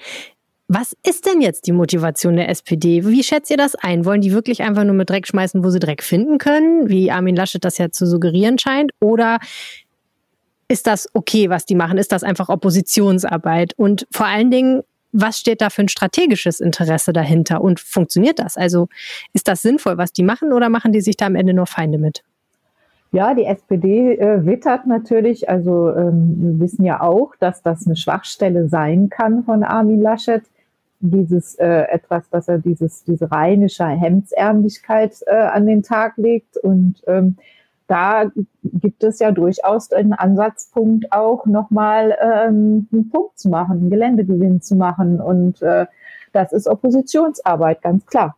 Was 0.70 0.94
ist 1.02 1.24
denn 1.24 1.40
jetzt 1.40 1.66
die 1.66 1.72
Motivation 1.72 2.36
der 2.36 2.50
SPD? 2.50 3.06
Wie 3.06 3.22
schätzt 3.22 3.50
ihr 3.50 3.56
das 3.56 3.74
ein? 3.74 4.04
Wollen 4.04 4.20
die 4.20 4.34
wirklich 4.34 4.62
einfach 4.62 4.84
nur 4.84 4.94
mit 4.94 5.08
Dreck 5.08 5.26
schmeißen, 5.26 5.64
wo 5.64 5.70
sie 5.70 5.78
Dreck 5.78 6.02
finden 6.02 6.36
können, 6.36 6.90
wie 6.90 7.10
Armin 7.10 7.34
Laschet 7.34 7.64
das 7.64 7.78
ja 7.78 7.90
zu 7.90 8.06
suggerieren 8.06 8.58
scheint? 8.58 8.92
Oder 9.00 9.38
ist 10.68 10.86
das 10.86 11.08
okay, 11.14 11.48
was 11.48 11.64
die 11.64 11.74
machen? 11.74 11.96
Ist 11.96 12.12
das 12.12 12.22
einfach 12.22 12.50
Oppositionsarbeit? 12.50 13.72
Und 13.78 14.06
vor 14.10 14.26
allen 14.26 14.50
Dingen, 14.50 14.82
was 15.10 15.38
steht 15.38 15.62
da 15.62 15.70
für 15.70 15.80
ein 15.80 15.88
strategisches 15.88 16.60
Interesse 16.60 17.14
dahinter? 17.14 17.62
Und 17.62 17.80
funktioniert 17.80 18.38
das? 18.38 18.58
Also 18.58 18.88
ist 19.32 19.48
das 19.48 19.62
sinnvoll, 19.62 19.96
was 19.96 20.12
die 20.12 20.22
machen, 20.22 20.52
oder 20.52 20.68
machen 20.68 20.92
die 20.92 21.00
sich 21.00 21.16
da 21.16 21.24
am 21.24 21.34
Ende 21.34 21.54
nur 21.54 21.66
Feinde 21.66 21.96
mit? 21.96 22.22
Ja, 23.10 23.32
die 23.32 23.46
SPD 23.46 24.18
äh, 24.18 24.44
wittert 24.44 24.86
natürlich, 24.86 25.48
also 25.48 25.88
ähm, 25.96 26.34
wir 26.36 26.60
wissen 26.60 26.84
ja 26.84 27.00
auch, 27.00 27.34
dass 27.40 27.62
das 27.62 27.86
eine 27.86 27.96
Schwachstelle 27.96 28.68
sein 28.68 29.08
kann 29.08 29.44
von 29.44 29.64
Armin 29.64 30.02
Laschet 30.02 30.42
dieses 31.00 31.54
äh, 31.56 31.82
etwas, 31.90 32.28
dass 32.30 32.48
er 32.48 32.58
dieses 32.58 33.04
diese 33.04 33.30
rheinische 33.30 33.86
Hemdsärmlichkeit 33.86 35.22
äh, 35.26 35.34
an 35.34 35.66
den 35.66 35.82
Tag 35.82 36.16
legt 36.16 36.56
und 36.56 37.02
ähm, 37.06 37.36
da 37.86 38.30
gibt 38.64 39.02
es 39.02 39.18
ja 39.18 39.32
durchaus 39.32 39.92
einen 39.92 40.12
Ansatzpunkt 40.12 41.10
auch 41.10 41.46
nochmal 41.46 42.16
ähm, 42.20 42.86
einen 42.92 43.08
Punkt 43.08 43.38
zu 43.38 43.48
machen, 43.48 43.78
einen 43.78 43.90
Geländegewinn 43.90 44.60
zu 44.60 44.76
machen 44.76 45.20
und 45.20 45.62
äh, 45.62 45.86
das 46.32 46.52
ist 46.52 46.68
Oppositionsarbeit, 46.68 47.80
ganz 47.82 48.04
klar. 48.06 48.36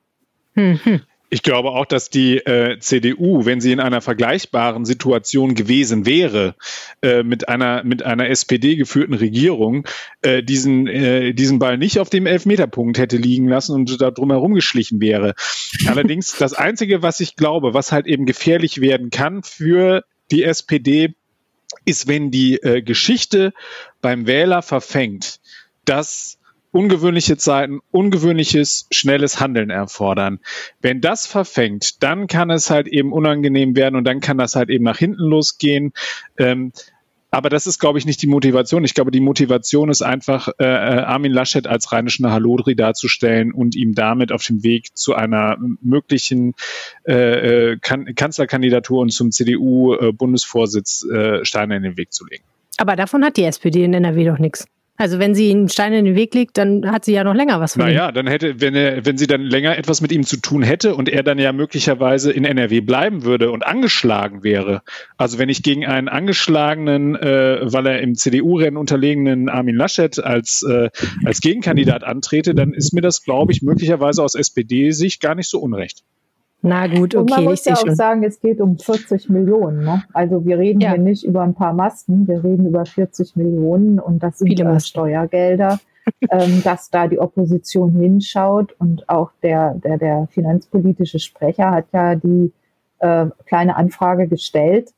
Hm, 0.55 0.79
hm. 0.83 1.01
Ich 1.33 1.45
glaube 1.45 1.71
auch, 1.71 1.87
dass 1.87 2.11
die 2.11 2.39
äh, 2.39 2.79
CDU, 2.81 3.45
wenn 3.45 3.61
sie 3.61 3.71
in 3.71 3.79
einer 3.79 4.01
vergleichbaren 4.01 4.85
Situation 4.85 5.55
gewesen 5.55 6.05
wäre, 6.05 6.57
äh, 7.03 7.23
mit 7.23 7.49
einer 7.49 7.85
mit 7.85 8.03
einer 8.03 8.29
SPD 8.29 8.75
geführten 8.75 9.15
Regierung, 9.15 9.87
äh, 10.23 10.43
diesen 10.43 10.89
äh, 10.89 11.33
diesen 11.33 11.61
Ball 11.61 11.79
nicht 11.79 12.01
auf 12.01 12.11
dem 12.11 12.27
Elfmeterpunkt 12.27 12.99
hätte 12.99 13.17
liegen 13.17 13.47
lassen 13.47 13.77
und 13.77 14.01
da 14.01 14.11
drumherum 14.11 14.55
geschlichen 14.55 15.01
wäre. 15.01 15.35
Allerdings 15.87 16.37
das 16.37 16.53
einzige, 16.53 17.03
was 17.03 17.21
ich 17.21 17.37
glaube, 17.37 17.75
was 17.75 17.93
halt 17.93 18.07
eben 18.07 18.27
gefährlich 18.27 18.81
werden 18.81 19.11
kann 19.11 19.45
für 19.45 20.05
die 20.33 20.43
SPD, 20.43 21.15
ist, 21.85 22.09
wenn 22.09 22.33
die 22.33 22.57
äh, 22.57 22.83
Geschichte 22.83 23.53
beim 24.01 24.27
Wähler 24.27 24.63
verfängt, 24.63 25.41
dass 25.85 26.40
ungewöhnliche 26.73 27.37
Zeiten, 27.37 27.81
ungewöhnliches, 27.91 28.87
schnelles 28.91 29.41
Handeln 29.41 29.71
erfordern. 29.71 30.39
Wenn 30.81 31.01
das 31.01 31.27
verfängt, 31.27 32.03
dann 32.03 32.27
kann 32.27 32.51
es 32.51 32.71
halt 32.71 32.87
eben 32.87 33.13
unangenehm 33.13 33.77
werden 33.77 33.97
und 33.97 34.05
dann 34.05 34.21
kann 34.21 34.39
das 34.39 34.57
halt 34.57 34.71
eben 34.71 34.85
nach 34.85 34.99
hinten 34.99 35.23
losgehen. 35.23 35.93
Ähm, 36.39 36.73
Aber 37.33 37.49
das 37.49 37.69
ist, 37.69 37.79
glaube 37.79 37.99
ich, 37.99 38.07
nicht 38.07 38.21
die 38.23 38.27
Motivation. 38.27 38.83
Ich 38.85 38.95
glaube, 38.95 39.13
die 39.13 39.21
Motivation 39.21 39.89
ist 39.89 40.03
einfach, 40.03 40.49
äh, 40.59 40.65
äh 40.65 41.03
Armin 41.03 41.31
Laschet 41.33 41.67
als 41.67 41.93
rheinischen 41.93 42.29
Halodri 42.29 42.75
darzustellen 42.75 43.53
und 43.53 43.77
ihm 43.77 43.95
damit 43.95 44.33
auf 44.33 44.43
dem 44.43 44.65
Weg 44.65 44.97
zu 44.97 45.15
einer 45.15 45.57
möglichen 45.81 46.55
äh, 47.07 47.73
äh 47.73 47.79
kan 47.79 48.15
Kanzlerkandidatur 48.17 49.01
und 49.01 49.13
zum 49.13 49.31
CDU-Bundesvorsitz 49.31 51.05
äh, 51.05 51.45
Steine 51.45 51.77
in 51.77 51.85
den 51.85 51.97
Weg 51.97 52.13
zu 52.13 52.27
legen. 52.27 52.43
Aber 52.79 52.97
davon 52.97 53.25
hat 53.25 53.37
die 53.37 53.45
SPD 53.45 53.85
in 53.85 53.95
NRW 53.95 54.25
doch 54.25 54.39
nichts. 54.39 54.67
Also 55.01 55.19
wenn 55.19 55.35
sie 55.35 55.51
einen 55.51 55.71
Stein 55.71 55.95
in 55.95 56.05
den 56.05 56.15
Weg 56.15 56.35
legt, 56.35 56.59
dann 56.59 56.93
hat 56.93 57.07
sie 57.07 57.15
ja 57.15 57.25
noch 57.25 57.33
länger 57.33 57.59
was 57.59 57.73
von 57.73 57.87
naja, 57.87 58.11
ihm. 58.11 58.15
dann 58.15 58.27
hätte, 58.27 58.61
wenn, 58.61 58.75
er, 58.75 59.07
wenn 59.07 59.17
sie 59.17 59.27
dann 59.27 59.41
länger 59.41 59.79
etwas 59.79 60.03
mit 60.03 60.13
ihm 60.13 60.25
zu 60.25 60.37
tun 60.37 60.63
hätte 60.63 60.95
und 60.95 61.09
er 61.09 61.23
dann 61.23 61.39
ja 61.39 61.55
möglicherweise 61.55 62.31
in 62.31 62.45
NRW 62.45 62.83
bleiben 62.83 63.25
würde 63.25 63.51
und 63.51 63.65
angeschlagen 63.65 64.43
wäre. 64.43 64.83
Also 65.17 65.39
wenn 65.39 65.49
ich 65.49 65.63
gegen 65.63 65.87
einen 65.87 66.11
angeschlagenen, 66.11 67.17
äh, 67.17 67.61
weil 67.63 67.87
er 67.87 68.03
im 68.03 68.15
CDU-Rennen 68.15 68.77
unterlegenen 68.77 69.49
Armin 69.49 69.75
Laschet 69.75 70.23
als, 70.23 70.63
äh, 70.69 70.91
als 71.25 71.41
Gegenkandidat 71.41 72.05
antrete, 72.05 72.55
dann 72.55 72.75
ist 72.75 72.93
mir 72.93 73.01
das, 73.01 73.23
glaube 73.23 73.53
ich, 73.53 73.63
möglicherweise 73.63 74.23
aus 74.23 74.35
SPD-Sicht 74.35 75.23
gar 75.23 75.35
nicht 75.35 75.49
so 75.49 75.61
unrecht. 75.61 76.05
Na 76.63 76.87
gut, 76.87 77.15
okay. 77.15 77.17
Und 77.17 77.31
man 77.31 77.45
muss 77.45 77.65
ja 77.65 77.75
auch 77.75 77.81
schon. 77.81 77.95
sagen, 77.95 78.23
es 78.23 78.41
geht 78.41 78.61
um 78.61 78.79
40 78.79 79.31
Millionen. 79.31 79.85
Ne? 79.85 80.03
Also 80.13 80.45
wir 80.45 80.59
reden 80.59 80.81
ja. 80.81 80.91
hier 80.91 81.01
nicht 81.01 81.25
über 81.25 81.43
ein 81.43 81.55
paar 81.55 81.73
Masten, 81.73 82.29
wir 82.29 82.45
reden 82.45 82.67
über 82.67 82.85
40 82.85 83.37
Millionen 83.37 83.99
und 83.99 84.23
das 84.23 84.39
sind 84.39 84.49
Viele 84.49 84.79
Steuergelder, 84.81 85.81
ähm, 86.31 86.63
dass 86.63 86.91
da 86.91 87.09
die 87.09 87.19
Opposition 87.19 87.93
hinschaut 87.93 88.75
und 88.79 89.09
auch 89.09 89.31
der, 89.43 89.75
der, 89.75 89.97
der 89.97 90.29
finanzpolitische 90.31 91.19
Sprecher 91.19 91.71
hat 91.71 91.87
ja 91.93 92.15
die 92.15 92.53
äh, 92.99 93.27
kleine 93.47 93.77
Anfrage 93.77 94.29
gestellt. 94.29 94.93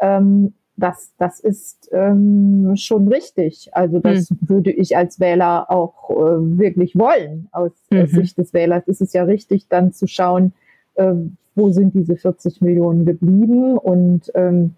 Ähm, 0.00 0.54
das, 0.76 1.12
das 1.18 1.38
ist 1.38 1.88
ähm, 1.92 2.72
schon 2.76 3.08
richtig. 3.08 3.68
Also 3.72 4.00
das 4.00 4.30
hm. 4.30 4.38
würde 4.40 4.72
ich 4.72 4.96
als 4.96 5.20
Wähler 5.20 5.70
auch 5.70 6.10
äh, 6.10 6.58
wirklich 6.58 6.98
wollen. 6.98 7.48
Aus 7.52 7.70
mhm. 7.90 8.06
Sicht 8.06 8.38
des 8.38 8.52
Wählers 8.52 8.88
ist 8.88 9.00
es 9.00 9.12
ja 9.12 9.22
richtig, 9.22 9.68
dann 9.68 9.92
zu 9.92 10.08
schauen, 10.08 10.52
wo 10.96 11.70
sind 11.70 11.94
diese 11.94 12.16
40 12.16 12.60
Millionen 12.60 13.04
geblieben 13.04 13.78
und 13.78 14.30
ähm, 14.34 14.74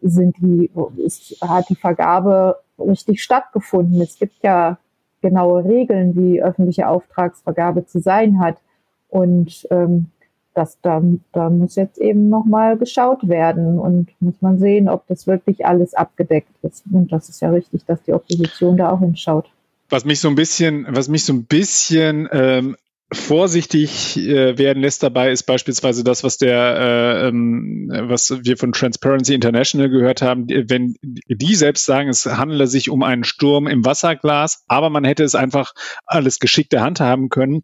sind 0.00 0.36
die, 0.38 0.70
ist, 0.96 1.36
hat 1.42 1.68
die 1.68 1.74
Vergabe 1.74 2.56
richtig 2.78 3.22
stattgefunden. 3.22 4.00
Es 4.00 4.18
gibt 4.18 4.42
ja 4.42 4.78
genaue 5.20 5.64
Regeln, 5.64 6.16
wie 6.16 6.42
öffentliche 6.42 6.88
Auftragsvergabe 6.88 7.86
zu 7.86 8.00
sein 8.00 8.40
hat. 8.40 8.56
Und 9.08 9.66
ähm, 9.70 10.06
das, 10.54 10.78
da, 10.82 11.02
da 11.32 11.48
muss 11.48 11.76
jetzt 11.76 11.98
eben 11.98 12.28
nochmal 12.28 12.76
geschaut 12.76 13.28
werden 13.28 13.78
und 13.78 14.10
muss 14.20 14.34
man 14.40 14.58
sehen, 14.58 14.88
ob 14.88 15.06
das 15.06 15.26
wirklich 15.26 15.64
alles 15.64 15.94
abgedeckt 15.94 16.52
ist. 16.62 16.84
Und 16.92 17.12
das 17.12 17.28
ist 17.28 17.40
ja 17.40 17.50
richtig, 17.50 17.84
dass 17.86 18.02
die 18.02 18.12
Opposition 18.12 18.76
da 18.76 18.90
auch 18.90 19.00
hinschaut. 19.00 19.50
Was 19.88 20.04
mich 20.04 20.20
so 20.20 20.28
ein 20.28 20.34
bisschen, 20.34 20.86
was 20.88 21.08
mich 21.08 21.24
so 21.24 21.32
ein 21.32 21.44
bisschen 21.44 22.28
ähm, 22.32 22.76
vorsichtig 23.12 24.16
äh, 24.16 24.58
werden 24.58 24.82
lässt 24.82 25.02
dabei, 25.02 25.30
ist 25.30 25.44
beispielsweise 25.44 26.04
das, 26.04 26.24
was 26.24 26.38
der, 26.38 26.76
äh, 26.76 27.28
ähm, 27.28 27.90
was 27.90 28.44
wir 28.44 28.56
von 28.56 28.72
Transparency 28.72 29.34
International 29.34 29.88
gehört 29.88 30.22
haben, 30.22 30.46
wenn 30.48 30.96
die 31.02 31.54
selbst 31.54 31.84
sagen, 31.84 32.08
es 32.08 32.26
handele 32.26 32.66
sich 32.66 32.90
um 32.90 33.02
einen 33.02 33.24
Sturm 33.24 33.66
im 33.66 33.84
Wasserglas, 33.84 34.64
aber 34.66 34.90
man 34.90 35.04
hätte 35.04 35.24
es 35.24 35.34
einfach 35.34 35.72
alles 36.06 36.38
geschickte 36.38 36.80
Hand 36.80 37.00
haben 37.00 37.28
können, 37.28 37.62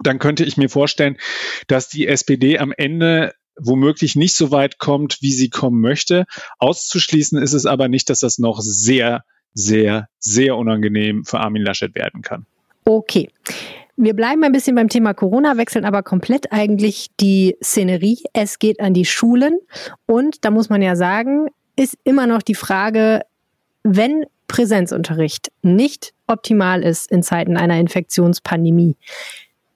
dann 0.00 0.18
könnte 0.18 0.44
ich 0.44 0.56
mir 0.56 0.68
vorstellen, 0.68 1.16
dass 1.66 1.88
die 1.88 2.06
SPD 2.06 2.58
am 2.58 2.72
Ende 2.76 3.32
womöglich 3.56 4.16
nicht 4.16 4.34
so 4.34 4.50
weit 4.50 4.78
kommt, 4.78 5.18
wie 5.20 5.32
sie 5.32 5.48
kommen 5.48 5.80
möchte. 5.80 6.26
Auszuschließen 6.58 7.40
ist 7.40 7.52
es 7.52 7.66
aber 7.66 7.88
nicht, 7.88 8.10
dass 8.10 8.20
das 8.20 8.38
noch 8.38 8.60
sehr, 8.60 9.24
sehr, 9.52 10.08
sehr 10.18 10.56
unangenehm 10.56 11.24
für 11.24 11.40
Armin 11.40 11.62
Laschet 11.62 11.94
werden 11.94 12.22
kann. 12.22 12.46
Okay. 12.84 13.30
Wir 13.96 14.14
bleiben 14.14 14.42
ein 14.42 14.52
bisschen 14.52 14.74
beim 14.74 14.88
Thema 14.88 15.14
Corona, 15.14 15.56
wechseln 15.56 15.84
aber 15.84 16.02
komplett 16.02 16.52
eigentlich 16.52 17.08
die 17.20 17.56
Szenerie. 17.62 18.18
Es 18.32 18.58
geht 18.58 18.80
an 18.80 18.92
die 18.92 19.04
Schulen 19.04 19.58
und 20.06 20.44
da 20.44 20.50
muss 20.50 20.68
man 20.68 20.82
ja 20.82 20.96
sagen, 20.96 21.46
ist 21.76 21.96
immer 22.04 22.26
noch 22.26 22.42
die 22.42 22.56
Frage, 22.56 23.22
wenn 23.84 24.24
Präsenzunterricht 24.48 25.50
nicht 25.62 26.12
optimal 26.26 26.82
ist 26.82 27.10
in 27.10 27.22
Zeiten 27.22 27.56
einer 27.56 27.78
Infektionspandemie, 27.78 28.96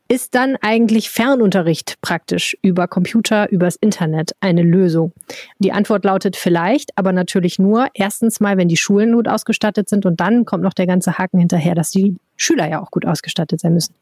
ist 0.09 0.35
dann 0.35 0.57
eigentlich 0.63 1.11
Fernunterricht 1.11 1.97
praktisch 2.01 2.57
über 2.63 2.89
Computer, 2.89 3.51
übers 3.51 3.77
Internet 3.77 4.33
eine 4.41 4.63
Lösung? 4.63 5.13
Die 5.59 5.73
Antwort 5.73 6.05
lautet 6.05 6.35
vielleicht, 6.37 6.97
aber 6.97 7.13
natürlich 7.13 7.59
nur 7.59 7.89
erstens 7.93 8.41
mal, 8.41 8.57
wenn 8.57 8.69
die 8.69 8.79
Schulen 8.79 9.13
gut 9.13 9.29
ausgestattet 9.29 9.89
sind 9.89 10.07
und 10.07 10.19
dann 10.19 10.47
kommt 10.47 10.65
noch 10.65 10.73
der 10.73 10.87
ganze 10.87 11.19
Haken 11.19 11.39
hinterher, 11.39 11.75
dass 11.75 11.91
die 11.91 12.17
Schüler 12.37 12.69
ja 12.69 12.83
auch 12.83 12.91
gut 12.91 13.05
ausgestattet 13.05 13.61
sein 13.61 13.75
müssen. 13.75 13.95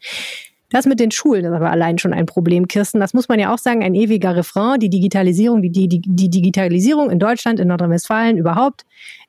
Das 0.71 0.87
mit 0.87 0.99
den 1.01 1.11
Schulen 1.11 1.45
ist 1.45 1.53
aber 1.53 1.71
allein 1.71 1.99
schon 1.99 2.12
ein 2.12 2.27
Problem, 2.27 2.66
Kirsten. 2.66 3.01
Das 3.01 3.14
muss 3.14 3.29
man 3.29 3.38
ja 3.38 3.53
auch 3.53 3.59
sagen, 3.59 3.85
ein 3.85 3.95
ewiger 3.95 4.35
Refrain. 4.35 4.81
Die 4.81 4.90
Digitalisierung, 4.90 5.62
die, 5.62 5.71
die, 5.71 6.01
die 6.01 6.31
Digitalisierung 6.31 7.11
in 7.11 7.19
Deutschland, 7.19 7.61
in 7.61 7.69
Nordrhein-Westfalen 7.69 8.37
überhaupt, 8.37 8.85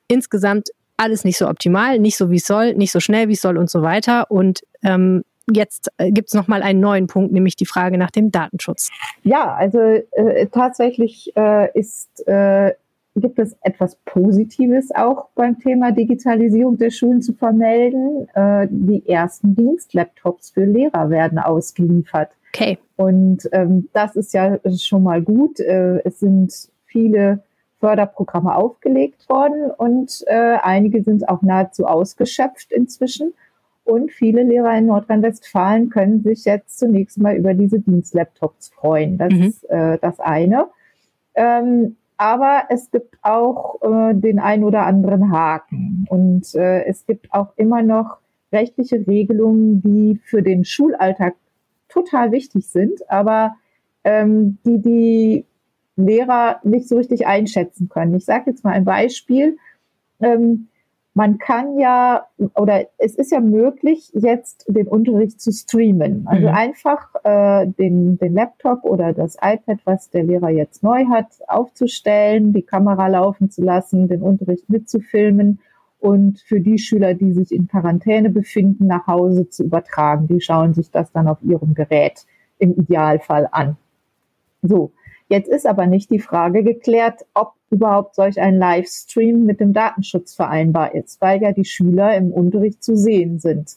insgesamt 0.08 0.70
alles 0.96 1.24
nicht 1.24 1.38
so 1.38 1.48
optimal, 1.48 2.00
nicht 2.00 2.16
so 2.16 2.30
wie 2.30 2.36
es 2.36 2.46
soll, 2.46 2.74
nicht 2.74 2.90
so 2.90 2.98
schnell 2.98 3.28
wie 3.28 3.34
es 3.34 3.40
soll 3.40 3.56
und 3.56 3.70
so 3.70 3.82
weiter. 3.82 4.30
Und 4.32 4.62
ähm, 4.82 5.22
jetzt 5.52 5.90
äh, 5.98 6.10
gibt 6.10 6.28
es 6.28 6.34
nochmal 6.34 6.62
einen 6.62 6.80
neuen 6.80 7.06
Punkt, 7.06 7.32
nämlich 7.32 7.56
die 7.56 7.66
Frage 7.66 7.98
nach 7.98 8.10
dem 8.10 8.30
Datenschutz. 8.30 8.90
Ja, 9.22 9.54
also 9.54 9.78
äh, 9.78 10.46
tatsächlich 10.46 11.32
äh, 11.36 11.70
ist, 11.78 12.26
äh, 12.26 12.74
gibt 13.16 13.38
es 13.38 13.56
etwas 13.62 13.96
Positives 14.04 14.94
auch 14.94 15.28
beim 15.34 15.58
Thema 15.58 15.92
Digitalisierung 15.92 16.76
der 16.78 16.90
Schulen 16.90 17.22
zu 17.22 17.32
vermelden. 17.32 18.28
Äh, 18.34 18.68
die 18.70 19.08
ersten 19.08 19.54
Dienstlaptops 19.54 20.50
für 20.50 20.64
Lehrer 20.64 21.10
werden 21.10 21.38
ausgeliefert. 21.38 22.30
Okay. 22.54 22.78
Und 22.96 23.48
ähm, 23.52 23.88
das 23.92 24.16
ist 24.16 24.32
ja 24.34 24.58
schon 24.76 25.02
mal 25.02 25.22
gut. 25.22 25.60
Äh, 25.60 26.00
es 26.04 26.20
sind 26.20 26.52
viele 26.86 27.42
Förderprogramme 27.80 28.56
aufgelegt 28.56 29.28
worden 29.28 29.70
und 29.70 30.24
einige 30.26 31.04
sind 31.04 31.28
auch 31.28 31.42
nahezu 31.42 31.86
ausgeschöpft 31.86 32.72
inzwischen. 32.72 33.34
Und 33.88 34.12
viele 34.12 34.42
Lehrer 34.42 34.76
in 34.76 34.84
Nordrhein-Westfalen 34.84 35.88
können 35.88 36.22
sich 36.22 36.44
jetzt 36.44 36.78
zunächst 36.78 37.16
mal 37.16 37.34
über 37.36 37.54
diese 37.54 37.80
Dienstlaptops 37.80 38.68
freuen. 38.68 39.16
Das 39.16 39.32
mhm. 39.32 39.42
ist 39.44 39.64
äh, 39.70 39.96
das 39.98 40.20
eine. 40.20 40.66
Ähm, 41.34 41.96
aber 42.18 42.64
es 42.68 42.90
gibt 42.90 43.16
auch 43.22 43.80
äh, 43.80 44.12
den 44.12 44.40
ein 44.40 44.62
oder 44.62 44.84
anderen 44.84 45.32
Haken. 45.32 46.04
Und 46.10 46.54
äh, 46.54 46.84
es 46.84 47.06
gibt 47.06 47.32
auch 47.32 47.54
immer 47.56 47.80
noch 47.82 48.18
rechtliche 48.52 49.06
Regelungen, 49.06 49.80
die 49.80 50.20
für 50.22 50.42
den 50.42 50.66
Schulalltag 50.66 51.36
total 51.88 52.30
wichtig 52.30 52.68
sind, 52.68 53.10
aber 53.10 53.54
ähm, 54.04 54.58
die 54.66 54.82
die 54.82 55.44
Lehrer 55.96 56.60
nicht 56.62 56.88
so 56.88 56.98
richtig 56.98 57.26
einschätzen 57.26 57.88
können. 57.88 58.14
Ich 58.14 58.26
sage 58.26 58.50
jetzt 58.50 58.64
mal 58.64 58.72
ein 58.72 58.84
Beispiel. 58.84 59.56
Ähm, 60.20 60.68
man 61.18 61.38
kann 61.38 61.80
ja, 61.80 62.26
oder 62.54 62.86
es 62.96 63.16
ist 63.16 63.32
ja 63.32 63.40
möglich, 63.40 64.12
jetzt 64.14 64.64
den 64.68 64.86
Unterricht 64.86 65.40
zu 65.40 65.50
streamen. 65.50 66.28
Also 66.28 66.46
mhm. 66.46 66.54
einfach 66.54 67.12
äh, 67.24 67.66
den, 67.66 68.18
den 68.18 68.34
Laptop 68.34 68.84
oder 68.84 69.12
das 69.12 69.34
iPad, 69.34 69.80
was 69.84 70.10
der 70.10 70.22
Lehrer 70.22 70.50
jetzt 70.50 70.84
neu 70.84 71.06
hat, 71.06 71.26
aufzustellen, 71.48 72.52
die 72.52 72.62
Kamera 72.62 73.08
laufen 73.08 73.50
zu 73.50 73.64
lassen, 73.64 74.06
den 74.06 74.22
Unterricht 74.22 74.70
mitzufilmen 74.70 75.58
und 75.98 76.38
für 76.38 76.60
die 76.60 76.78
Schüler, 76.78 77.14
die 77.14 77.32
sich 77.32 77.50
in 77.50 77.66
Quarantäne 77.66 78.30
befinden, 78.30 78.86
nach 78.86 79.08
Hause 79.08 79.48
zu 79.48 79.64
übertragen. 79.64 80.28
Die 80.28 80.40
schauen 80.40 80.72
sich 80.72 80.92
das 80.92 81.10
dann 81.10 81.26
auf 81.26 81.42
ihrem 81.42 81.74
Gerät 81.74 82.26
im 82.60 82.76
Idealfall 82.76 83.48
an. 83.50 83.76
So, 84.62 84.92
jetzt 85.28 85.48
ist 85.48 85.66
aber 85.66 85.86
nicht 85.86 86.10
die 86.10 86.18
Frage 86.18 86.62
geklärt, 86.62 87.24
ob 87.34 87.52
überhaupt 87.70 88.14
solch 88.14 88.40
ein 88.40 88.56
Livestream 88.56 89.44
mit 89.44 89.60
dem 89.60 89.72
Datenschutz 89.72 90.34
vereinbar 90.34 90.94
ist, 90.94 91.20
weil 91.20 91.42
ja 91.42 91.52
die 91.52 91.64
Schüler 91.64 92.16
im 92.16 92.32
Unterricht 92.32 92.82
zu 92.82 92.96
sehen 92.96 93.38
sind. 93.38 93.76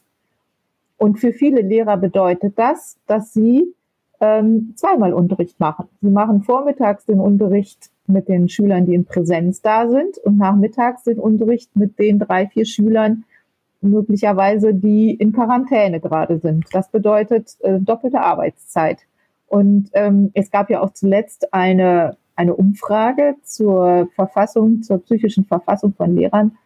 Und 0.98 1.20
für 1.20 1.34
viele 1.34 1.62
Lehrer 1.62 1.98
bedeutet 1.98 2.58
das, 2.58 2.98
dass 3.08 3.34
sie 3.34 3.74
ähm, 4.20 4.74
zweimal 4.76 5.14
Unterricht 5.14 5.60
machen. 5.60 5.88
Sie 6.02 6.12
machen 6.12 6.44
vormittags 6.44 7.06
den 7.06 7.20
Unterricht 7.20 7.90
mit 8.08 8.28
den 8.28 8.50
Schülern, 8.50 8.86
die 8.86 8.94
in 8.94 9.06
Präsenz 9.06 9.62
da 9.62 9.90
sind 9.90 10.20
und 10.20 10.38
nachmittags 10.38 11.04
den 11.04 11.20
Unterricht 11.20 11.76
mit 11.76 11.98
den 11.98 12.20
drei, 12.20 12.48
vier 12.48 12.66
Schülern, 12.66 13.24
möglicherweise 13.82 14.74
die 14.76 15.12
in 15.16 15.32
Quarantäne 15.34 16.00
gerade 16.00 16.38
sind. 16.38 16.66
Das 16.72 16.90
bedeutet 16.90 17.58
äh, 17.62 17.80
doppelte 17.80 18.22
Arbeitszeit. 18.22 19.00
Und 19.52 19.90
ähm, 19.94 20.32
es 20.34 20.50
gab 20.50 20.70
ja 20.70 20.82
auch 20.82 20.94
zuletzt 20.94 21.54
eine 21.54 22.16
eine 22.42 22.56
Umfrage 22.56 23.36
zur 23.44 24.10
Verfassung, 24.16 24.82
zur 24.82 25.04
psychischen 25.04 25.46
Verfassung 25.46 25.94
von 25.94 26.16
Lehrern. 26.16 26.58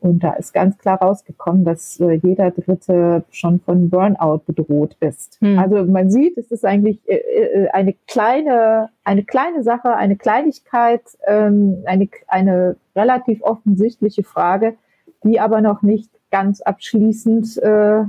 Und 0.00 0.22
da 0.22 0.34
ist 0.34 0.52
ganz 0.52 0.76
klar 0.76 1.00
rausgekommen, 1.00 1.64
dass 1.64 1.98
äh, 1.98 2.20
jeder 2.22 2.50
Dritte 2.50 3.24
schon 3.30 3.60
von 3.60 3.88
Burnout 3.88 4.42
bedroht 4.44 4.96
ist. 5.00 5.38
Hm. 5.40 5.58
Also 5.58 5.84
man 5.84 6.10
sieht, 6.10 6.36
es 6.36 6.50
ist 6.50 6.64
eigentlich 6.64 6.98
äh, 7.06 7.14
äh, 7.14 7.68
eine 7.70 7.94
kleine, 8.06 8.90
eine 9.04 9.24
kleine 9.24 9.62
Sache, 9.62 9.96
eine 9.96 10.16
Kleinigkeit, 10.16 11.02
ähm, 11.26 11.84
eine, 11.86 12.08
eine 12.26 12.76
relativ 12.94 13.40
offensichtliche 13.42 14.24
Frage, 14.24 14.74
die 15.22 15.40
aber 15.40 15.62
noch 15.62 15.80
nicht 15.80 16.10
ganz 16.30 16.60
abschließend 16.60 17.56
äh, 17.62 18.02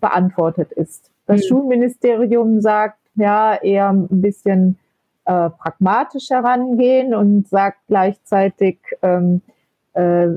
beantwortet 0.00 0.72
ist. 0.72 1.12
Das 1.26 1.42
hm. 1.42 1.48
Schulministerium 1.48 2.60
sagt, 2.60 2.98
ja, 3.16 3.56
eher 3.56 3.90
ein 3.90 4.20
bisschen 4.20 4.78
äh, 5.24 5.50
pragmatisch 5.50 6.30
herangehen 6.30 7.14
und 7.14 7.48
sagt 7.48 7.78
gleichzeitig, 7.88 8.78
ähm, 9.02 9.42
äh, 9.94 10.28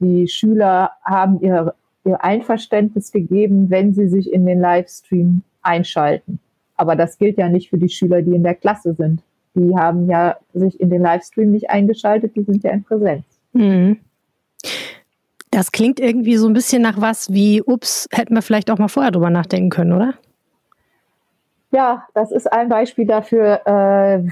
die 0.00 0.28
Schüler 0.28 0.92
haben 1.02 1.40
ihr, 1.40 1.74
ihr 2.04 2.22
Einverständnis 2.22 3.10
gegeben, 3.10 3.70
wenn 3.70 3.94
sie 3.94 4.08
sich 4.08 4.32
in 4.32 4.46
den 4.46 4.60
Livestream 4.60 5.42
einschalten. 5.62 6.38
Aber 6.76 6.94
das 6.94 7.18
gilt 7.18 7.38
ja 7.38 7.48
nicht 7.48 7.70
für 7.70 7.78
die 7.78 7.88
Schüler, 7.88 8.22
die 8.22 8.34
in 8.34 8.44
der 8.44 8.54
Klasse 8.54 8.94
sind. 8.94 9.22
Die 9.54 9.74
haben 9.76 10.08
ja 10.08 10.36
sich 10.54 10.80
in 10.80 10.90
den 10.90 11.02
Livestream 11.02 11.50
nicht 11.50 11.70
eingeschaltet, 11.70 12.36
die 12.36 12.44
sind 12.44 12.62
ja 12.62 12.70
in 12.70 12.84
Präsenz. 12.84 13.24
Mhm. 13.52 13.98
Das 15.50 15.72
klingt 15.72 15.98
irgendwie 15.98 16.36
so 16.36 16.46
ein 16.46 16.52
bisschen 16.52 16.82
nach 16.82 17.00
was 17.00 17.32
wie, 17.32 17.62
ups, 17.62 18.08
hätten 18.12 18.34
wir 18.34 18.42
vielleicht 18.42 18.70
auch 18.70 18.78
mal 18.78 18.88
vorher 18.88 19.10
drüber 19.10 19.30
nachdenken 19.30 19.70
können, 19.70 19.92
oder? 19.92 20.14
Ja, 21.70 22.06
das 22.14 22.32
ist 22.32 22.50
ein 22.50 22.68
Beispiel 22.68 23.06
dafür, 23.06 23.66
äh, 23.66 24.26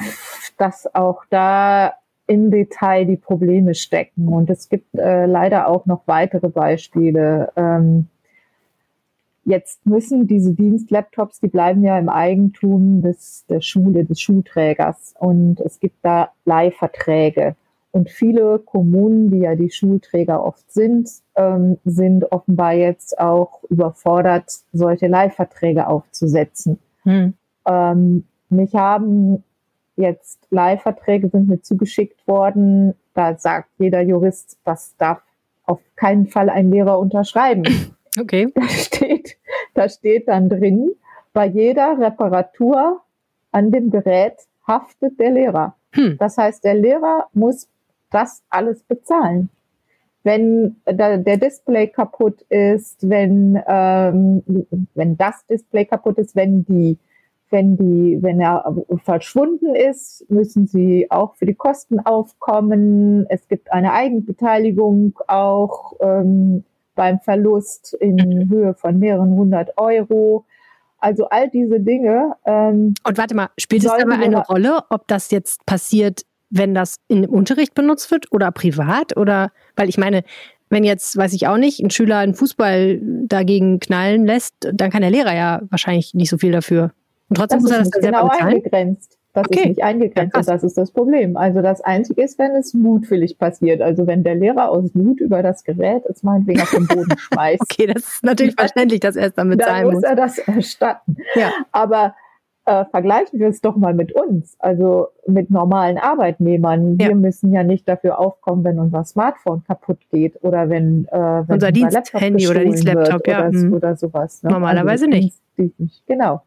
dass 0.57 0.93
auch 0.95 1.25
da 1.29 1.95
im 2.27 2.51
Detail 2.51 3.05
die 3.05 3.17
Probleme 3.17 3.75
stecken. 3.75 4.29
Und 4.29 4.51
es 4.51 4.69
gibt 4.69 4.95
äh, 4.95 5.27
leider 5.27 5.69
auch 5.69 5.87
noch 5.87 6.03
weitere 6.07 6.49
Beispiele. 6.49 7.53
Ähm, 7.57 8.09
jetzt 9.45 9.85
müssen 9.87 10.27
diese 10.27 10.55
Dienstlaptops, 10.55 11.41
die 11.41 11.49
bleiben 11.49 11.83
ja 11.85 11.99
im 11.99 12.09
Eigentum 12.09 13.03
des, 13.03 13.45
der 13.49 13.61
Schule, 13.61 14.05
des 14.05 14.21
Schulträgers. 14.21 15.15
Und 15.19 15.61
es 15.61 15.79
gibt 15.79 15.97
da 16.03 16.31
Leihverträge. 16.47 17.55
Und 17.93 18.11
viele 18.11 18.59
Kommunen, 18.59 19.31
die 19.31 19.39
ja 19.39 19.55
die 19.55 19.71
Schulträger 19.71 20.43
oft 20.45 20.71
sind, 20.73 21.09
ähm, 21.37 21.79
sind 21.85 22.31
offenbar 22.33 22.73
jetzt 22.73 23.19
auch 23.19 23.63
überfordert, 23.71 24.53
solche 24.73 25.07
Leihverträge 25.07 25.87
aufzusetzen. 25.87 26.79
Hm. 27.07 27.35
Ähm, 27.67 28.25
mich 28.49 28.75
haben 28.75 29.43
jetzt 29.97 30.47
Leihverträge 30.51 31.29
sind 31.31 31.49
mir 31.49 31.63
zugeschickt 31.63 32.27
worden. 32.27 32.95
Da 33.15 33.39
sagt 33.39 33.71
jeder 33.79 34.03
Jurist, 34.03 34.59
das 34.65 34.97
darf 34.97 35.23
auf 35.65 35.81
keinen 35.97 36.27
Fall 36.27 36.51
ein 36.51 36.71
Lehrer 36.71 36.99
unterschreiben. 36.99 37.65
Okay. 38.19 38.51
Da 38.55 38.67
steht, 38.67 39.37
da 39.75 39.89
steht 39.91 40.29
dann 40.29 40.49
drin, 40.49 40.93
bei 41.35 41.45
jeder 41.45 41.99
Reparatur 41.99 43.03
an 43.53 43.71
dem 43.71 43.91
Gerät 43.91 44.37
haftet 44.67 45.21
der 45.21 45.33
Lehrer. 45.33 45.77
Hm. 45.93 46.17
Das 46.19 46.39
heißt, 46.39 46.65
der 46.65 46.77
Lehrer 46.77 47.27
muss 47.35 47.69
das 48.11 48.43
alles 48.49 48.83
bezahlen. 48.85 49.51
Wenn 50.27 50.75
der 50.89 51.37
Display 51.37 51.87
kaputt 51.87 52.43
ist, 52.49 53.09
wenn, 53.09 53.63
ähm, 53.69 54.43
wenn 54.95 55.17
das 55.17 55.47
Display 55.47 55.85
kaputt 55.85 56.19
ist, 56.19 56.35
wenn 56.35 56.65
die 56.65 56.99
wenn 57.51 57.77
die, 57.77 58.19
wenn 58.23 58.41
er 58.41 58.75
verschwunden 59.05 59.77
ist, 59.77 60.25
müssen 60.29 60.67
sie 60.67 61.07
auch 61.11 61.37
für 61.37 61.47
die 61.47 61.55
Kosten 61.55 62.01
aufkommen. 62.01 63.25
Es 63.29 63.47
gibt 63.47 63.73
eine 63.73 63.93
Eigenbeteiligung 63.93 65.17
auch 65.29 65.93
ähm, 66.01 66.65
beim 66.97 67.21
Verlust 67.21 67.95
in 67.95 68.51
Höhe 68.51 68.75
von 68.75 68.99
mehreren 68.99 69.31
hundert 69.31 69.79
Euro. 69.79 70.45
Also 70.99 71.29
all 71.29 71.49
diese 71.51 71.79
Dinge. 71.79 72.35
Ähm, 72.45 72.95
Und 73.07 73.17
warte 73.17 73.37
mal, 73.37 73.49
spielt 73.59 73.85
es 73.85 73.93
dabei 73.97 74.17
eine 74.17 74.45
Rolle, 74.45 74.81
ob 74.91 75.07
das 75.07 75.31
jetzt 75.31 75.65
passiert, 75.67 76.23
wenn 76.51 76.75
das 76.75 76.97
im 77.09 77.25
Unterricht 77.25 77.75
benutzt 77.75 78.11
wird 78.11 78.33
oder 78.33 78.51
privat? 78.53 79.17
Oder 79.17 79.53
weil 79.75 79.89
ich 79.89 79.99
meine, 79.99 80.23
wenn 80.69 80.85
jetzt, 80.85 81.17
weiß 81.17 81.33
ich 81.33 81.47
auch 81.47 81.59
nicht, 81.59 81.81
ein 81.81 81.91
Schüler 81.91 82.19
einen 82.19 82.35
Fußball 82.35 83.01
dagegen 83.27 83.81
knallen 83.81 84.27
lässt, 84.27 84.55
dann 84.73 84.91
kann 84.91 85.03
der 85.03 85.11
Lehrer 85.11 85.35
ja 85.35 85.63
wahrscheinlich 85.71 86.15
nicht 86.15 86.31
so 86.31 86.39
viel 86.39 86.53
dafür. 86.53 86.93
Und 87.29 87.37
trotzdem 87.37 87.61
das 87.61 87.63
muss 87.63 87.73
er 87.73 87.79
das 87.79 87.91
dann 87.91 88.03
genau 88.03 88.29
eingegrenzt. 88.29 89.19
Das 89.33 89.45
okay. 89.49 89.61
ist 89.61 89.67
nicht 89.67 89.85
eingegrenzt 89.85 90.35
ja, 90.35 90.41
und 90.41 90.49
das 90.49 90.65
ist 90.65 90.79
das 90.79 90.91
Problem. 90.91 91.37
Also 91.37 91.61
das 91.61 91.83
Einzige 91.83 92.23
ist, 92.23 92.39
wenn 92.39 92.53
es 92.53 92.73
mutwillig 92.73 93.39
passiert. 93.39 93.83
Also 93.83 94.07
wenn 94.07 94.25
der 94.25 94.35
Lehrer 94.35 94.71
aus 94.71 94.95
Mut 94.95 95.21
über 95.21 95.43
das 95.43 95.63
Gerät 95.63 96.05
es 96.07 96.23
meinetwegen 96.23 96.63
auf 96.63 96.71
den 96.71 96.87
Boden 96.87 97.15
schmeißt. 97.19 97.61
okay, 97.61 97.87
das 97.87 98.03
ist 98.03 98.25
natürlich 98.25 98.55
verständlich, 98.55 99.01
dass 99.01 99.15
er 99.15 99.27
es 99.27 99.35
damit 99.35 99.61
dann 99.61 99.85
muss. 99.85 99.93
Dann 99.93 99.95
muss 99.95 100.05
er 100.05 100.17
das 100.17 100.39
erstatten. 100.39 101.19
Ja. 101.35 101.53
Aber 101.71 102.15
äh, 102.67 102.85
vergleichen 102.87 103.39
wir 103.39 103.49
es 103.49 103.61
doch 103.61 103.77
mal 103.77 103.95
mit 103.95 104.13
uns, 104.13 104.57
also 104.59 105.09
mit 105.27 105.51
normalen 105.51 105.99
Arbeitnehmern. 105.99 106.99
Wir 106.99 107.15
müssen 107.15 107.53
ja 107.53 107.63
nicht 107.63 107.89
dafür 107.89 108.19
aufkommen, 108.19 108.65
wenn 108.65 108.79
unser 108.79 109.05
Smartphone 109.05 109.63
kaputt 109.65 110.01
geht 110.11 110.43
oder 110.43 110.69
wenn, 110.69 111.07
äh, 111.11 111.17
wenn 111.17 111.55
unser, 111.55 111.73
Diensthandy 111.73 112.49
oder 112.49 112.61
Dienstlaptop 112.61 113.27
ja. 113.27 113.49
oder, 113.49 113.59
hm. 113.59 113.73
oder 113.73 113.97
sowas. 113.97 114.43
Ne? 114.43 114.51
Normalerweise 114.51 115.07
also, 115.07 115.17
nicht. 115.17 115.41
Genau. 116.07 116.43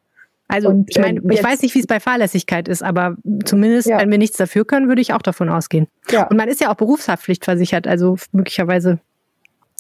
Also 0.50 0.70
und, 0.70 0.90
ich 0.90 1.00
meine, 1.00 1.20
äh, 1.22 1.34
ich 1.34 1.44
weiß 1.44 1.62
nicht, 1.62 1.74
wie 1.76 1.80
es 1.80 1.88
bei 1.88 2.00
Fahrlässigkeit 2.00 2.68
ist, 2.68 2.84
aber 2.84 3.16
zumindest, 3.46 3.88
ja. 3.88 4.00
wenn 4.00 4.12
wir 4.12 4.18
nichts 4.18 4.36
dafür 4.36 4.66
können, 4.66 4.90
würde 4.90 5.02
ich 5.02 5.14
auch 5.14 5.22
davon 5.22 5.48
ausgehen. 5.48 5.88
Ja. 6.10 6.28
Und 6.28 6.38
man 6.38 6.50
ist 6.50 6.60
ja 6.60 6.70
auch 6.72 6.76
Berufshaftpflichtversichert, 6.76 7.88
also 7.88 8.18
möglicherweise 8.32 9.00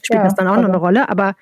spielt 0.05 0.19
ja, 0.19 0.23
das 0.23 0.35
dann 0.35 0.47
auch 0.47 0.55
noch 0.57 0.65
eine 0.65 0.77
Rolle. 0.77 1.09
Aber 1.09 1.35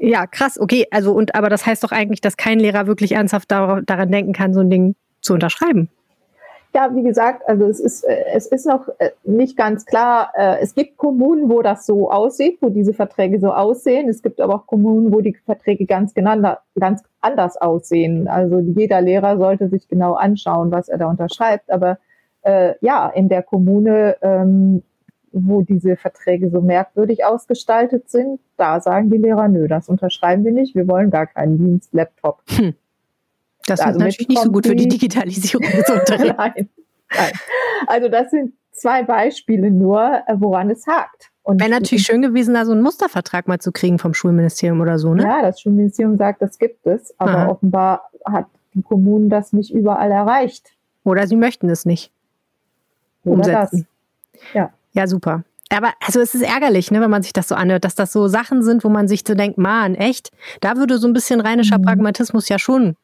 ja, 0.00 0.26
krass, 0.26 0.58
okay. 0.58 0.86
Also 0.90 1.12
und 1.12 1.34
aber 1.34 1.48
das 1.48 1.66
heißt 1.66 1.82
doch 1.84 1.92
eigentlich, 1.92 2.20
dass 2.20 2.36
kein 2.36 2.58
Lehrer 2.58 2.86
wirklich 2.86 3.12
ernsthaft 3.12 3.50
daran 3.50 4.10
denken 4.10 4.32
kann, 4.32 4.54
so 4.54 4.60
ein 4.60 4.70
Ding 4.70 4.94
zu 5.20 5.34
unterschreiben. 5.34 5.88
Ja, 6.74 6.94
wie 6.94 7.02
gesagt, 7.02 7.46
also 7.46 7.66
es 7.66 7.80
ist, 7.80 8.02
äh, 8.04 8.24
es 8.32 8.46
ist 8.46 8.66
noch 8.66 8.88
äh, 8.98 9.10
nicht 9.24 9.58
ganz 9.58 9.84
klar. 9.84 10.32
Äh, 10.34 10.56
es 10.60 10.74
gibt 10.74 10.96
Kommunen, 10.96 11.50
wo 11.50 11.60
das 11.60 11.84
so 11.84 12.10
aussieht, 12.10 12.58
wo 12.62 12.70
diese 12.70 12.94
Verträge 12.94 13.38
so 13.40 13.52
aussehen. 13.52 14.08
Es 14.08 14.22
gibt 14.22 14.40
aber 14.40 14.54
auch 14.54 14.66
Kommunen, 14.66 15.12
wo 15.12 15.20
die 15.20 15.36
Verträge 15.44 15.84
ganz, 15.84 16.14
genannt, 16.14 16.46
ganz 16.80 17.02
anders 17.20 17.58
aussehen. 17.58 18.26
Also 18.26 18.58
jeder 18.58 19.02
Lehrer 19.02 19.36
sollte 19.36 19.68
sich 19.68 19.86
genau 19.86 20.14
anschauen, 20.14 20.70
was 20.70 20.88
er 20.88 20.96
da 20.96 21.10
unterschreibt. 21.10 21.70
Aber 21.70 21.98
äh, 22.40 22.74
ja, 22.80 23.06
in 23.08 23.28
der 23.28 23.42
Kommune, 23.42 24.16
ähm, 24.22 24.82
wo 25.32 25.62
diese 25.62 25.96
Verträge 25.96 26.50
so 26.50 26.60
merkwürdig 26.60 27.24
ausgestaltet 27.24 28.10
sind, 28.10 28.40
da 28.56 28.80
sagen 28.80 29.10
die 29.10 29.18
Lehrer, 29.18 29.48
nö, 29.48 29.68
das 29.68 29.88
unterschreiben 29.88 30.44
wir 30.44 30.52
nicht. 30.52 30.74
Wir 30.74 30.88
wollen 30.88 31.10
gar 31.10 31.26
keinen 31.26 31.58
Dienst-Laptop. 31.58 32.42
Hm. 32.48 32.74
Das 33.66 33.80
ist 33.80 33.98
natürlich 33.98 34.28
nicht 34.28 34.42
so 34.42 34.50
gut 34.50 34.66
für 34.66 34.74
die 34.74 34.88
Digitalisierung 34.88 35.68
des 35.70 35.88
Unterrichts. 35.90 36.36
nein, 36.36 36.68
nein. 37.14 37.32
Also 37.86 38.08
das 38.08 38.30
sind 38.30 38.52
zwei 38.72 39.02
Beispiele 39.02 39.70
nur, 39.70 40.22
äh, 40.26 40.34
woran 40.36 40.70
es 40.70 40.86
hakt. 40.86 41.30
Wäre 41.44 41.70
natürlich 41.70 42.04
schön 42.04 42.22
gewesen, 42.22 42.54
da 42.54 42.64
so 42.64 42.72
einen 42.72 42.82
Mustervertrag 42.82 43.48
mal 43.48 43.58
zu 43.58 43.72
kriegen 43.72 43.98
vom 43.98 44.14
Schulministerium 44.14 44.80
oder 44.80 44.98
so, 44.98 45.12
ne? 45.12 45.24
Ja, 45.24 45.42
das 45.42 45.60
Schulministerium 45.60 46.16
sagt, 46.16 46.40
das 46.40 46.58
gibt 46.58 46.86
es, 46.86 47.14
aber 47.18 47.36
Aha. 47.36 47.48
offenbar 47.48 48.10
hat 48.24 48.46
die 48.74 48.82
Kommunen 48.82 49.28
das 49.28 49.52
nicht 49.52 49.72
überall 49.72 50.10
erreicht. 50.12 50.72
Oder 51.04 51.26
sie 51.26 51.36
möchten 51.36 51.68
es 51.68 51.84
nicht 51.84 52.12
oder 53.24 53.34
umsetzen. 53.34 53.86
Das. 54.32 54.42
Ja. 54.54 54.70
Ja, 54.92 55.06
super. 55.06 55.44
Aber 55.70 55.92
also 56.06 56.20
es 56.20 56.34
ist 56.34 56.42
ärgerlich, 56.42 56.90
ne, 56.90 57.00
wenn 57.00 57.10
man 57.10 57.22
sich 57.22 57.32
das 57.32 57.48
so 57.48 57.54
anhört, 57.54 57.84
dass 57.84 57.94
das 57.94 58.12
so 58.12 58.28
Sachen 58.28 58.62
sind, 58.62 58.84
wo 58.84 58.90
man 58.90 59.08
sich 59.08 59.22
so 59.26 59.34
denkt, 59.34 59.56
man, 59.56 59.94
echt, 59.94 60.30
da 60.60 60.76
würde 60.76 60.98
so 60.98 61.06
ein 61.06 61.14
bisschen 61.14 61.40
rheinischer 61.40 61.78
mhm. 61.78 61.82
Pragmatismus 61.82 62.48
ja 62.48 62.58
schon 62.58 62.96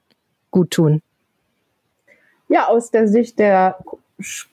gut 0.50 0.70
tun? 0.72 1.00
Ja, 2.48 2.66
aus 2.66 2.90
der 2.90 3.08
Sicht 3.08 3.38
der 3.38 3.76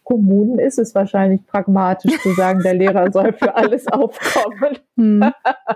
Kommunen 0.03 0.59
ist 0.59 0.77
es 0.77 0.93
wahrscheinlich 0.93 1.45
pragmatisch 1.47 2.21
zu 2.21 2.33
sagen, 2.33 2.61
der 2.61 2.75
Lehrer 2.75 3.11
soll 3.11 3.33
für 3.33 3.55
alles 3.55 3.87
aufkommen. 3.87 4.77
Hm. 4.97 5.25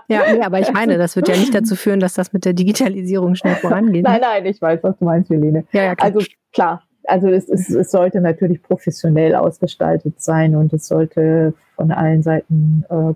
Ja, 0.08 0.24
nee, 0.32 0.42
aber 0.42 0.60
ich 0.60 0.72
meine, 0.72 0.98
das 0.98 1.16
wird 1.16 1.28
ja 1.28 1.36
nicht 1.36 1.54
dazu 1.54 1.76
führen, 1.76 2.00
dass 2.00 2.16
das 2.16 2.34
mit 2.34 2.44
der 2.44 2.54
Digitalisierung 2.54 3.36
schnell 3.36 3.56
vorangeht. 3.56 4.04
Nein, 4.04 4.22
nein, 4.22 4.46
ich 4.46 4.60
weiß, 4.60 4.82
was 4.82 4.98
du 4.98 5.06
meinst, 5.06 5.30
Helene. 5.30 5.66
Ja, 5.72 5.84
ja, 5.84 5.96
klar. 5.96 6.08
Also 6.08 6.26
klar, 6.52 6.84
also 7.06 7.28
es, 7.28 7.50
ist, 7.50 7.70
es 7.70 7.92
sollte 7.92 8.22
natürlich 8.22 8.62
professionell 8.62 9.36
ausgestaltet 9.36 10.22
sein 10.22 10.56
und 10.56 10.74
es 10.74 10.88
sollte 10.88 11.54
von 11.76 11.92
allen 11.92 12.24
Seiten 12.24 12.86
äh, 12.90 13.14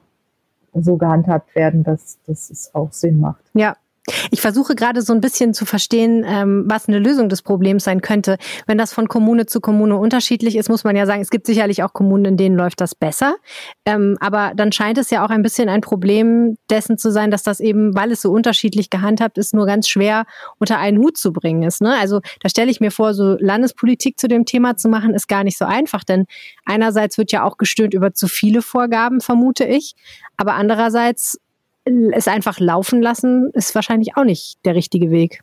so 0.82 0.98
gehandhabt 0.98 1.56
werden, 1.56 1.84
dass, 1.84 2.20
dass 2.26 2.50
es 2.50 2.74
auch 2.74 2.92
Sinn 2.92 3.20
macht. 3.20 3.44
Ja, 3.54 3.76
ich 4.32 4.42
versuche 4.42 4.76
gerade 4.76 5.02
so 5.02 5.14
ein 5.14 5.22
bisschen 5.22 5.54
zu 5.54 5.66
verstehen, 5.66 6.26
ähm, 6.28 6.66
was 6.68 6.88
eine 6.88 7.00
Lösung 7.00 7.30
des 7.30 7.42
Problems 7.42 7.86
sein 7.86 8.02
könnte. 8.02 8.38
Wenn 8.68 8.78
das 8.78 8.92
von 8.92 9.08
Kommune 9.08 9.46
zu 9.46 9.62
Kommune 9.62 9.96
unterschiedlich 9.96 10.58
ist, 10.58 10.70
muss 10.70 10.84
man 10.84 10.96
ja 10.96 11.06
sagen, 11.06 11.22
es 11.22 11.30
gibt 11.30 11.46
sicherlich 11.46 11.84
auch 11.84 11.94
Kommunen, 11.94 12.26
in 12.26 12.38
denen 12.38 12.58
läuft 12.58 12.82
das 12.82 12.96
besser. 12.96 13.36
Ähm, 13.86 14.18
aber 14.20 14.52
dann 14.56 14.74
scheint 14.74 14.98
es 14.98 15.10
ja 15.10 15.26
auch 15.26 15.30
ein 15.30 15.42
bisschen 15.42 15.70
ein 15.70 15.82
Problem 15.82 16.58
dessen 16.70 16.98
zu 16.98 17.12
sein, 17.12 17.32
dass 17.32 17.44
das 17.44 17.62
eben, 17.62 17.96
weil 17.96 18.12
es 18.12 18.22
so 18.22 18.32
unterschiedlich 18.32 18.90
gehandhabt 18.90 19.38
ist, 19.38 19.54
nur 19.54 19.66
ganz 19.66 19.88
schwer 19.88 20.26
unter 20.60 20.80
einen 20.80 20.98
Hut 20.98 21.18
zu 21.18 21.32
bringen 21.32 21.64
ist. 21.64 21.82
Ne? 21.82 21.96
Also 21.98 22.20
da 22.42 22.50
stelle 22.50 22.72
ich 22.72 22.82
mir 22.82 22.92
vor, 22.92 23.14
so 23.14 23.38
Landespolitik 23.40 24.20
zu 24.20 24.28
dem 24.28 24.46
Thema 24.46 24.76
zu 24.76 24.90
machen, 24.90 25.14
ist 25.14 25.30
gar 25.30 25.46
nicht 25.46 25.58
so 25.58 25.64
einfach, 25.64 26.04
denn 26.04 26.26
einerseits 26.66 27.18
wird 27.18 27.32
ja 27.32 27.44
auch 27.46 27.58
gestöhnt 27.58 27.94
über 27.94 28.14
zu 28.14 28.28
viele 28.28 28.62
Vorgaben, 28.62 29.22
vermute 29.22 29.64
ich. 29.64 29.94
Aber 30.36 30.56
andererseits 30.56 31.38
es 31.86 32.28
einfach 32.28 32.60
laufen 32.60 33.02
lassen 33.02 33.50
ist 33.54 33.76
wahrscheinlich 33.76 34.16
auch 34.16 34.24
nicht 34.24 34.66
der 34.66 34.76
richtige 34.76 35.12
Weg. 35.12 35.42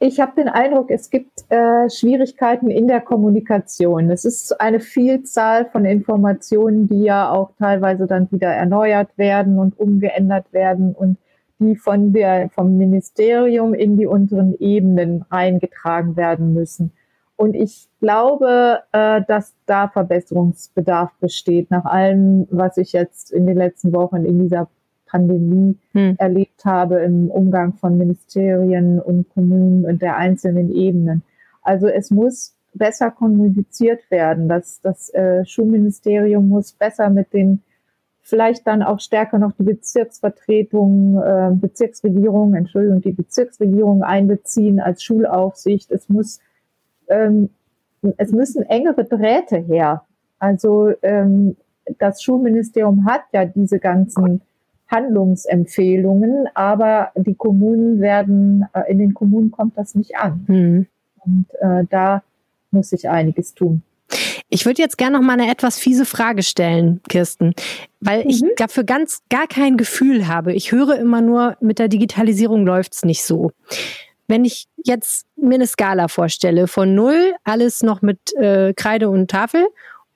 Ich 0.00 0.20
habe 0.20 0.32
den 0.36 0.48
Eindruck, 0.48 0.90
es 0.90 1.08
gibt 1.08 1.50
äh, 1.50 1.88
Schwierigkeiten 1.88 2.68
in 2.68 2.88
der 2.88 3.00
Kommunikation. 3.00 4.10
Es 4.10 4.24
ist 4.24 4.60
eine 4.60 4.80
Vielzahl 4.80 5.66
von 5.66 5.84
Informationen, 5.84 6.88
die 6.88 7.04
ja 7.04 7.30
auch 7.30 7.52
teilweise 7.58 8.06
dann 8.06 8.30
wieder 8.30 8.48
erneuert 8.48 9.16
werden 9.16 9.58
und 9.58 9.78
umgeändert 9.78 10.52
werden 10.52 10.94
und 10.94 11.16
die 11.58 11.76
von 11.76 12.12
der, 12.12 12.50
vom 12.50 12.76
Ministerium 12.76 13.72
in 13.72 13.96
die 13.96 14.06
unteren 14.06 14.58
Ebenen 14.58 15.24
reingetragen 15.30 16.16
werden 16.16 16.52
müssen. 16.52 16.92
Und 17.36 17.54
ich 17.54 17.88
glaube, 18.00 18.82
äh, 18.92 19.22
dass 19.26 19.54
da 19.66 19.88
Verbesserungsbedarf 19.88 21.12
besteht, 21.20 21.70
nach 21.70 21.84
allem, 21.84 22.46
was 22.50 22.76
ich 22.76 22.92
jetzt 22.92 23.32
in 23.32 23.46
den 23.46 23.56
letzten 23.56 23.92
Wochen 23.92 24.24
in 24.24 24.40
dieser 24.40 24.68
Pandemie 25.14 25.78
hm. 25.92 26.16
erlebt 26.18 26.64
habe 26.64 26.96
im 26.96 27.30
Umgang 27.30 27.74
von 27.74 27.96
Ministerien 27.96 28.98
und 28.98 29.28
Kommunen 29.32 29.84
und 29.84 30.02
der 30.02 30.16
einzelnen 30.16 30.72
Ebenen. 30.72 31.22
Also 31.62 31.86
es 31.86 32.10
muss 32.10 32.56
besser 32.74 33.12
kommuniziert 33.12 34.10
werden. 34.10 34.48
Das, 34.48 34.80
das 34.80 35.14
äh, 35.14 35.44
Schulministerium 35.46 36.48
muss 36.48 36.72
besser 36.72 37.10
mit 37.10 37.32
den, 37.32 37.62
vielleicht 38.22 38.66
dann 38.66 38.82
auch 38.82 38.98
stärker 38.98 39.38
noch 39.38 39.52
die 39.52 39.62
Bezirksvertretung, 39.62 41.22
äh, 41.22 41.50
Bezirksregierung, 41.52 42.54
Entschuldigung, 42.54 43.00
die 43.00 43.12
Bezirksregierung 43.12 44.02
einbeziehen 44.02 44.80
als 44.80 45.04
Schulaufsicht. 45.04 45.92
Es 45.92 46.08
muss, 46.08 46.40
ähm, 47.06 47.50
es 48.16 48.32
müssen 48.32 48.64
engere 48.64 49.04
Drähte 49.04 49.58
her. 49.58 50.02
Also 50.40 50.90
ähm, 51.02 51.56
das 52.00 52.20
Schulministerium 52.20 53.04
hat 53.04 53.22
ja 53.32 53.44
diese 53.44 53.78
ganzen 53.78 54.40
Handlungsempfehlungen, 54.88 56.48
aber 56.54 57.10
die 57.16 57.34
Kommunen 57.34 58.00
werden, 58.00 58.66
äh, 58.72 58.90
in 58.90 58.98
den 58.98 59.14
Kommunen 59.14 59.50
kommt 59.50 59.76
das 59.78 59.94
nicht 59.94 60.16
an. 60.16 60.44
Mhm. 60.46 60.86
Und 61.24 61.46
äh, 61.60 61.84
da 61.88 62.22
muss 62.70 62.90
sich 62.90 63.08
einiges 63.08 63.54
tun. 63.54 63.82
Ich 64.50 64.66
würde 64.66 64.82
jetzt 64.82 64.98
gerne 64.98 65.18
noch 65.18 65.24
mal 65.24 65.32
eine 65.32 65.50
etwas 65.50 65.78
fiese 65.78 66.04
Frage 66.04 66.42
stellen, 66.42 67.00
Kirsten, 67.08 67.54
weil 68.00 68.24
mhm. 68.24 68.30
ich 68.30 68.44
dafür 68.56 68.84
ganz 68.84 69.22
gar 69.30 69.46
kein 69.46 69.76
Gefühl 69.76 70.28
habe. 70.28 70.52
Ich 70.52 70.70
höre 70.70 70.98
immer 70.98 71.22
nur, 71.22 71.56
mit 71.60 71.78
der 71.78 71.88
Digitalisierung 71.88 72.66
läuft 72.66 72.92
es 72.92 73.04
nicht 73.04 73.24
so. 73.24 73.50
Wenn 74.28 74.44
ich 74.44 74.68
jetzt 74.84 75.26
mir 75.36 75.56
eine 75.56 75.66
Skala 75.66 76.08
vorstelle, 76.08 76.66
von 76.66 76.94
null 76.94 77.34
alles 77.44 77.82
noch 77.82 78.00
mit 78.00 78.34
äh, 78.36 78.72
Kreide 78.74 79.10
und 79.10 79.30
Tafel 79.30 79.66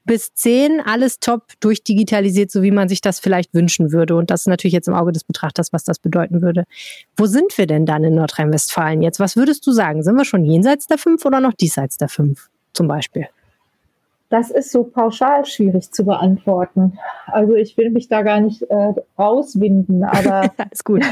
bis 0.09 0.33
10 0.35 0.81
alles 0.81 1.21
top 1.21 1.53
durchdigitalisiert, 1.61 2.51
so 2.51 2.63
wie 2.63 2.73
man 2.73 2.89
sich 2.89 3.01
das 3.01 3.21
vielleicht 3.21 3.55
wünschen 3.55 3.93
würde. 3.93 4.17
Und 4.17 4.31
das 4.31 4.41
ist 4.41 4.47
natürlich 4.49 4.73
jetzt 4.73 4.89
im 4.89 4.95
Auge 4.95 5.13
des 5.13 5.23
Betrachters, 5.23 5.73
was 5.73 5.85
das 5.85 6.01
bedeuten 6.01 6.43
würde. 6.43 6.65
Wo 7.17 7.27
sind 7.27 7.57
wir 7.57 7.67
denn 7.67 7.87
dann 7.87 8.03
in 8.03 8.15
Nordrhein-Westfalen 8.17 9.03
jetzt? 9.03 9.21
Was 9.21 9.37
würdest 9.37 9.67
du 9.67 9.73
sagen? 9.73 10.03
Sind 10.03 10.17
wir 10.17 10.25
schon 10.25 10.45
jenseits 10.45 10.87
der 10.87 10.99
5 10.99 11.25
oder 11.25 11.41
noch 11.41 11.53
diesseits 11.53 11.99
der 11.99 12.09
5 12.09 12.49
zum 12.73 12.89
Beispiel? 12.89 13.29
Das 14.31 14.51
ist 14.51 14.73
so 14.73 14.85
pauschal 14.85 15.47
schwierig 15.47 15.91
zu 15.91 16.05
beantworten. 16.05 16.99
Also 17.27 17.55
ich 17.55 17.79
will 17.79 17.89
mich 17.91 18.09
da 18.09 18.21
gar 18.21 18.41
nicht 18.41 18.63
äh, 18.63 18.93
rauswinden, 19.19 20.05
aber 20.05 20.51
ist 20.71 20.85
gut. 20.85 21.03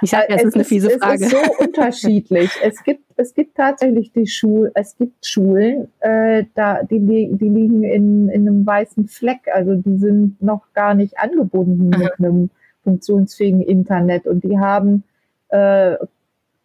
Ich 0.00 0.10
sage, 0.10 0.26
es, 0.30 0.36
es 0.36 0.44
ist 0.48 0.54
eine 0.54 0.64
fiese 0.64 0.90
Frage. 0.98 1.26
Es 1.26 1.32
ist 1.32 1.44
so 1.44 1.52
unterschiedlich. 1.64 2.50
Es 2.62 2.82
gibt 2.82 3.04
es 3.16 3.34
gibt 3.34 3.56
tatsächlich 3.56 4.12
die 4.12 4.26
Schul 4.26 4.70
es 4.74 4.96
gibt 4.96 5.26
Schulen, 5.26 5.88
äh, 6.00 6.44
da 6.54 6.82
die, 6.84 7.00
die 7.00 7.48
liegen 7.48 7.82
in, 7.82 8.28
in 8.30 8.48
einem 8.48 8.64
weißen 8.64 9.08
Fleck, 9.08 9.40
also 9.52 9.74
die 9.74 9.98
sind 9.98 10.40
noch 10.40 10.72
gar 10.72 10.94
nicht 10.94 11.18
angebunden 11.18 11.94
Aha. 11.94 12.04
mit 12.04 12.12
einem 12.18 12.50
funktionsfähigen 12.82 13.60
Internet 13.60 14.26
und 14.26 14.42
die 14.44 14.58
haben 14.58 15.04
äh, 15.48 15.96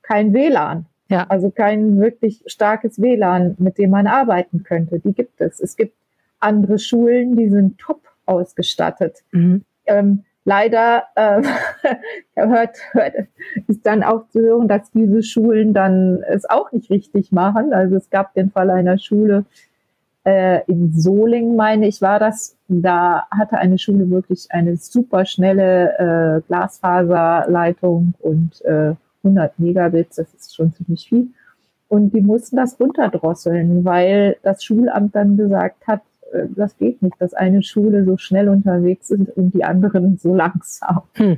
kein 0.01 0.33
WLAN. 0.33 0.85
Ja. 1.13 1.27
Also 1.29 1.51
kein 1.51 1.99
wirklich 1.99 2.41
starkes 2.47 2.99
WLAN, 2.99 3.55
mit 3.59 3.77
dem 3.77 3.91
man 3.91 4.07
arbeiten 4.07 4.63
könnte. 4.63 4.99
Die 4.99 5.13
gibt 5.13 5.39
es. 5.41 5.59
Es 5.59 5.75
gibt 5.75 5.95
andere 6.39 6.79
Schulen, 6.79 7.35
die 7.35 7.49
sind 7.49 7.77
top 7.77 8.01
ausgestattet. 8.25 9.19
Mhm. 9.31 9.63
Ähm, 9.85 10.23
leider 10.43 11.03
äh, 11.15 11.43
hört, 12.35 12.77
hört, 12.93 13.13
ist 13.67 13.85
dann 13.85 14.01
auch 14.01 14.27
zu 14.29 14.39
hören, 14.41 14.67
dass 14.67 14.89
diese 14.89 15.21
Schulen 15.21 15.73
dann 15.75 16.23
es 16.23 16.49
auch 16.49 16.71
nicht 16.71 16.89
richtig 16.89 17.31
machen. 17.31 17.73
Also 17.73 17.95
es 17.95 18.09
gab 18.09 18.33
den 18.33 18.49
Fall 18.49 18.71
einer 18.71 18.97
Schule 18.97 19.45
äh, 20.25 20.63
in 20.65 20.93
Solingen, 20.99 21.55
meine 21.55 21.87
ich, 21.87 22.01
war 22.01 22.17
das. 22.17 22.57
Da 22.67 23.27
hatte 23.29 23.59
eine 23.59 23.77
Schule 23.77 24.09
wirklich 24.09 24.47
eine 24.49 24.77
super 24.77 25.25
schnelle 25.25 26.39
äh, 26.39 26.47
Glasfaserleitung 26.47 28.15
und 28.19 28.65
äh, 28.65 28.95
100 29.23 29.57
Megabits, 29.59 30.17
das 30.17 30.33
ist 30.33 30.55
schon 30.55 30.73
ziemlich 30.73 31.07
viel. 31.07 31.27
Und 31.87 32.13
die 32.13 32.21
mussten 32.21 32.57
das 32.57 32.79
runterdrosseln, 32.79 33.85
weil 33.85 34.37
das 34.41 34.63
Schulamt 34.63 35.15
dann 35.15 35.37
gesagt 35.37 35.85
hat, 35.87 36.01
äh, 36.31 36.45
das 36.55 36.77
geht 36.77 37.01
nicht, 37.01 37.15
dass 37.19 37.33
eine 37.33 37.63
Schule 37.63 38.03
so 38.05 38.17
schnell 38.17 38.49
unterwegs 38.49 39.11
ist 39.11 39.29
und 39.37 39.53
die 39.53 39.63
anderen 39.63 40.17
so 40.17 40.33
langsam. 40.35 41.03
Hm. 41.13 41.37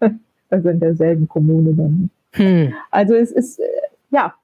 Also 0.50 0.68
in 0.68 0.78
derselben 0.78 1.26
Kommune 1.26 1.74
dann. 1.74 2.10
Hm. 2.34 2.74
Also 2.92 3.14
es 3.14 3.32
ist, 3.32 3.58
äh, 3.58 3.64
ja, 4.10 4.34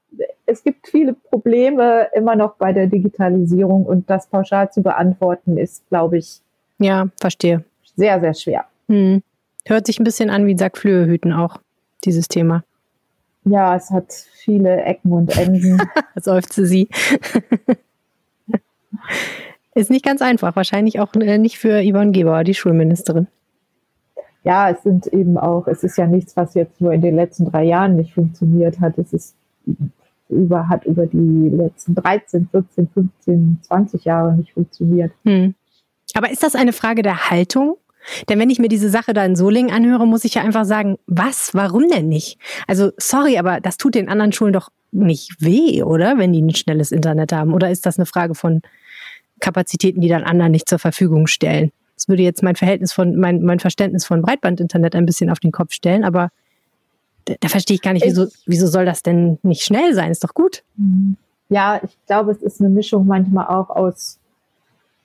es 0.45 0.61
gibt 0.63 0.87
viele 0.87 1.13
Probleme 1.13 2.07
immer 2.13 2.35
noch 2.35 2.55
bei 2.55 2.73
der 2.73 2.87
Digitalisierung 2.87 3.85
und 3.85 4.09
das 4.09 4.27
pauschal 4.27 4.69
zu 4.71 4.81
beantworten 4.81 5.57
ist, 5.57 5.87
glaube 5.87 6.17
ich. 6.17 6.41
Ja, 6.79 7.07
verstehe. 7.17 7.63
Sehr, 7.95 8.19
sehr 8.19 8.33
schwer. 8.33 8.65
Hm. 8.89 9.21
Hört 9.65 9.85
sich 9.85 9.99
ein 9.99 10.03
bisschen 10.03 10.29
an 10.29 10.45
wie 10.47 10.57
Sackflöhehüten 10.57 11.31
auch 11.31 11.61
dieses 12.03 12.27
Thema? 12.27 12.63
Ja, 13.43 13.75
es 13.75 13.89
hat 13.89 14.11
viele 14.11 14.83
Ecken 14.83 15.11
und 15.13 15.35
Enden. 15.37 15.81
Seufze 16.15 16.65
sie. 16.65 16.89
Ist 19.73 19.89
nicht 19.89 20.03
ganz 20.03 20.21
einfach, 20.21 20.55
wahrscheinlich 20.55 20.99
auch 20.99 21.13
äh, 21.15 21.37
nicht 21.37 21.57
für 21.57 21.81
Yvonne 21.81 22.11
Gebauer, 22.11 22.43
die 22.43 22.53
Schulministerin. 22.53 23.27
Ja, 24.43 24.69
es 24.69 24.83
sind 24.83 25.07
eben 25.07 25.37
auch, 25.37 25.67
es 25.67 25.83
ist 25.83 25.97
ja 25.97 26.07
nichts, 26.07 26.35
was 26.35 26.55
jetzt 26.55 26.81
nur 26.81 26.91
in 26.91 27.01
den 27.01 27.15
letzten 27.15 27.45
drei 27.45 27.63
Jahren 27.63 27.95
nicht 27.95 28.13
funktioniert 28.13 28.79
hat. 28.79 28.97
Es 28.97 29.13
ist 29.13 29.35
über, 30.29 30.67
hat 30.67 30.85
über 30.85 31.05
die 31.05 31.49
letzten 31.49 31.95
13, 31.95 32.49
14, 32.51 32.89
15, 32.89 33.59
20 33.61 34.05
Jahre 34.05 34.33
nicht 34.33 34.53
funktioniert. 34.53 35.11
Hm. 35.23 35.53
Aber 36.15 36.31
ist 36.31 36.43
das 36.43 36.55
eine 36.55 36.73
Frage 36.73 37.01
der 37.01 37.29
Haltung 37.29 37.77
denn 38.29 38.39
wenn 38.39 38.49
ich 38.49 38.59
mir 38.59 38.67
diese 38.67 38.89
Sache 38.89 39.13
da 39.13 39.25
in 39.25 39.35
Solingen 39.35 39.73
anhöre, 39.73 40.07
muss 40.07 40.23
ich 40.23 40.35
ja 40.35 40.41
einfach 40.41 40.65
sagen, 40.65 40.97
was, 41.07 41.53
warum 41.53 41.87
denn 41.89 42.07
nicht? 42.07 42.39
Also 42.67 42.91
sorry, 42.97 43.37
aber 43.37 43.59
das 43.59 43.77
tut 43.77 43.95
den 43.95 44.09
anderen 44.09 44.31
Schulen 44.31 44.53
doch 44.53 44.69
nicht 44.91 45.35
weh, 45.39 45.83
oder? 45.83 46.17
Wenn 46.17 46.33
die 46.33 46.41
ein 46.41 46.53
schnelles 46.53 46.91
Internet 46.91 47.31
haben. 47.31 47.53
Oder 47.53 47.71
ist 47.71 47.85
das 47.85 47.97
eine 47.97 48.05
Frage 48.05 48.35
von 48.35 48.61
Kapazitäten, 49.39 50.01
die 50.01 50.09
dann 50.09 50.23
anderen 50.23 50.51
nicht 50.51 50.67
zur 50.67 50.79
Verfügung 50.79 51.27
stellen? 51.27 51.71
Das 51.95 52.07
würde 52.07 52.23
jetzt 52.23 52.43
mein 52.43 52.55
Verhältnis 52.55 52.93
von, 52.93 53.15
mein, 53.15 53.41
mein 53.43 53.59
Verständnis 53.59 54.05
von 54.05 54.21
Breitbandinternet 54.21 54.95
ein 54.95 55.05
bisschen 55.05 55.29
auf 55.29 55.39
den 55.39 55.51
Kopf 55.51 55.73
stellen, 55.73 56.03
aber 56.03 56.29
da, 57.25 57.35
da 57.39 57.47
verstehe 57.47 57.75
ich 57.75 57.81
gar 57.81 57.93
nicht, 57.93 58.05
wieso, 58.05 58.27
wieso 58.45 58.67
soll 58.67 58.85
das 58.85 59.03
denn 59.03 59.37
nicht 59.43 59.63
schnell 59.63 59.93
sein? 59.93 60.11
Ist 60.11 60.23
doch 60.23 60.33
gut. 60.33 60.63
Mhm. 60.77 61.17
Ja, 61.49 61.79
ich 61.83 61.97
glaube, 62.07 62.31
es 62.31 62.41
ist 62.41 62.59
eine 62.59 62.69
Mischung 62.69 63.05
manchmal 63.05 63.47
auch 63.47 63.69
aus 63.69 64.19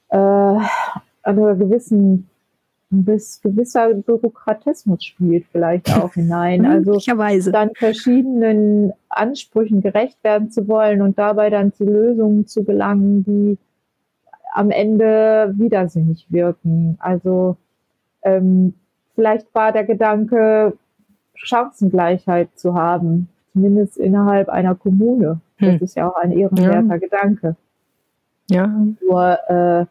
äh, 0.08 0.16
einer 0.16 1.54
gewissen 1.56 2.28
ein 2.92 3.04
gewisser 3.04 3.94
Bürokratismus 3.94 5.04
spielt 5.04 5.46
vielleicht 5.50 5.92
auch 5.96 6.14
hinein. 6.14 6.64
Also 7.16 7.50
dann 7.50 7.70
verschiedenen 7.74 8.92
Ansprüchen 9.08 9.80
gerecht 9.80 10.22
werden 10.22 10.50
zu 10.50 10.68
wollen 10.68 11.02
und 11.02 11.18
dabei 11.18 11.50
dann 11.50 11.72
zu 11.72 11.84
Lösungen 11.84 12.46
zu 12.46 12.64
gelangen, 12.64 13.24
die 13.24 13.58
am 14.52 14.70
Ende 14.70 15.52
widersinnig 15.56 16.26
wirken. 16.30 16.96
Also 17.00 17.56
ähm, 18.22 18.74
vielleicht 19.14 19.52
war 19.54 19.72
der 19.72 19.84
Gedanke, 19.84 20.74
Chancengleichheit 21.34 22.48
zu 22.56 22.74
haben, 22.74 23.28
zumindest 23.52 23.98
innerhalb 23.98 24.48
einer 24.48 24.74
Kommune. 24.74 25.40
Das 25.58 25.74
hm. 25.74 25.78
ist 25.80 25.96
ja 25.96 26.08
auch 26.08 26.16
ein 26.16 26.32
ehrenwerter 26.32 26.94
ja. 26.94 26.96
Gedanke. 26.96 27.56
Ja. 28.48 28.66
Nur 29.06 29.38
äh, 29.48 29.86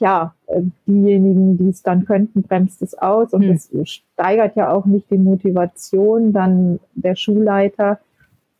ja, 0.00 0.34
äh, 0.46 0.62
diejenigen, 0.86 1.58
die 1.58 1.68
es 1.68 1.82
dann 1.82 2.04
könnten, 2.04 2.42
bremst 2.42 2.82
es 2.82 2.96
aus 2.96 3.32
und 3.32 3.44
es 3.44 3.70
hm. 3.70 3.84
steigert 3.84 4.56
ja 4.56 4.72
auch 4.72 4.86
nicht 4.86 5.10
die 5.10 5.18
Motivation 5.18 6.32
dann 6.32 6.80
der 6.94 7.16
Schulleiter, 7.16 7.98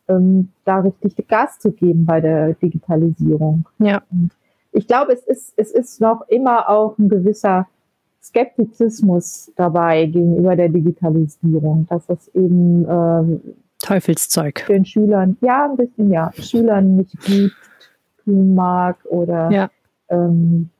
ähm, 0.09 0.51
da 0.65 0.81
richtig 0.81 1.29
Gas 1.29 1.59
zu 1.59 1.73
geben 1.73 2.07
bei 2.07 2.21
der 2.21 2.55
Digitalisierung. 2.55 3.67
Ja. 3.79 4.03
Und 4.11 4.31
ich 4.73 4.87
glaube, 4.87 5.13
es 5.13 5.23
ist, 5.23 5.55
es 5.57 5.73
ist 5.73 6.01
noch 6.01 6.27
immer 6.29 6.69
auch 6.69 6.99
ein 6.99 7.09
gewisser 7.09 7.67
Skeptizismus 8.23 9.53
dabei 9.57 10.07
gegenüber 10.07 10.57
der 10.57 10.69
Digitalisierung, 10.69 11.87
dass 11.89 12.09
es 12.09 12.29
eben 12.35 12.87
ähm, 12.89 13.41
Teufelszeug 13.81 14.67
den 14.67 14.85
Schülern, 14.85 15.37
ja, 15.41 15.67
ein 15.71 15.77
bisschen 15.77 16.11
ja, 16.11 16.31
Schülern 16.33 16.97
nicht 16.97 17.13
gut 17.25 17.53
tun 18.25 18.55
mag 18.55 18.97
oder 19.09 19.51
ja. 19.51 19.71
ähm, 20.09 20.71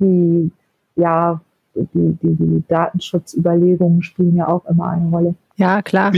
die 0.00 0.50
ja 0.96 1.40
die, 1.74 2.18
die, 2.22 2.36
die 2.36 2.62
Datenschutzüberlegungen 2.68 4.02
spielen 4.02 4.36
ja 4.36 4.48
auch 4.48 4.64
immer 4.66 4.90
eine 4.90 5.08
Rolle. 5.10 5.34
Ja, 5.56 5.82
klar. 5.82 6.12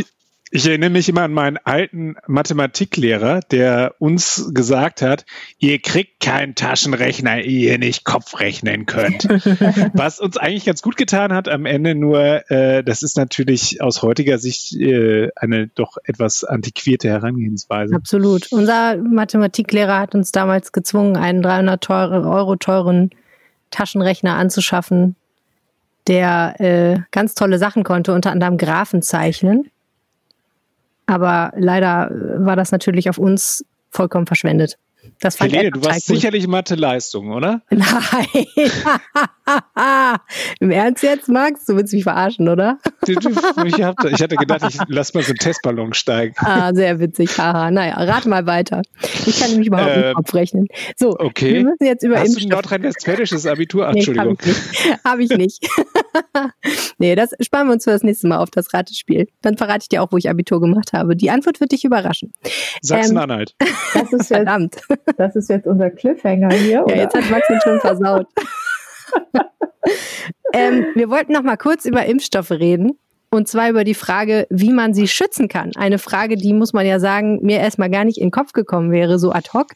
Ich 0.53 0.67
erinnere 0.67 0.91
mich 0.91 1.09
immer 1.09 1.23
an 1.23 1.33
meinen 1.33 1.59
alten 1.63 2.17
Mathematiklehrer, 2.27 3.39
der 3.53 3.95
uns 4.01 4.51
gesagt 4.53 5.01
hat, 5.01 5.25
ihr 5.59 5.79
kriegt 5.79 6.19
keinen 6.19 6.57
Taschenrechner, 6.57 7.39
ehe 7.39 7.71
ihr 7.71 7.79
nicht 7.79 8.05
Kopf 8.05 8.41
rechnen 8.41 8.85
könnt. 8.85 9.29
Was 9.95 10.19
uns 10.19 10.39
eigentlich 10.39 10.65
ganz 10.65 10.83
gut 10.83 10.97
getan 10.97 11.33
hat 11.33 11.49
am 11.49 11.67
Ende 11.67 11.95
nur, 11.95 12.51
äh, 12.51 12.83
das 12.83 13.05
ist 13.05 13.17
natürlich 13.17 13.81
aus 13.81 14.03
heutiger 14.03 14.39
Sicht 14.39 14.75
äh, 14.75 15.29
eine 15.37 15.69
doch 15.69 15.99
etwas 16.03 16.43
antiquierte 16.43 17.09
Herangehensweise. 17.09 17.95
Absolut. 17.95 18.51
Unser 18.51 18.97
Mathematiklehrer 18.97 20.01
hat 20.01 20.17
uns 20.17 20.33
damals 20.33 20.73
gezwungen, 20.73 21.17
einen 21.17 21.43
300 21.43 21.81
teure, 21.81 22.29
Euro 22.29 22.57
teuren 22.57 23.11
Taschenrechner 23.71 24.37
anzuschaffen, 24.37 25.17
der 26.07 26.61
äh, 26.61 27.01
ganz 27.11 27.35
tolle 27.35 27.59
Sachen 27.59 27.85
konnte, 27.85 28.13
unter 28.13 28.33
anderem 28.33 28.59
Graphen 28.59 29.03
zeichnen. 29.03 29.71
Aber 31.07 31.53
leider 31.57 32.11
war 32.13 32.57
das 32.57 32.73
natürlich 32.73 33.09
auf 33.11 33.19
uns 33.19 33.65
vollkommen 33.91 34.27
verschwendet. 34.27 34.79
Das 35.21 35.37
fand 35.37 35.53
Helene, 35.53 35.71
du 35.71 35.85
warst 35.85 36.07
sicherlich 36.07 36.47
Mathe-Leistung, 36.47 37.33
oder? 37.33 37.63
Nein. 37.71 38.47
Im 40.61 40.71
Ernst 40.71 41.03
jetzt, 41.03 41.29
Max? 41.29 41.67
Du 41.67 41.77
willst 41.77 41.93
mich 41.93 42.05
verarschen, 42.05 42.49
oder? 42.49 42.79
ich, 43.07 43.17
hatte 43.17 44.37
gedacht, 44.37 44.63
ich 44.69 44.79
lass 44.89 45.15
mal 45.15 45.23
so 45.23 45.31
einen 45.31 45.39
Testballon 45.39 45.95
steigen. 45.95 46.35
Ah, 46.39 46.73
sehr 46.73 47.01
witzig. 47.01 47.37
Haha. 47.37 47.71
Naja, 47.71 47.95
rate 47.95 48.29
mal 48.29 48.47
weiter. 48.47 48.83
Ich 49.27 49.39
kann 49.39 49.51
nämlich 49.51 49.69
überhaupt 49.69 49.91
äh, 49.91 50.07
nicht 50.07 50.15
Kopf 50.15 50.35
rechnen. 50.35 50.69
So, 50.97 51.19
okay. 51.19 51.55
wir 51.55 51.65
müssen 51.65 51.85
jetzt 51.85 52.03
über 52.03 52.17
Hast 52.17 52.29
Impfstoff. 52.29 52.43
du 52.43 52.49
ein 52.49 52.51
nordrhein-westfälisches 52.51 53.47
Abitur? 53.47 53.89
Ach, 53.89 53.93
nee, 53.93 54.01
Entschuldigung. 54.01 54.39
Habe 54.39 54.51
ich 54.51 54.57
nicht. 54.57 55.05
Hab 55.05 55.21
ich 55.21 55.31
nicht. 55.37 55.69
nee, 56.99 57.15
das 57.15 57.35
sparen 57.41 57.69
wir 57.69 57.75
uns 57.75 57.85
für 57.85 57.91
das 57.91 58.03
nächste 58.03 58.29
Mal 58.29 58.39
auf 58.39 58.51
das 58.51 58.73
Ratespiel. 58.73 59.29
Dann 59.43 59.57
verrate 59.57 59.81
ich 59.83 59.89
dir 59.89 60.03
auch, 60.03 60.13
wo 60.13 60.17
ich 60.17 60.29
Abitur 60.29 60.61
gemacht 60.61 60.93
habe. 60.93 61.17
Die 61.17 61.31
Antwort 61.31 61.61
wird 61.61 61.73
dich 61.73 61.85
überraschen. 61.85 62.33
Sachsen-Anhalt. 62.83 63.55
Ähm, 63.61 63.69
das 63.95 64.13
ist 64.13 64.29
verdammt. 64.29 64.77
Das 65.17 65.37
ist 65.37 65.49
jetzt 65.49 65.67
unser 65.67 65.91
Cliffhanger 65.91 66.53
hier. 66.53 66.85
Ja, 66.89 66.97
jetzt 66.97 67.15
hat 67.15 67.31
Max 67.31 67.49
ihn 67.51 67.61
schon 67.63 67.81
versaut. 67.81 68.27
ähm, 70.53 70.87
wir 70.95 71.11
wollten 71.11 71.33
noch 71.33 71.43
mal 71.43 71.57
kurz 71.57 71.85
über 71.85 72.05
Impfstoffe 72.07 72.51
reden. 72.51 72.99
Und 73.33 73.47
zwar 73.47 73.71
über 73.71 73.85
die 73.85 73.95
Frage, 73.95 74.49
wie 74.51 74.73
man 74.73 74.93
sie 74.93 75.07
schützen 75.07 75.47
kann. 75.47 75.71
Eine 75.77 75.99
Frage, 75.99 76.37
die 76.37 76.53
muss 76.53 76.73
man 76.73 76.85
ja 76.85 76.99
sagen, 76.99 77.39
mir 77.43 77.59
erstmal 77.59 77.89
gar 77.89 78.05
nicht 78.05 78.19
in 78.19 78.27
den 78.27 78.31
Kopf 78.33 78.53
gekommen 78.53 78.91
wäre, 78.91 79.21
so 79.21 79.31
ad 79.31 79.51
hoc. 79.55 79.69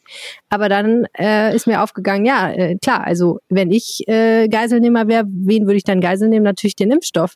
Aber 0.49 0.67
dann 0.67 1.07
äh, 1.17 1.55
ist 1.55 1.65
mir 1.65 1.81
aufgegangen, 1.81 2.25
ja, 2.25 2.51
äh, 2.51 2.77
klar, 2.77 3.05
also 3.05 3.39
wenn 3.47 3.71
ich 3.71 4.05
äh, 4.09 4.49
Geiselnehmer 4.49 5.07
wäre, 5.07 5.23
wen 5.27 5.67
würde 5.67 5.77
ich 5.77 5.85
dann 5.85 6.01
Geisel 6.01 6.27
nehmen? 6.27 6.43
Natürlich 6.43 6.75
den 6.75 6.91
Impfstoff. 6.91 7.35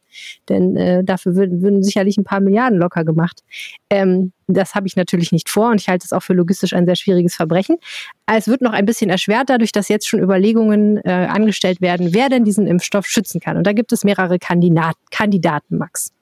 Denn 0.49 0.75
äh, 0.75 1.05
dafür 1.05 1.35
würden, 1.35 1.61
würden 1.61 1.83
sicherlich 1.83 2.17
ein 2.17 2.25
paar 2.25 2.41
Milliarden 2.41 2.79
locker 2.79 3.05
gemacht. 3.05 3.41
Ähm, 3.89 4.33
das 4.55 4.75
habe 4.75 4.87
ich 4.87 4.95
natürlich 4.95 5.31
nicht 5.31 5.49
vor 5.49 5.69
und 5.69 5.81
ich 5.81 5.89
halte 5.89 6.05
es 6.05 6.13
auch 6.13 6.23
für 6.23 6.33
logistisch 6.33 6.73
ein 6.73 6.85
sehr 6.85 6.95
schwieriges 6.95 7.35
Verbrechen. 7.35 7.77
Es 8.25 8.47
wird 8.47 8.61
noch 8.61 8.73
ein 8.73 8.85
bisschen 8.85 9.09
erschwert 9.09 9.49
dadurch, 9.49 9.71
dass 9.71 9.89
jetzt 9.89 10.07
schon 10.07 10.19
Überlegungen 10.19 10.97
äh, 10.97 11.27
angestellt 11.29 11.81
werden, 11.81 12.13
wer 12.13 12.29
denn 12.29 12.43
diesen 12.43 12.67
Impfstoff 12.67 13.05
schützen 13.05 13.39
kann. 13.39 13.57
Und 13.57 13.65
da 13.65 13.73
gibt 13.73 13.91
es 13.91 14.03
mehrere 14.03 14.39
Kandidat 14.39 14.95
Kandidaten, 15.11 15.77
Max. 15.77 16.13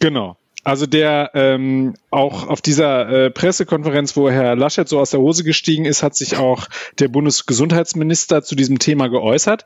Genau. 0.00 0.36
Also 0.62 0.86
der 0.86 1.30
ähm, 1.34 1.94
auch 2.10 2.48
auf 2.48 2.60
dieser 2.60 3.08
äh, 3.08 3.30
Pressekonferenz, 3.30 4.16
wo 4.16 4.30
Herr 4.30 4.56
Laschet 4.56 4.88
so 4.88 4.98
aus 5.00 5.10
der 5.10 5.20
Hose 5.20 5.42
gestiegen 5.42 5.84
ist, 5.84 6.02
hat 6.02 6.14
sich 6.14 6.36
auch 6.36 6.68
der 6.98 7.08
Bundesgesundheitsminister 7.08 8.42
zu 8.42 8.54
diesem 8.54 8.78
Thema 8.78 9.08
geäußert 9.08 9.64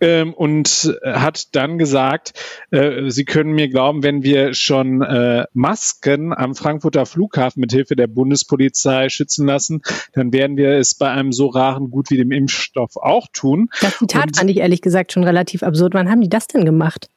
ähm, 0.00 0.32
und 0.32 0.96
hat 1.04 1.54
dann 1.54 1.78
gesagt, 1.78 2.32
äh, 2.70 3.10
Sie 3.10 3.24
können 3.24 3.52
mir 3.52 3.68
glauben, 3.68 4.02
wenn 4.02 4.22
wir 4.22 4.54
schon 4.54 5.02
äh, 5.02 5.46
Masken 5.52 6.32
am 6.32 6.54
Frankfurter 6.54 7.06
Flughafen 7.06 7.60
mit 7.60 7.72
Hilfe 7.72 7.96
der 7.96 8.06
Bundespolizei 8.06 9.08
schützen 9.08 9.46
lassen, 9.46 9.82
dann 10.12 10.32
werden 10.32 10.56
wir 10.56 10.70
es 10.72 10.94
bei 10.94 11.10
einem 11.10 11.32
so 11.32 11.48
raren 11.48 11.90
Gut 11.90 12.10
wie 12.10 12.16
dem 12.16 12.30
Impfstoff 12.30 12.96
auch 12.96 13.26
tun. 13.32 13.68
Das 13.80 13.98
Zitat 13.98 14.26
und, 14.26 14.36
fand 14.36 14.50
ich 14.50 14.58
ehrlich 14.58 14.80
gesagt 14.80 15.12
schon 15.12 15.24
relativ 15.24 15.62
absurd. 15.62 15.94
Wann 15.94 16.08
haben 16.08 16.20
die 16.20 16.28
das 16.28 16.46
denn 16.46 16.64
gemacht? 16.64 17.08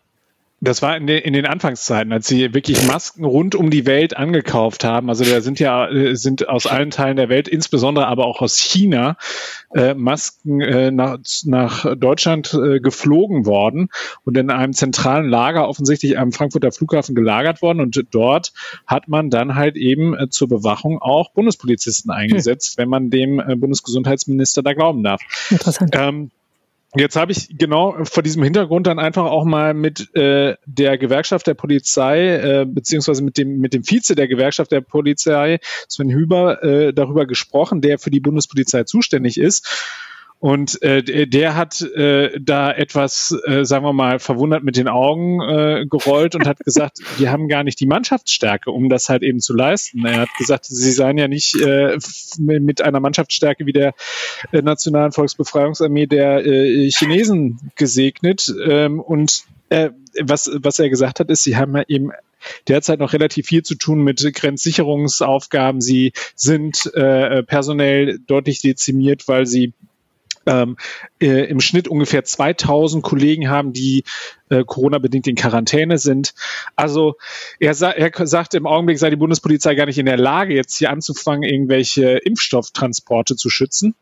Das 0.64 0.82
war 0.82 0.96
in, 0.96 1.08
den, 1.08 1.20
in 1.20 1.34
den 1.34 1.46
Anfangszeiten, 1.46 2.14
als 2.14 2.26
sie 2.26 2.54
wirklich 2.54 2.88
Masken 2.88 3.26
rund 3.26 3.54
um 3.54 3.70
die 3.70 3.86
Welt 3.86 4.16
angekauft 4.16 4.86
haben. 4.86 5.10
Also 5.10 5.26
da 5.26 5.42
sind 5.42 5.60
ja 5.60 5.90
äh, 5.90 6.16
sind 6.16 6.48
aus 6.48 6.68
allen 6.68 6.90
Teilen 6.90 7.18
der 7.18 7.28
Welt, 7.28 7.50
insbesondere 7.50 8.08
aber 8.08 8.26
auch 8.26 8.42
aus 8.42 8.58
China, 8.58 9.18
äh, 9.76 9.94
Masken 9.94 10.62
äh, 10.62 10.90
nach, 10.92 11.18
nach 11.46 11.96
Deutschland 11.98 12.54
äh, 12.54 12.80
geflogen 12.80 13.46
worden 13.46 13.90
und 14.24 14.38
in 14.38 14.50
einem 14.50 14.72
zentralen 14.72 15.28
Lager 15.28 15.68
offensichtlich 15.68 16.18
am 16.18 16.32
Frankfurter 16.32 16.72
Flughafen 16.72 17.14
gelagert 17.14 17.62
worden. 17.62 17.82
Und 17.82 18.02
dort 18.12 18.54
hat 18.88 19.10
man 19.10 19.30
dann 19.30 19.56
halt 19.56 19.76
eben 19.76 20.16
äh, 20.16 20.30
zur 20.30 20.48
Bewachung 20.48 21.02
auch 21.02 21.34
Bundespolizisten 21.34 22.10
eingesetzt, 22.12 22.78
hm. 22.78 22.82
wenn 22.82 22.90
man 22.90 23.10
dem 23.10 23.42
äh, 23.42 23.58
Bundesgesundheitsminister 23.58 24.64
da 24.64 24.74
glauben 24.74 25.04
darf. 25.04 25.22
Interessant. 25.50 25.94
Ähm, 25.94 26.32
Jetzt 26.96 27.16
habe 27.16 27.32
ich 27.32 27.58
genau 27.58 28.04
vor 28.04 28.22
diesem 28.22 28.44
Hintergrund 28.44 28.86
dann 28.86 29.00
einfach 29.00 29.26
auch 29.26 29.46
mal 29.46 29.74
mit 29.74 30.16
äh, 30.16 30.56
der 30.66 30.98
Gewerkschaft 31.00 31.48
der 31.48 31.56
Polizei, 31.56 32.36
äh, 32.36 32.66
beziehungsweise 32.68 33.24
mit 33.24 33.38
dem, 33.38 33.58
mit 33.58 33.74
dem 33.74 33.84
Vize 33.84 34.14
der 34.16 34.28
Gewerkschaft 34.28 34.72
der 34.72 34.82
Polizei, 34.82 35.60
Sven 35.90 36.12
Hüber, 36.12 36.62
äh, 36.64 36.94
darüber 36.94 37.26
gesprochen, 37.26 37.82
der 37.82 37.98
für 37.98 38.12
die 38.12 38.20
Bundespolizei 38.20 38.84
zuständig 38.84 39.40
ist. 39.40 39.68
Und 40.44 40.82
äh, 40.82 41.26
der 41.26 41.56
hat 41.56 41.80
äh, 41.80 42.38
da 42.38 42.70
etwas, 42.70 43.34
äh, 43.46 43.64
sagen 43.64 43.86
wir 43.86 43.94
mal, 43.94 44.20
verwundert 44.20 44.62
mit 44.62 44.76
den 44.76 44.90
Augen 44.90 45.40
äh, 45.40 45.86
gerollt 45.90 46.36
und 46.36 46.46
hat 46.46 46.60
gesagt, 46.66 46.98
wir 47.18 47.32
haben 47.32 47.48
gar 47.48 47.64
nicht 47.64 47.80
die 47.80 47.86
Mannschaftsstärke, 47.86 48.70
um 48.70 48.90
das 48.90 49.08
halt 49.08 49.24
eben 49.24 49.40
zu 49.40 49.56
leisten. 49.56 50.06
Er 50.06 50.20
hat 50.20 50.30
gesagt, 50.38 50.66
sie 50.66 50.92
seien 50.92 51.18
ja 51.18 51.30
nicht 51.30 51.56
äh, 51.62 51.98
mit 52.40 52.82
einer 52.82 53.00
Mannschaftsstärke 53.00 53.66
wie 53.66 53.72
der 53.72 53.94
äh, 54.52 54.62
Nationalen 54.62 55.14
Volksbefreiungsarmee 55.14 56.08
der 56.08 56.46
äh, 56.46 56.92
Chinesen 56.92 57.72
gesegnet. 57.78 58.54
Ähm, 58.68 59.00
und 59.00 59.46
äh, 59.70 59.92
was, 60.22 60.52
was 60.56 60.78
er 60.78 60.90
gesagt 60.90 61.22
hat, 61.22 61.30
ist, 61.30 61.46
sie 61.46 61.56
haben 61.56 61.74
ja 61.78 61.86
eben 61.88 62.12
derzeit 62.68 63.00
noch 63.00 63.14
relativ 63.14 63.46
viel 63.46 63.64
zu 63.64 63.76
tun 63.76 64.04
mit 64.04 64.20
Grenzsicherungsaufgaben. 64.34 65.80
Sie 65.80 66.12
sind 66.36 66.94
äh, 66.96 67.44
personell 67.44 68.20
deutlich 68.28 68.60
dezimiert, 68.60 69.30
weil 69.30 69.46
sie 69.46 69.72
ähm, 70.46 70.78
äh, 71.20 71.46
im 71.46 71.60
Schnitt 71.60 71.88
ungefähr 71.88 72.24
2000 72.24 73.04
Kollegen 73.04 73.50
haben, 73.50 73.74
die 73.74 74.04
äh, 74.50 74.64
Corona-bedingt 74.66 75.28
in 75.28 75.36
Quarantäne 75.36 75.98
sind. 75.98 76.34
Also 76.76 77.16
er, 77.60 77.74
sa 77.74 77.92
er 77.92 78.12
sagt, 78.28 78.54
im 78.54 78.68
Augenblick 78.68 79.00
sei 79.00 79.10
die 79.10 79.16
Bundespolizei 79.16 79.76
gar 79.76 79.86
nicht 79.86 79.98
in 79.98 80.06
der 80.06 80.18
Lage, 80.18 80.54
jetzt 80.54 80.78
hier 80.78 80.90
anzufangen, 80.90 81.44
irgendwelche 81.44 82.18
Impfstofftransporte 82.18 83.36
zu 83.36 83.50
schützen. 83.50 83.96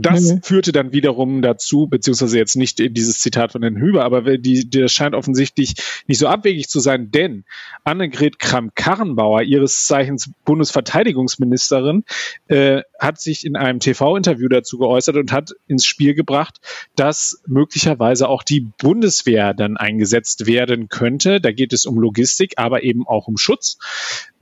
Das 0.00 0.32
mhm. 0.32 0.42
führte 0.42 0.72
dann 0.72 0.92
wiederum 0.92 1.40
dazu, 1.40 1.86
beziehungsweise 1.86 2.36
jetzt 2.36 2.56
nicht 2.56 2.78
dieses 2.78 3.20
Zitat 3.20 3.52
von 3.52 3.62
Herrn 3.62 3.76
Hüber, 3.76 4.04
aber 4.04 4.38
die, 4.38 4.68
das 4.68 4.92
scheint 4.92 5.14
offensichtlich 5.14 5.74
nicht 6.06 6.18
so 6.18 6.26
abwegig 6.26 6.68
zu 6.68 6.80
sein, 6.80 7.10
denn 7.10 7.44
Annegret 7.84 8.38
Kramp-Karrenbauer, 8.38 9.42
ihres 9.42 9.84
Zeichens 9.84 10.30
Bundesverteidigungsministerin, 10.44 12.04
äh, 12.48 12.82
hat 12.98 13.20
sich 13.20 13.44
in 13.46 13.56
einem 13.56 13.78
TV-Interview 13.78 14.48
dazu 14.48 14.78
geäußert 14.78 15.16
und 15.16 15.30
hat 15.30 15.52
ins 15.68 15.86
Spiel 15.86 16.14
gebracht, 16.14 16.60
dass 16.96 17.42
möglicherweise 17.46 18.28
auch 18.28 18.42
die 18.42 18.60
Bundeswehr 18.60 19.54
dann 19.54 19.76
eingesetzt 19.76 20.46
werden 20.46 20.88
könnte. 20.88 21.40
Da 21.40 21.52
geht 21.52 21.72
es 21.72 21.86
um 21.86 21.98
Logistik, 21.98 22.54
aber 22.56 22.82
eben 22.82 23.06
auch 23.06 23.28
um 23.28 23.36
Schutz 23.36 23.78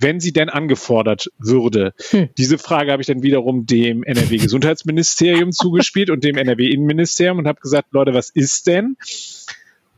wenn 0.02 0.20
sie 0.20 0.32
denn 0.32 0.48
angefordert 0.48 1.30
würde. 1.38 1.94
Hm. 2.10 2.28
Diese 2.36 2.58
Frage 2.58 2.92
habe 2.92 3.02
ich 3.02 3.06
dann 3.06 3.22
wiederum 3.22 3.66
dem 3.66 4.02
NRW-Gesundheitsministerium 4.02 5.52
zugespielt 5.52 6.10
und 6.10 6.24
dem 6.24 6.36
NRW-Innenministerium 6.36 7.38
und 7.38 7.48
habe 7.48 7.60
gesagt, 7.60 7.92
Leute, 7.92 8.14
was 8.14 8.30
ist 8.30 8.66
denn? 8.66 8.96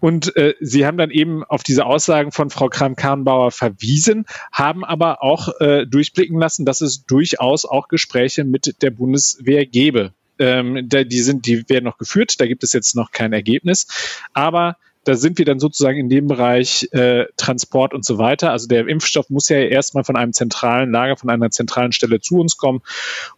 Und 0.05 0.37
äh, 0.37 0.55
sie 0.61 0.85
haben 0.85 0.99
dann 0.99 1.11
eben 1.11 1.45
auf 1.45 1.63
diese 1.63 1.87
Aussagen 1.87 2.31
von 2.31 2.51
Frau 2.51 2.69
Kram-Karrenbauer 2.69 3.51
verwiesen, 3.51 4.27
haben 4.53 4.85
aber 4.85 5.23
auch 5.23 5.49
äh, 5.61 5.87
durchblicken 5.87 6.39
lassen, 6.39 6.67
dass 6.67 6.83
es 6.83 7.07
durchaus 7.07 7.65
auch 7.65 7.89
Gespräche 7.89 8.45
mit 8.45 8.83
der 8.83 8.91
Bundeswehr 8.91 9.65
gäbe. 9.65 10.13
Ähm, 10.39 10.89
da, 10.91 11.05
die 11.05 11.21
sind, 11.21 11.47
die 11.47 11.67
werden 11.71 11.85
noch 11.85 11.97
geführt, 11.97 12.39
da 12.39 12.47
gibt 12.47 12.65
es 12.65 12.75
jetzt 12.75 12.95
noch 12.95 13.13
kein 13.13 13.33
Ergebnis. 13.33 13.87
Aber 14.35 14.77
da 15.05 15.15
sind 15.15 15.39
wir 15.39 15.45
dann 15.45 15.59
sozusagen 15.59 15.99
in 15.99 16.09
dem 16.09 16.27
Bereich 16.27 16.89
äh, 16.93 17.27
Transport 17.37 17.95
und 17.95 18.05
so 18.05 18.19
weiter. 18.19 18.51
Also 18.51 18.67
der 18.67 18.89
Impfstoff 18.89 19.31
muss 19.31 19.49
ja 19.49 19.59
erstmal 19.59 20.05
von 20.05 20.17
einem 20.17 20.33
zentralen 20.33 20.91
Lager, 20.91 21.17
von 21.17 21.31
einer 21.31 21.51
zentralen 21.51 21.93
Stelle 21.93 22.21
zu 22.21 22.39
uns 22.39 22.57
kommen. 22.57 22.81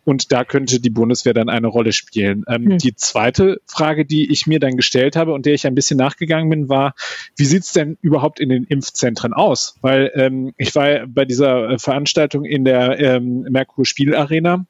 Und 0.04 0.32
da 0.32 0.44
könnte 0.44 0.80
die 0.80 0.90
Bundeswehr 0.90 1.34
dann 1.34 1.48
eine 1.48 1.66
Rolle 1.66 1.92
spielen. 1.92 2.44
Ähm, 2.48 2.70
hm. 2.70 2.78
Die 2.78 2.94
zweite 2.94 3.60
Frage, 3.66 4.04
die 4.04 4.30
ich 4.30 4.46
mir 4.46 4.60
dann 4.60 4.76
gestellt 4.76 5.16
habe 5.16 5.32
und 5.32 5.46
der 5.46 5.54
ich 5.54 5.66
ein 5.66 5.74
bisschen 5.74 5.98
nachgegangen 5.98 6.48
bin, 6.48 6.68
war, 6.68 6.94
wie 7.36 7.44
sieht's 7.44 7.72
denn 7.72 7.98
überhaupt 8.00 8.40
in 8.40 8.48
den 8.48 8.64
Impfzentren 8.64 9.32
aus? 9.32 9.76
Weil 9.80 10.12
ähm, 10.14 10.52
ich 10.56 10.74
war 10.74 11.06
bei 11.06 11.24
dieser 11.24 11.78
Veranstaltung 11.78 12.44
in 12.44 12.64
der 12.64 12.98
ähm, 12.98 13.46
Merkur 13.50 13.84
Spielarena 13.84 14.66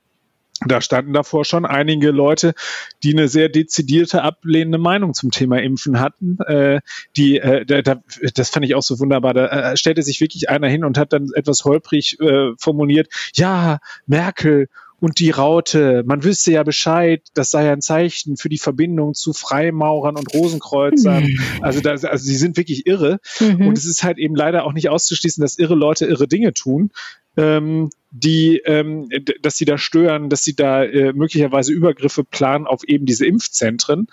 da 0.64 0.80
standen 0.80 1.12
davor 1.12 1.44
schon 1.44 1.66
einige 1.66 2.10
Leute, 2.10 2.54
die 3.02 3.12
eine 3.12 3.28
sehr 3.28 3.48
dezidierte 3.48 4.22
ablehnende 4.22 4.78
Meinung 4.78 5.12
zum 5.14 5.30
Thema 5.30 5.60
Impfen 5.60 6.00
hatten. 6.00 6.38
Äh, 6.46 6.80
die, 7.16 7.38
äh, 7.38 7.66
da, 7.66 7.82
da, 7.82 8.02
das 8.34 8.50
fand 8.50 8.64
ich 8.64 8.74
auch 8.74 8.82
so 8.82 8.98
wunderbar. 8.98 9.34
Da 9.34 9.72
äh, 9.72 9.76
stellte 9.76 10.02
sich 10.02 10.20
wirklich 10.20 10.48
einer 10.48 10.68
hin 10.68 10.84
und 10.84 10.98
hat 10.98 11.12
dann 11.12 11.28
etwas 11.34 11.64
holprig 11.64 12.18
äh, 12.20 12.52
formuliert: 12.58 13.08
Ja, 13.34 13.78
Merkel 14.06 14.68
und 15.06 15.20
die 15.20 15.30
Raute, 15.30 16.02
man 16.04 16.24
wüsste 16.24 16.50
ja 16.50 16.64
Bescheid, 16.64 17.22
das 17.34 17.52
sei 17.52 17.70
ein 17.70 17.80
Zeichen 17.80 18.36
für 18.36 18.48
die 18.48 18.58
Verbindung 18.58 19.14
zu 19.14 19.32
Freimaurern 19.32 20.16
und 20.16 20.34
Rosenkreuzern. 20.34 21.26
Mhm. 21.26 21.38
Also, 21.60 21.80
da, 21.80 21.90
also 21.90 22.16
sie 22.16 22.34
sind 22.34 22.56
wirklich 22.56 22.88
irre. 22.88 23.20
Mhm. 23.38 23.68
Und 23.68 23.78
es 23.78 23.84
ist 23.84 24.02
halt 24.02 24.18
eben 24.18 24.34
leider 24.34 24.64
auch 24.64 24.72
nicht 24.72 24.88
auszuschließen, 24.88 25.40
dass 25.40 25.58
irre 25.58 25.76
Leute 25.76 26.06
irre 26.06 26.26
Dinge 26.26 26.54
tun 26.54 26.90
ähm, 27.36 27.90
die, 28.10 28.62
ähm, 28.64 29.08
dass 29.42 29.56
sie 29.56 29.64
da 29.64 29.78
stören, 29.78 30.28
dass 30.28 30.42
sie 30.42 30.56
da 30.56 30.82
äh, 30.82 31.12
möglicherweise 31.12 31.72
Übergriffe 31.72 32.24
planen 32.24 32.66
auf 32.66 32.82
eben 32.84 33.06
diese 33.06 33.26
Impfzentren. 33.26 34.08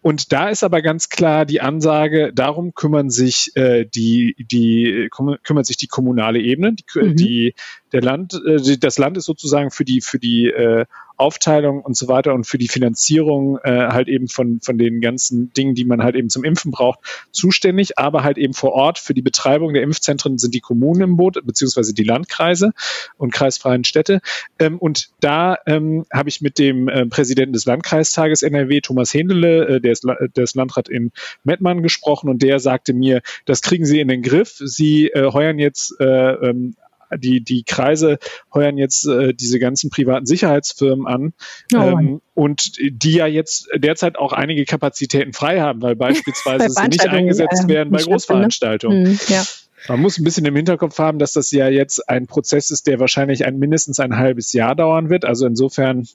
Und 0.00 0.32
da 0.32 0.48
ist 0.48 0.62
aber 0.62 0.80
ganz 0.80 1.08
klar 1.08 1.44
die 1.44 1.60
Ansage, 1.60 2.32
darum 2.32 2.72
kümmern 2.74 3.10
sich 3.10 3.50
äh, 3.56 3.84
die, 3.84 4.36
die 4.38 5.08
kümmert 5.10 5.66
sich 5.66 5.76
die 5.76 5.88
kommunale 5.88 6.40
Ebene, 6.40 6.74
die, 6.74 6.84
mhm. 7.00 7.16
die 7.16 7.54
der 7.92 8.02
Land, 8.02 8.40
äh, 8.46 8.78
das 8.78 8.98
Land 8.98 9.16
ist 9.16 9.24
sozusagen 9.24 9.70
für 9.70 9.84
die 9.84 10.00
für 10.00 10.18
die 10.18 10.46
äh, 10.46 10.86
Aufteilung 11.18 11.82
und 11.82 11.96
so 11.96 12.08
weiter 12.08 12.32
und 12.34 12.44
für 12.44 12.58
die 12.58 12.68
Finanzierung 12.68 13.58
äh, 13.62 13.88
halt 13.88 14.08
eben 14.08 14.28
von, 14.28 14.60
von 14.62 14.78
den 14.78 15.00
ganzen 15.00 15.52
Dingen, 15.52 15.74
die 15.74 15.84
man 15.84 16.02
halt 16.02 16.14
eben 16.14 16.30
zum 16.30 16.44
Impfen 16.44 16.70
braucht, 16.70 17.00
zuständig. 17.32 17.98
Aber 17.98 18.22
halt 18.22 18.38
eben 18.38 18.54
vor 18.54 18.72
Ort 18.72 18.98
für 18.98 19.14
die 19.14 19.22
Betreibung 19.22 19.74
der 19.74 19.82
Impfzentren 19.82 20.38
sind 20.38 20.54
die 20.54 20.60
Kommunen 20.60 21.02
im 21.02 21.16
Boot, 21.16 21.44
beziehungsweise 21.44 21.92
die 21.92 22.04
Landkreise 22.04 22.72
und 23.16 23.32
kreisfreien 23.32 23.84
Städte. 23.84 24.20
Ähm, 24.58 24.78
und 24.78 25.10
da 25.20 25.58
ähm, 25.66 26.06
habe 26.12 26.28
ich 26.28 26.40
mit 26.40 26.58
dem 26.58 26.88
äh, 26.88 27.06
Präsidenten 27.06 27.52
des 27.52 27.66
Landkreistages 27.66 28.42
NRW, 28.42 28.80
Thomas 28.80 29.12
Händele, 29.12 29.68
äh, 29.68 29.80
der, 29.80 29.92
ist, 29.92 30.04
der 30.04 30.44
ist 30.44 30.54
Landrat 30.54 30.88
in 30.88 31.10
Mettmann 31.44 31.82
gesprochen 31.82 32.28
und 32.28 32.42
der 32.42 32.60
sagte 32.60 32.94
mir, 32.94 33.22
das 33.44 33.62
kriegen 33.62 33.84
Sie 33.84 34.00
in 34.00 34.08
den 34.08 34.22
Griff. 34.22 34.56
Sie 34.58 35.08
äh, 35.08 35.32
heuern 35.32 35.58
jetzt 35.58 35.94
äh, 36.00 36.04
ähm, 36.04 36.76
die, 37.16 37.42
die 37.42 37.64
Kreise 37.64 38.18
heuern 38.52 38.76
jetzt 38.76 39.06
äh, 39.06 39.34
diese 39.34 39.58
ganzen 39.58 39.90
privaten 39.90 40.26
Sicherheitsfirmen 40.26 41.06
an 41.06 41.32
oh. 41.74 41.78
ähm, 41.78 42.20
und 42.34 42.72
die 42.78 43.12
ja 43.12 43.26
jetzt 43.26 43.68
derzeit 43.74 44.18
auch 44.18 44.32
einige 44.32 44.64
Kapazitäten 44.64 45.32
frei 45.32 45.60
haben, 45.60 45.82
weil 45.82 45.96
beispielsweise 45.96 46.68
sie 46.70 46.88
nicht 46.88 47.08
eingesetzt 47.08 47.62
ja, 47.62 47.68
werden 47.68 47.90
bei 47.90 48.02
Großveranstaltungen. 48.02 49.12
Mhm, 49.12 49.18
ja. 49.28 49.44
Man 49.86 50.00
muss 50.00 50.18
ein 50.18 50.24
bisschen 50.24 50.44
im 50.44 50.56
Hinterkopf 50.56 50.98
haben, 50.98 51.18
dass 51.18 51.32
das 51.32 51.50
ja 51.50 51.68
jetzt 51.68 52.08
ein 52.08 52.26
Prozess 52.26 52.70
ist, 52.70 52.86
der 52.86 52.98
wahrscheinlich 53.00 53.46
ein 53.46 53.58
mindestens 53.58 54.00
ein 54.00 54.16
halbes 54.16 54.52
Jahr 54.52 54.74
dauern 54.74 55.08
wird. 55.08 55.24
Also 55.24 55.46
insofern 55.46 56.06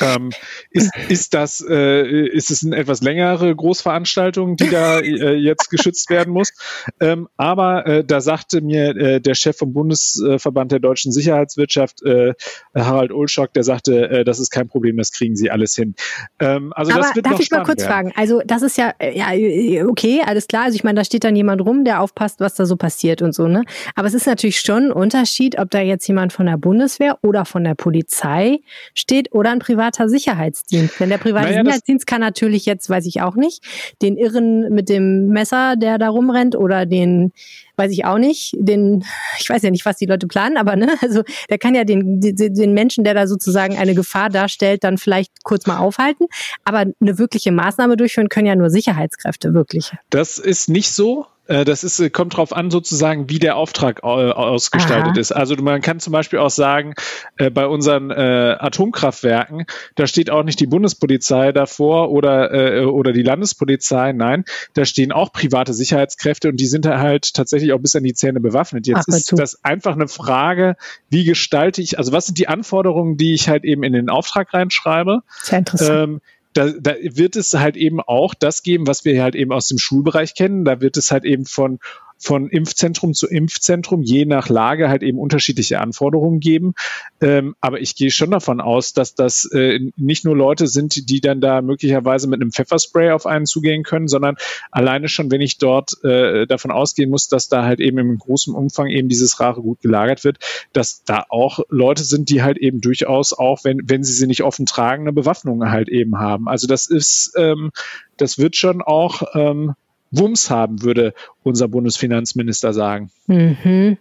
ähm, 0.00 0.30
ist, 0.70 0.90
ist 1.08 1.34
das, 1.34 1.64
äh, 1.68 2.26
ist 2.28 2.50
es 2.50 2.64
eine 2.64 2.76
etwas 2.76 3.02
längere 3.02 3.54
Großveranstaltung, 3.54 4.56
die 4.56 4.70
da 4.70 5.00
äh, 5.00 5.34
jetzt 5.34 5.70
geschützt 5.70 6.10
werden 6.10 6.32
muss? 6.32 6.52
Ähm, 7.00 7.28
aber 7.36 7.86
äh, 7.86 8.04
da 8.04 8.20
sagte 8.20 8.60
mir 8.60 8.96
äh, 8.96 9.20
der 9.20 9.34
Chef 9.34 9.56
vom 9.56 9.72
Bundesverband 9.72 10.72
der 10.72 10.78
deutschen 10.78 11.12
Sicherheitswirtschaft, 11.12 12.02
äh, 12.02 12.34
Harald 12.74 13.12
Ulschock, 13.12 13.52
der 13.54 13.64
sagte, 13.64 14.08
äh, 14.10 14.24
das 14.24 14.38
ist 14.38 14.50
kein 14.50 14.68
Problem, 14.68 14.96
das 14.96 15.12
kriegen 15.12 15.36
sie 15.36 15.50
alles 15.50 15.74
hin. 15.74 15.94
Ähm, 16.38 16.72
also 16.74 16.92
aber 16.92 17.02
das 17.02 17.14
wird 17.14 17.26
darf 17.26 17.32
noch 17.32 17.40
ich 17.40 17.50
mal 17.50 17.64
kurz 17.64 17.82
werden. 17.82 17.90
fragen? 17.90 18.12
Also 18.16 18.42
das 18.44 18.62
ist 18.62 18.76
ja, 18.78 18.92
ja, 19.00 19.86
okay, 19.86 20.22
alles 20.24 20.48
klar. 20.48 20.64
Also 20.64 20.76
ich 20.76 20.84
meine, 20.84 20.98
da 20.98 21.04
steht 21.04 21.24
dann 21.24 21.36
jemand 21.36 21.60
rum, 21.62 21.84
der 21.84 22.00
aufpasst, 22.00 22.40
was 22.40 22.54
da 22.54 22.66
so 22.66 22.76
passiert 22.76 23.22
und 23.22 23.34
so, 23.34 23.48
ne? 23.48 23.64
Aber 23.94 24.06
es 24.06 24.14
ist 24.14 24.26
natürlich 24.26 24.60
schon 24.60 24.84
ein 24.84 24.92
Unterschied, 24.92 25.58
ob 25.58 25.70
da 25.70 25.80
jetzt 25.80 26.06
jemand 26.06 26.32
von 26.32 26.46
der 26.46 26.56
Bundeswehr 26.56 27.18
oder 27.22 27.44
von 27.44 27.64
der 27.64 27.74
Polizei 27.74 28.60
steht 28.94 29.32
oder 29.32 29.50
ein 29.50 29.58
Privat 29.58 29.87
privater 29.88 30.08
Sicherheitsdienst. 30.08 31.00
Denn 31.00 31.08
der 31.08 31.18
private 31.18 31.48
naja, 31.48 31.62
Sicherheitsdienst 31.62 32.06
kann 32.06 32.20
natürlich 32.20 32.66
jetzt, 32.66 32.88
weiß 32.88 33.06
ich 33.06 33.20
auch 33.22 33.36
nicht, 33.36 33.64
den 34.02 34.16
Irren 34.16 34.72
mit 34.72 34.88
dem 34.88 35.28
Messer, 35.28 35.76
der 35.76 35.98
da 35.98 36.08
rumrennt, 36.08 36.56
oder 36.56 36.86
den, 36.86 37.32
weiß 37.76 37.92
ich 37.92 38.04
auch 38.04 38.18
nicht, 38.18 38.54
den, 38.58 39.04
ich 39.38 39.48
weiß 39.48 39.62
ja 39.62 39.70
nicht, 39.70 39.84
was 39.84 39.96
die 39.96 40.06
Leute 40.06 40.26
planen, 40.26 40.56
aber 40.56 40.76
ne, 40.76 40.88
also 41.02 41.22
der 41.48 41.58
kann 41.58 41.74
ja 41.74 41.84
den, 41.84 42.20
den, 42.20 42.36
den 42.36 42.72
Menschen, 42.72 43.04
der 43.04 43.14
da 43.14 43.26
sozusagen 43.26 43.76
eine 43.76 43.94
Gefahr 43.94 44.30
darstellt, 44.30 44.84
dann 44.84 44.98
vielleicht 44.98 45.44
kurz 45.44 45.66
mal 45.66 45.78
aufhalten. 45.78 46.26
Aber 46.64 46.78
eine 47.00 47.18
wirkliche 47.18 47.52
Maßnahme 47.52 47.96
durchführen 47.96 48.28
können 48.28 48.46
ja 48.46 48.56
nur 48.56 48.70
Sicherheitskräfte, 48.70 49.54
wirklich. 49.54 49.92
Das 50.10 50.38
ist 50.38 50.68
nicht 50.68 50.90
so. 50.90 51.26
Äh, 51.48 51.64
das 51.64 51.82
ist, 51.82 51.98
äh, 51.98 52.10
kommt 52.10 52.34
darauf 52.34 52.54
an, 52.54 52.70
sozusagen, 52.70 53.28
wie 53.28 53.38
der 53.38 53.56
Auftrag 53.56 54.00
äh, 54.02 54.06
ausgestaltet 54.06 55.12
Aha. 55.12 55.18
ist. 55.18 55.32
Also 55.32 55.56
man 55.56 55.80
kann 55.80 55.98
zum 55.98 56.12
Beispiel 56.12 56.38
auch 56.38 56.50
sagen, 56.50 56.94
bei 57.36 57.66
unseren 57.66 58.10
Atomkraftwerken, 58.10 59.66
da 59.94 60.06
steht 60.06 60.30
auch 60.30 60.42
nicht 60.42 60.60
die 60.60 60.66
Bundespolizei 60.66 61.52
davor 61.52 62.10
oder, 62.10 62.92
oder 62.92 63.12
die 63.12 63.22
Landespolizei, 63.22 64.12
nein, 64.12 64.44
da 64.74 64.84
stehen 64.84 65.12
auch 65.12 65.32
private 65.32 65.72
Sicherheitskräfte 65.72 66.48
und 66.48 66.58
die 66.58 66.66
sind 66.66 66.84
da 66.84 66.98
halt 66.98 67.34
tatsächlich 67.34 67.72
auch 67.72 67.78
bis 67.78 67.96
an 67.96 68.02
die 68.02 68.14
Zähne 68.14 68.40
bewaffnet. 68.40 68.86
Jetzt 68.86 69.06
Ach, 69.08 69.16
ist 69.16 69.32
das 69.38 69.64
einfach 69.64 69.94
eine 69.94 70.08
Frage, 70.08 70.76
wie 71.10 71.24
gestalte 71.24 71.80
ich, 71.80 71.98
also 71.98 72.12
was 72.12 72.26
sind 72.26 72.38
die 72.38 72.48
Anforderungen, 72.48 73.16
die 73.16 73.34
ich 73.34 73.48
halt 73.48 73.64
eben 73.64 73.82
in 73.82 73.92
den 73.92 74.10
Auftrag 74.10 74.52
reinschreibe? 74.52 75.22
Sehr 75.42 75.60
interessant. 75.60 76.10
Ähm, 76.10 76.20
da, 76.58 76.72
da 76.80 76.94
wird 77.00 77.36
es 77.36 77.54
halt 77.54 77.76
eben 77.76 78.00
auch 78.00 78.34
das 78.34 78.62
geben, 78.62 78.86
was 78.86 79.04
wir 79.04 79.22
halt 79.22 79.34
eben 79.34 79.52
aus 79.52 79.68
dem 79.68 79.78
Schulbereich 79.78 80.34
kennen. 80.34 80.64
Da 80.64 80.80
wird 80.80 80.96
es 80.96 81.12
halt 81.12 81.24
eben 81.24 81.44
von 81.44 81.78
von 82.18 82.48
Impfzentrum 82.48 83.14
zu 83.14 83.26
Impfzentrum 83.28 84.02
je 84.02 84.24
nach 84.24 84.48
Lage 84.48 84.88
halt 84.88 85.02
eben 85.02 85.18
unterschiedliche 85.18 85.80
Anforderungen 85.80 86.40
geben. 86.40 86.74
Ähm, 87.20 87.54
aber 87.60 87.80
ich 87.80 87.94
gehe 87.94 88.10
schon 88.10 88.32
davon 88.32 88.60
aus, 88.60 88.92
dass 88.92 89.14
das 89.14 89.44
äh, 89.52 89.80
nicht 89.96 90.24
nur 90.24 90.36
Leute 90.36 90.66
sind, 90.66 91.08
die 91.08 91.20
dann 91.20 91.40
da 91.40 91.62
möglicherweise 91.62 92.28
mit 92.28 92.40
einem 92.40 92.52
Pfefferspray 92.52 93.12
auf 93.12 93.26
einen 93.26 93.46
zugehen 93.46 93.84
können, 93.84 94.08
sondern 94.08 94.36
alleine 94.70 95.08
schon, 95.08 95.30
wenn 95.30 95.40
ich 95.40 95.58
dort 95.58 96.02
äh, 96.04 96.46
davon 96.46 96.70
ausgehen 96.70 97.10
muss, 97.10 97.28
dass 97.28 97.48
da 97.48 97.64
halt 97.64 97.80
eben 97.80 97.98
im 97.98 98.18
großen 98.18 98.54
Umfang 98.54 98.88
eben 98.88 99.08
dieses 99.08 99.40
rare 99.40 99.62
Gut 99.62 99.80
gelagert 99.80 100.24
wird, 100.24 100.38
dass 100.72 101.04
da 101.04 101.24
auch 101.28 101.60
Leute 101.68 102.02
sind, 102.04 102.28
die 102.28 102.42
halt 102.42 102.58
eben 102.58 102.80
durchaus 102.80 103.32
auch, 103.32 103.64
wenn, 103.64 103.80
wenn 103.84 104.02
sie 104.02 104.12
sie 104.12 104.26
nicht 104.26 104.42
offen 104.42 104.66
tragen, 104.66 105.04
eine 105.04 105.12
Bewaffnung 105.12 105.70
halt 105.70 105.88
eben 105.88 106.18
haben. 106.18 106.48
Also 106.48 106.66
das 106.66 106.86
ist, 106.86 107.32
ähm, 107.36 107.70
das 108.16 108.38
wird 108.38 108.56
schon 108.56 108.82
auch 108.82 109.22
ähm, 109.34 109.74
Wumms 110.10 110.50
haben, 110.50 110.82
würde 110.82 111.14
unser 111.42 111.68
Bundesfinanzminister 111.68 112.72
sagen. 112.72 113.10
Mhm. 113.26 113.98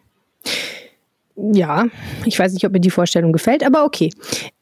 Ja, 1.39 1.85
ich 2.25 2.39
weiß 2.39 2.53
nicht, 2.53 2.65
ob 2.65 2.71
mir 2.71 2.79
die 2.79 2.89
Vorstellung 2.89 3.31
gefällt, 3.31 3.63
aber 3.63 3.85
okay. 3.85 4.09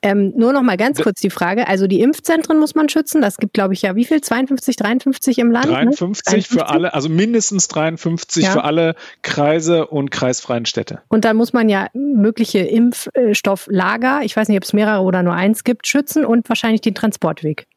Ähm, 0.02 0.34
nur 0.36 0.52
noch 0.52 0.62
mal 0.62 0.76
ganz 0.76 1.02
kurz 1.02 1.22
die 1.22 1.30
Frage. 1.30 1.70
Also 1.70 1.88
die 1.88 2.02
Impfzentren 2.02 2.60
muss 2.60 2.76
man 2.76 2.90
schützen. 2.90 3.22
Das 3.22 3.38
gibt, 3.38 3.54
glaube 3.54 3.74
ich, 3.74 3.82
ja 3.82 3.96
wie 3.96 4.04
viel? 4.04 4.20
52, 4.20 4.76
53 4.76 5.40
im 5.40 5.52
Land? 5.52 5.68
53, 5.68 6.02
ne? 6.02 6.42
53? 6.42 6.48
für 6.50 6.68
alle, 6.68 6.94
also 6.94 7.08
mindestens 7.08 7.70
53 7.70 8.44
ja. 8.44 8.52
für 8.52 8.66
alle 8.66 8.96
Kreise 9.22 9.88
und 9.88 10.12
kreisfreien 10.12 10.66
Städte. 10.66 11.02
Und 11.08 11.24
dann 11.24 11.38
muss 11.38 11.54
man 11.54 11.70
ja 11.70 11.88
mögliche 11.94 12.60
Impfstofflager, 12.60 14.22
ich 14.24 14.36
weiß 14.36 14.50
nicht, 14.50 14.58
ob 14.58 14.64
es 14.64 14.74
mehrere 14.74 15.02
oder 15.02 15.24
nur 15.24 15.34
eins 15.34 15.64
gibt, 15.64 15.88
schützen 15.88 16.26
und 16.26 16.50
wahrscheinlich 16.50 16.82
den 16.82 16.94
Transportweg. 16.94 17.68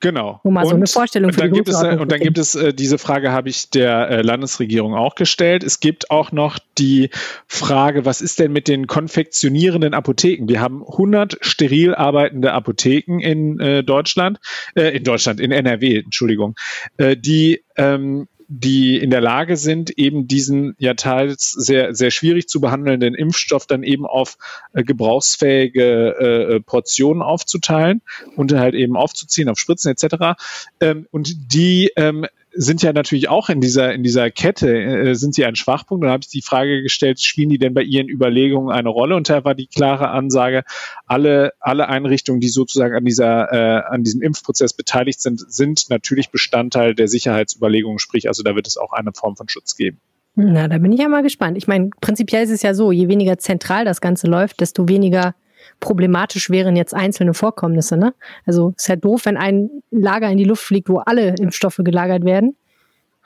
Genau. 0.00 0.40
Um 0.44 0.54
mal 0.54 0.64
so 0.64 0.74
eine 0.74 0.86
Vorstellung 0.86 1.32
für 1.32 1.42
und 1.42 1.46
dann 1.46 1.52
gibt 1.52 1.68
es, 1.68 1.82
Und 1.82 2.10
dann 2.10 2.20
gibt 2.20 2.38
es, 2.38 2.54
äh, 2.54 2.72
diese 2.72 2.96
Frage 2.96 3.32
habe 3.32 3.50
ich 3.50 3.68
der 3.68 4.08
äh, 4.08 4.22
Landesregierung 4.22 4.94
auch 4.94 5.14
gestellt. 5.14 5.62
Es 5.62 5.80
gibt 5.80 6.10
auch 6.10 6.32
noch 6.32 6.58
die 6.78 7.10
Frage, 7.46 8.06
was 8.06 8.22
ist 8.22 8.38
denn 8.38 8.50
mit 8.52 8.66
den 8.66 8.86
konfektionierenden 8.86 9.92
Apotheken? 9.92 10.48
Wir 10.48 10.60
haben 10.60 10.82
100 10.82 11.38
steril 11.42 11.94
arbeitende 11.94 12.52
Apotheken 12.52 13.20
in 13.20 13.60
äh, 13.60 13.84
Deutschland, 13.84 14.40
äh, 14.74 14.96
in 14.96 15.04
Deutschland, 15.04 15.38
in 15.38 15.52
NRW, 15.52 15.98
Entschuldigung, 15.98 16.56
äh, 16.96 17.16
die 17.16 17.62
ähm, 17.76 18.26
die 18.52 18.96
in 18.96 19.10
der 19.10 19.20
Lage 19.20 19.56
sind, 19.56 19.96
eben 19.96 20.26
diesen 20.26 20.74
ja 20.78 20.94
teils 20.94 21.52
sehr, 21.52 21.94
sehr 21.94 22.10
schwierig 22.10 22.48
zu 22.48 22.60
behandelnden 22.60 23.14
Impfstoff 23.14 23.64
dann 23.64 23.84
eben 23.84 24.04
auf 24.06 24.38
äh, 24.72 24.82
gebrauchsfähige 24.82 26.56
äh, 26.56 26.60
Portionen 26.60 27.22
aufzuteilen 27.22 28.02
und 28.34 28.52
halt 28.52 28.74
eben 28.74 28.96
aufzuziehen 28.96 29.48
auf 29.48 29.58
Spritzen 29.60 29.92
etc. 29.92 30.40
Ähm, 30.80 31.06
und 31.12 31.54
die 31.54 31.92
ähm, 31.94 32.26
sind 32.62 32.82
ja 32.82 32.92
natürlich 32.92 33.30
auch 33.30 33.48
in 33.48 33.62
dieser, 33.62 33.94
in 33.94 34.02
dieser 34.02 34.30
Kette, 34.30 34.70
äh, 34.70 35.14
sind 35.14 35.34
sie 35.34 35.46
ein 35.46 35.56
Schwachpunkt. 35.56 36.04
Da 36.04 36.10
habe 36.10 36.20
ich 36.22 36.28
die 36.28 36.42
Frage 36.42 36.82
gestellt, 36.82 37.18
spielen 37.18 37.48
die 37.48 37.56
denn 37.56 37.72
bei 37.72 37.82
ihren 37.82 38.10
Überlegungen 38.10 38.70
eine 38.70 38.90
Rolle? 38.90 39.16
Und 39.16 39.30
da 39.30 39.44
war 39.44 39.54
die 39.54 39.66
klare 39.66 40.10
Ansage, 40.10 40.64
alle, 41.06 41.54
alle 41.58 41.88
Einrichtungen, 41.88 42.40
die 42.40 42.48
sozusagen 42.48 42.94
an 42.94 43.06
dieser, 43.06 43.50
äh, 43.50 43.82
an 43.90 44.04
diesem 44.04 44.20
Impfprozess 44.20 44.74
beteiligt 44.74 45.22
sind, 45.22 45.40
sind 45.50 45.88
natürlich 45.88 46.30
Bestandteil 46.30 46.94
der 46.94 47.08
Sicherheitsüberlegungen, 47.08 47.98
sprich, 47.98 48.28
also 48.28 48.42
da 48.42 48.54
wird 48.54 48.66
es 48.66 48.76
auch 48.76 48.92
eine 48.92 49.12
Form 49.14 49.36
von 49.36 49.48
Schutz 49.48 49.74
geben. 49.74 49.98
Na, 50.34 50.68
da 50.68 50.76
bin 50.76 50.92
ich 50.92 51.00
ja 51.00 51.08
mal 51.08 51.22
gespannt. 51.22 51.56
Ich 51.56 51.66
meine, 51.66 51.88
prinzipiell 52.02 52.44
ist 52.44 52.50
es 52.50 52.60
ja 52.60 52.74
so, 52.74 52.92
je 52.92 53.08
weniger 53.08 53.38
zentral 53.38 53.86
das 53.86 54.02
Ganze 54.02 54.26
läuft, 54.26 54.60
desto 54.60 54.86
weniger 54.86 55.34
problematisch 55.78 56.50
wären 56.50 56.76
jetzt 56.76 56.94
einzelne 56.94 57.34
Vorkommnisse. 57.34 57.96
Ne? 57.96 58.14
Also 58.46 58.74
ist 58.76 58.88
ja 58.88 58.96
doof, 58.96 59.24
wenn 59.24 59.36
ein 59.36 59.70
Lager 59.90 60.28
in 60.28 60.38
die 60.38 60.44
Luft 60.44 60.62
fliegt, 60.62 60.88
wo 60.88 60.98
alle 60.98 61.34
Impfstoffe 61.36 61.80
gelagert 61.82 62.24
werden. 62.24 62.56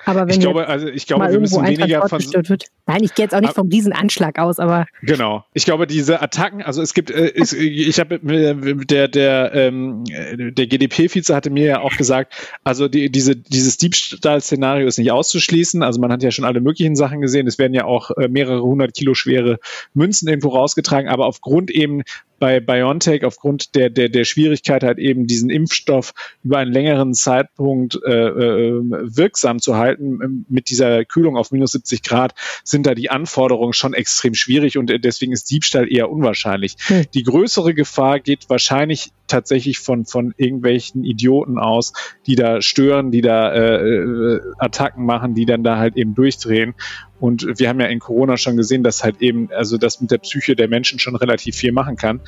Aber 0.07 0.23
wenn 0.23 0.31
ich 0.31 0.41
glaube, 0.41 0.67
also 0.67 0.87
ich 0.89 1.07
glaube, 1.07 1.31
wir 1.31 1.41
müssen 1.41 1.65
weniger 1.65 2.07
von. 2.09 2.21
Wird. 2.21 2.67
Nein, 2.87 3.03
ich 3.03 3.15
gehe 3.15 3.25
jetzt 3.25 3.35
auch 3.35 3.41
nicht 3.41 3.55
vom 3.55 3.69
Riesenanschlag 3.69 4.39
aus, 4.39 4.59
aber. 4.59 4.87
Genau. 5.03 5.45
Ich 5.55 5.65
glaube, 5.65 5.87
diese 5.87 6.21
Attacken, 6.21 6.63
also 6.63 6.83
es 6.83 6.93
gibt, 6.95 7.11
äh, 7.11 7.29
ist, 7.29 7.55
ich 7.55 7.99
habe 7.99 8.19
der 8.23 9.09
der 9.09 9.55
ähm, 9.55 10.05
der 10.05 10.67
GDP-Vize 10.67 11.35
hatte 11.35 11.51
mir 11.51 11.65
ja 11.65 11.81
auch 11.81 11.97
gesagt, 11.97 12.35
also 12.65 12.89
die, 12.89 13.11
diese 13.11 13.37
dieses 13.37 13.79
Diebstahl-Szenario 13.79 14.87
ist 14.87 14.99
nicht 14.99 15.13
auszuschließen. 15.13 15.83
Also 15.83 16.01
man 16.01 16.13
hat 16.13 16.23
ja 16.23 16.31
schon 16.31 16.45
alle 16.45 16.61
möglichen 16.61 16.97
Sachen 16.97 17.21
gesehen. 17.21 17.47
Es 17.47 17.59
werden 17.59 17.73
ja 17.73 17.85
auch 17.85 18.11
äh, 18.11 18.29
mehrere 18.29 18.63
hundert 18.63 18.95
Kilo 18.95 19.15
schwere 19.15 19.59
Münzen 19.95 20.29
irgendwo 20.29 20.49
rausgetragen, 20.49 21.09
aber 21.09 21.27
aufgrund 21.27 21.71
eben 21.71 22.03
bei 22.39 22.61
BioNTech 22.61 23.25
aufgrund 23.25 23.75
der, 23.75 23.91
der, 23.91 24.09
der 24.09 24.25
Schwierigkeit 24.25 24.83
halt 24.83 24.99
eben 24.99 25.27
diesen 25.27 25.51
Impfstoff 25.51 26.13
über 26.43 26.59
einen 26.59 26.73
längeren 26.73 27.15
Zeitpunkt 27.15 27.99
äh, 28.05 28.11
äh, 28.11 28.81
wirksam 28.83 29.61
zu 29.61 29.77
halten, 29.77 30.19
ähm, 30.23 30.47
mit 30.49 30.71
dieser 30.71 31.05
Kühlung 31.05 31.37
auf 31.37 31.53
minus 31.53 31.73
70 31.73 32.03
Grad, 32.03 32.35
sind 32.65 32.87
da 32.87 32.95
die 32.95 33.11
Anforderungen 33.11 33.73
schon 33.73 33.95
extrem 33.95 34.35
schwierig 34.35 34.79
und 34.79 34.93
deswegen 35.05 35.33
ist 35.33 35.51
Diebstahl 35.51 35.91
eher 35.91 36.11
unwahrscheinlich. 36.11 36.77
Hm. 36.87 37.05
Die 37.15 37.23
größere 37.23 37.75
Gefahr 37.75 38.21
geht 38.21 38.49
wahrscheinlich 38.49 39.13
tatsächlich 39.27 39.79
von, 39.79 40.05
von 40.05 40.35
irgendwelchen 40.37 41.05
Idioten 41.05 41.59
aus, 41.59 41.93
die 42.27 42.35
da 42.35 42.61
stören, 42.61 43.11
die 43.11 43.21
da 43.21 43.53
äh, 43.53 43.87
äh 43.87 44.41
Attacken 44.59 45.07
machen, 45.07 45.35
die 45.35 45.47
dann 45.47 45.65
da 45.65 45.79
halt 45.79 45.97
eben 45.97 46.15
durchdrehen. 46.15 46.75
Und 47.21 47.47
wir 47.59 47.69
haben 47.69 47.81
ja 47.81 47.87
in 47.87 48.01
Corona 48.01 48.37
schon 48.37 48.57
gesehen, 48.57 48.83
dass 48.83 49.05
halt 49.05 49.23
eben, 49.23 49.49
also 49.53 49.79
das 49.79 50.01
mit 50.01 50.11
der 50.11 50.19
Psyche 50.19 50.57
der 50.57 50.69
Menschen 50.69 50.99
schon 50.99 51.17
relativ 51.17 51.57
viel 51.57 51.73
machen 51.73 51.97
kann. 51.97 52.21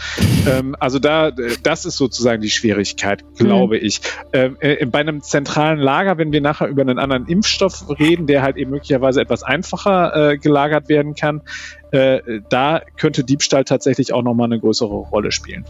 Ähm, 0.46 0.76
also 0.78 0.98
da, 0.98 1.30
das 1.30 1.84
ist 1.84 1.96
sozusagen 1.96 2.40
die 2.40 2.50
Schwierigkeit, 2.50 3.24
glaube 3.36 3.78
mhm. 3.78 3.84
ich. 3.84 4.00
Ähm, 4.32 4.56
äh, 4.60 4.84
bei 4.86 5.00
einem 5.00 5.22
zentralen 5.22 5.78
Lager, 5.78 6.18
wenn 6.18 6.32
wir 6.32 6.40
nachher 6.40 6.68
über 6.68 6.82
einen 6.82 6.98
anderen 6.98 7.26
Impfstoff 7.26 7.84
reden, 7.98 8.26
der 8.26 8.42
halt 8.42 8.56
eben 8.56 8.70
möglicherweise 8.70 9.20
etwas 9.20 9.42
einfacher 9.42 10.32
äh, 10.32 10.38
gelagert 10.38 10.88
werden 10.88 11.14
kann, 11.14 11.42
äh, 11.90 12.20
da 12.48 12.80
könnte 12.96 13.24
Diebstahl 13.24 13.64
tatsächlich 13.64 14.12
auch 14.12 14.22
nochmal 14.22 14.46
eine 14.46 14.60
größere 14.60 14.94
Rolle 14.94 15.32
spielen. 15.32 15.64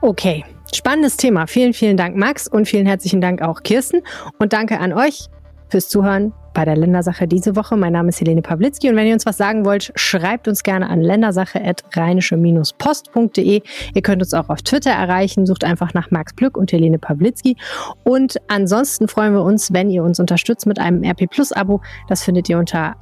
Okay, 0.00 0.44
spannendes 0.74 1.16
Thema. 1.16 1.46
Vielen, 1.46 1.72
vielen 1.72 1.96
Dank, 1.96 2.16
Max, 2.16 2.48
und 2.48 2.66
vielen 2.66 2.86
herzlichen 2.86 3.20
Dank 3.20 3.42
auch 3.42 3.62
Kirsten. 3.62 4.02
Und 4.38 4.52
danke 4.52 4.80
an 4.80 4.92
euch 4.92 5.28
fürs 5.68 5.88
Zuhören 5.88 6.32
bei 6.54 6.64
der 6.64 6.76
Ländersache 6.76 7.26
diese 7.26 7.56
Woche. 7.56 7.76
Mein 7.76 7.92
Name 7.92 8.10
ist 8.10 8.20
Helene 8.20 8.42
Pawlitzki 8.42 8.90
und 8.90 8.96
wenn 8.96 9.06
ihr 9.06 9.14
uns 9.14 9.26
was 9.26 9.36
sagen 9.36 9.64
wollt, 9.64 9.92
schreibt 9.94 10.48
uns 10.48 10.62
gerne 10.62 10.88
an 10.88 11.00
ländersache.rheinische-post.de. 11.00 13.62
Ihr 13.94 14.02
könnt 14.02 14.22
uns 14.22 14.34
auch 14.34 14.48
auf 14.48 14.62
Twitter 14.62 14.90
erreichen, 14.90 15.46
sucht 15.46 15.62
einfach 15.64 15.94
nach 15.94 16.10
Max 16.10 16.34
Plück 16.34 16.56
und 16.56 16.72
Helene 16.72 16.98
Pawlitzki. 16.98 17.56
Und 18.04 18.36
ansonsten 18.48 19.06
freuen 19.08 19.34
wir 19.34 19.42
uns, 19.42 19.72
wenn 19.72 19.90
ihr 19.90 20.04
uns 20.04 20.20
unterstützt 20.20 20.66
mit 20.66 20.78
einem 20.78 21.02
RP 21.04 21.28
Plus 21.30 21.52
Abo. 21.52 21.80
Das 22.08 22.22
findet 22.22 22.48
ihr 22.48 22.58
unter 22.58 22.96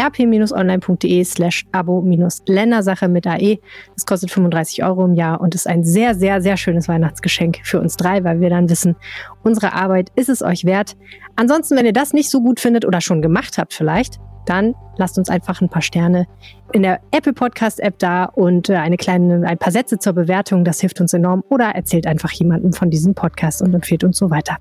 rp-online.de 0.00 1.24
slash 1.24 1.66
abo-ländersache 1.72 3.08
mit 3.08 3.26
AE. 3.26 3.58
Das 3.94 4.06
kostet 4.06 4.30
35 4.30 4.84
Euro 4.84 5.04
im 5.04 5.14
Jahr 5.14 5.40
und 5.40 5.54
ist 5.54 5.66
ein 5.66 5.84
sehr, 5.84 6.14
sehr, 6.14 6.40
sehr 6.40 6.56
schönes 6.56 6.88
Weihnachtsgeschenk 6.88 7.58
für 7.64 7.80
uns 7.80 7.96
drei, 7.96 8.24
weil 8.24 8.40
wir 8.40 8.50
dann 8.50 8.68
wissen, 8.68 8.96
unsere 9.42 9.72
Arbeit 9.72 10.10
ist 10.16 10.28
es 10.28 10.42
euch 10.42 10.64
wert. 10.64 10.96
Ansonsten, 11.36 11.76
wenn 11.76 11.86
ihr 11.86 11.92
das 11.92 12.12
nicht 12.12 12.30
so 12.30 12.42
gut 12.42 12.60
findet 12.60 12.84
oder 12.84 13.00
schon 13.00 13.22
gemacht 13.22 13.58
habt 13.58 13.74
vielleicht, 13.74 14.18
dann 14.46 14.74
lasst 14.96 15.18
uns 15.18 15.28
einfach 15.28 15.60
ein 15.60 15.68
paar 15.68 15.82
Sterne 15.82 16.26
in 16.72 16.82
der 16.82 17.00
Apple 17.10 17.32
Podcast 17.32 17.80
App 17.80 17.98
da 17.98 18.24
und 18.24 18.70
äh, 18.70 18.76
eine 18.76 18.96
kleine, 18.96 19.46
ein 19.46 19.58
paar 19.58 19.72
Sätze 19.72 19.98
zur 19.98 20.14
Bewertung. 20.14 20.64
Das 20.64 20.80
hilft 20.80 21.00
uns 21.00 21.12
enorm. 21.12 21.42
Oder 21.50 21.66
erzählt 21.70 22.06
einfach 22.06 22.30
jemandem 22.32 22.72
von 22.72 22.90
diesem 22.90 23.14
Podcast 23.14 23.60
und 23.60 23.74
empfiehlt 23.74 24.04
uns 24.04 24.18
so 24.18 24.30
weiter. 24.30 24.56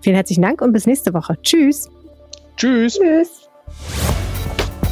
Vielen 0.00 0.14
herzlichen 0.14 0.42
Dank 0.42 0.62
und 0.62 0.72
bis 0.72 0.86
nächste 0.86 1.12
Woche. 1.12 1.36
Tschüss. 1.42 1.90
Tschüss. 2.56 2.98
Tschüss. 2.98 4.27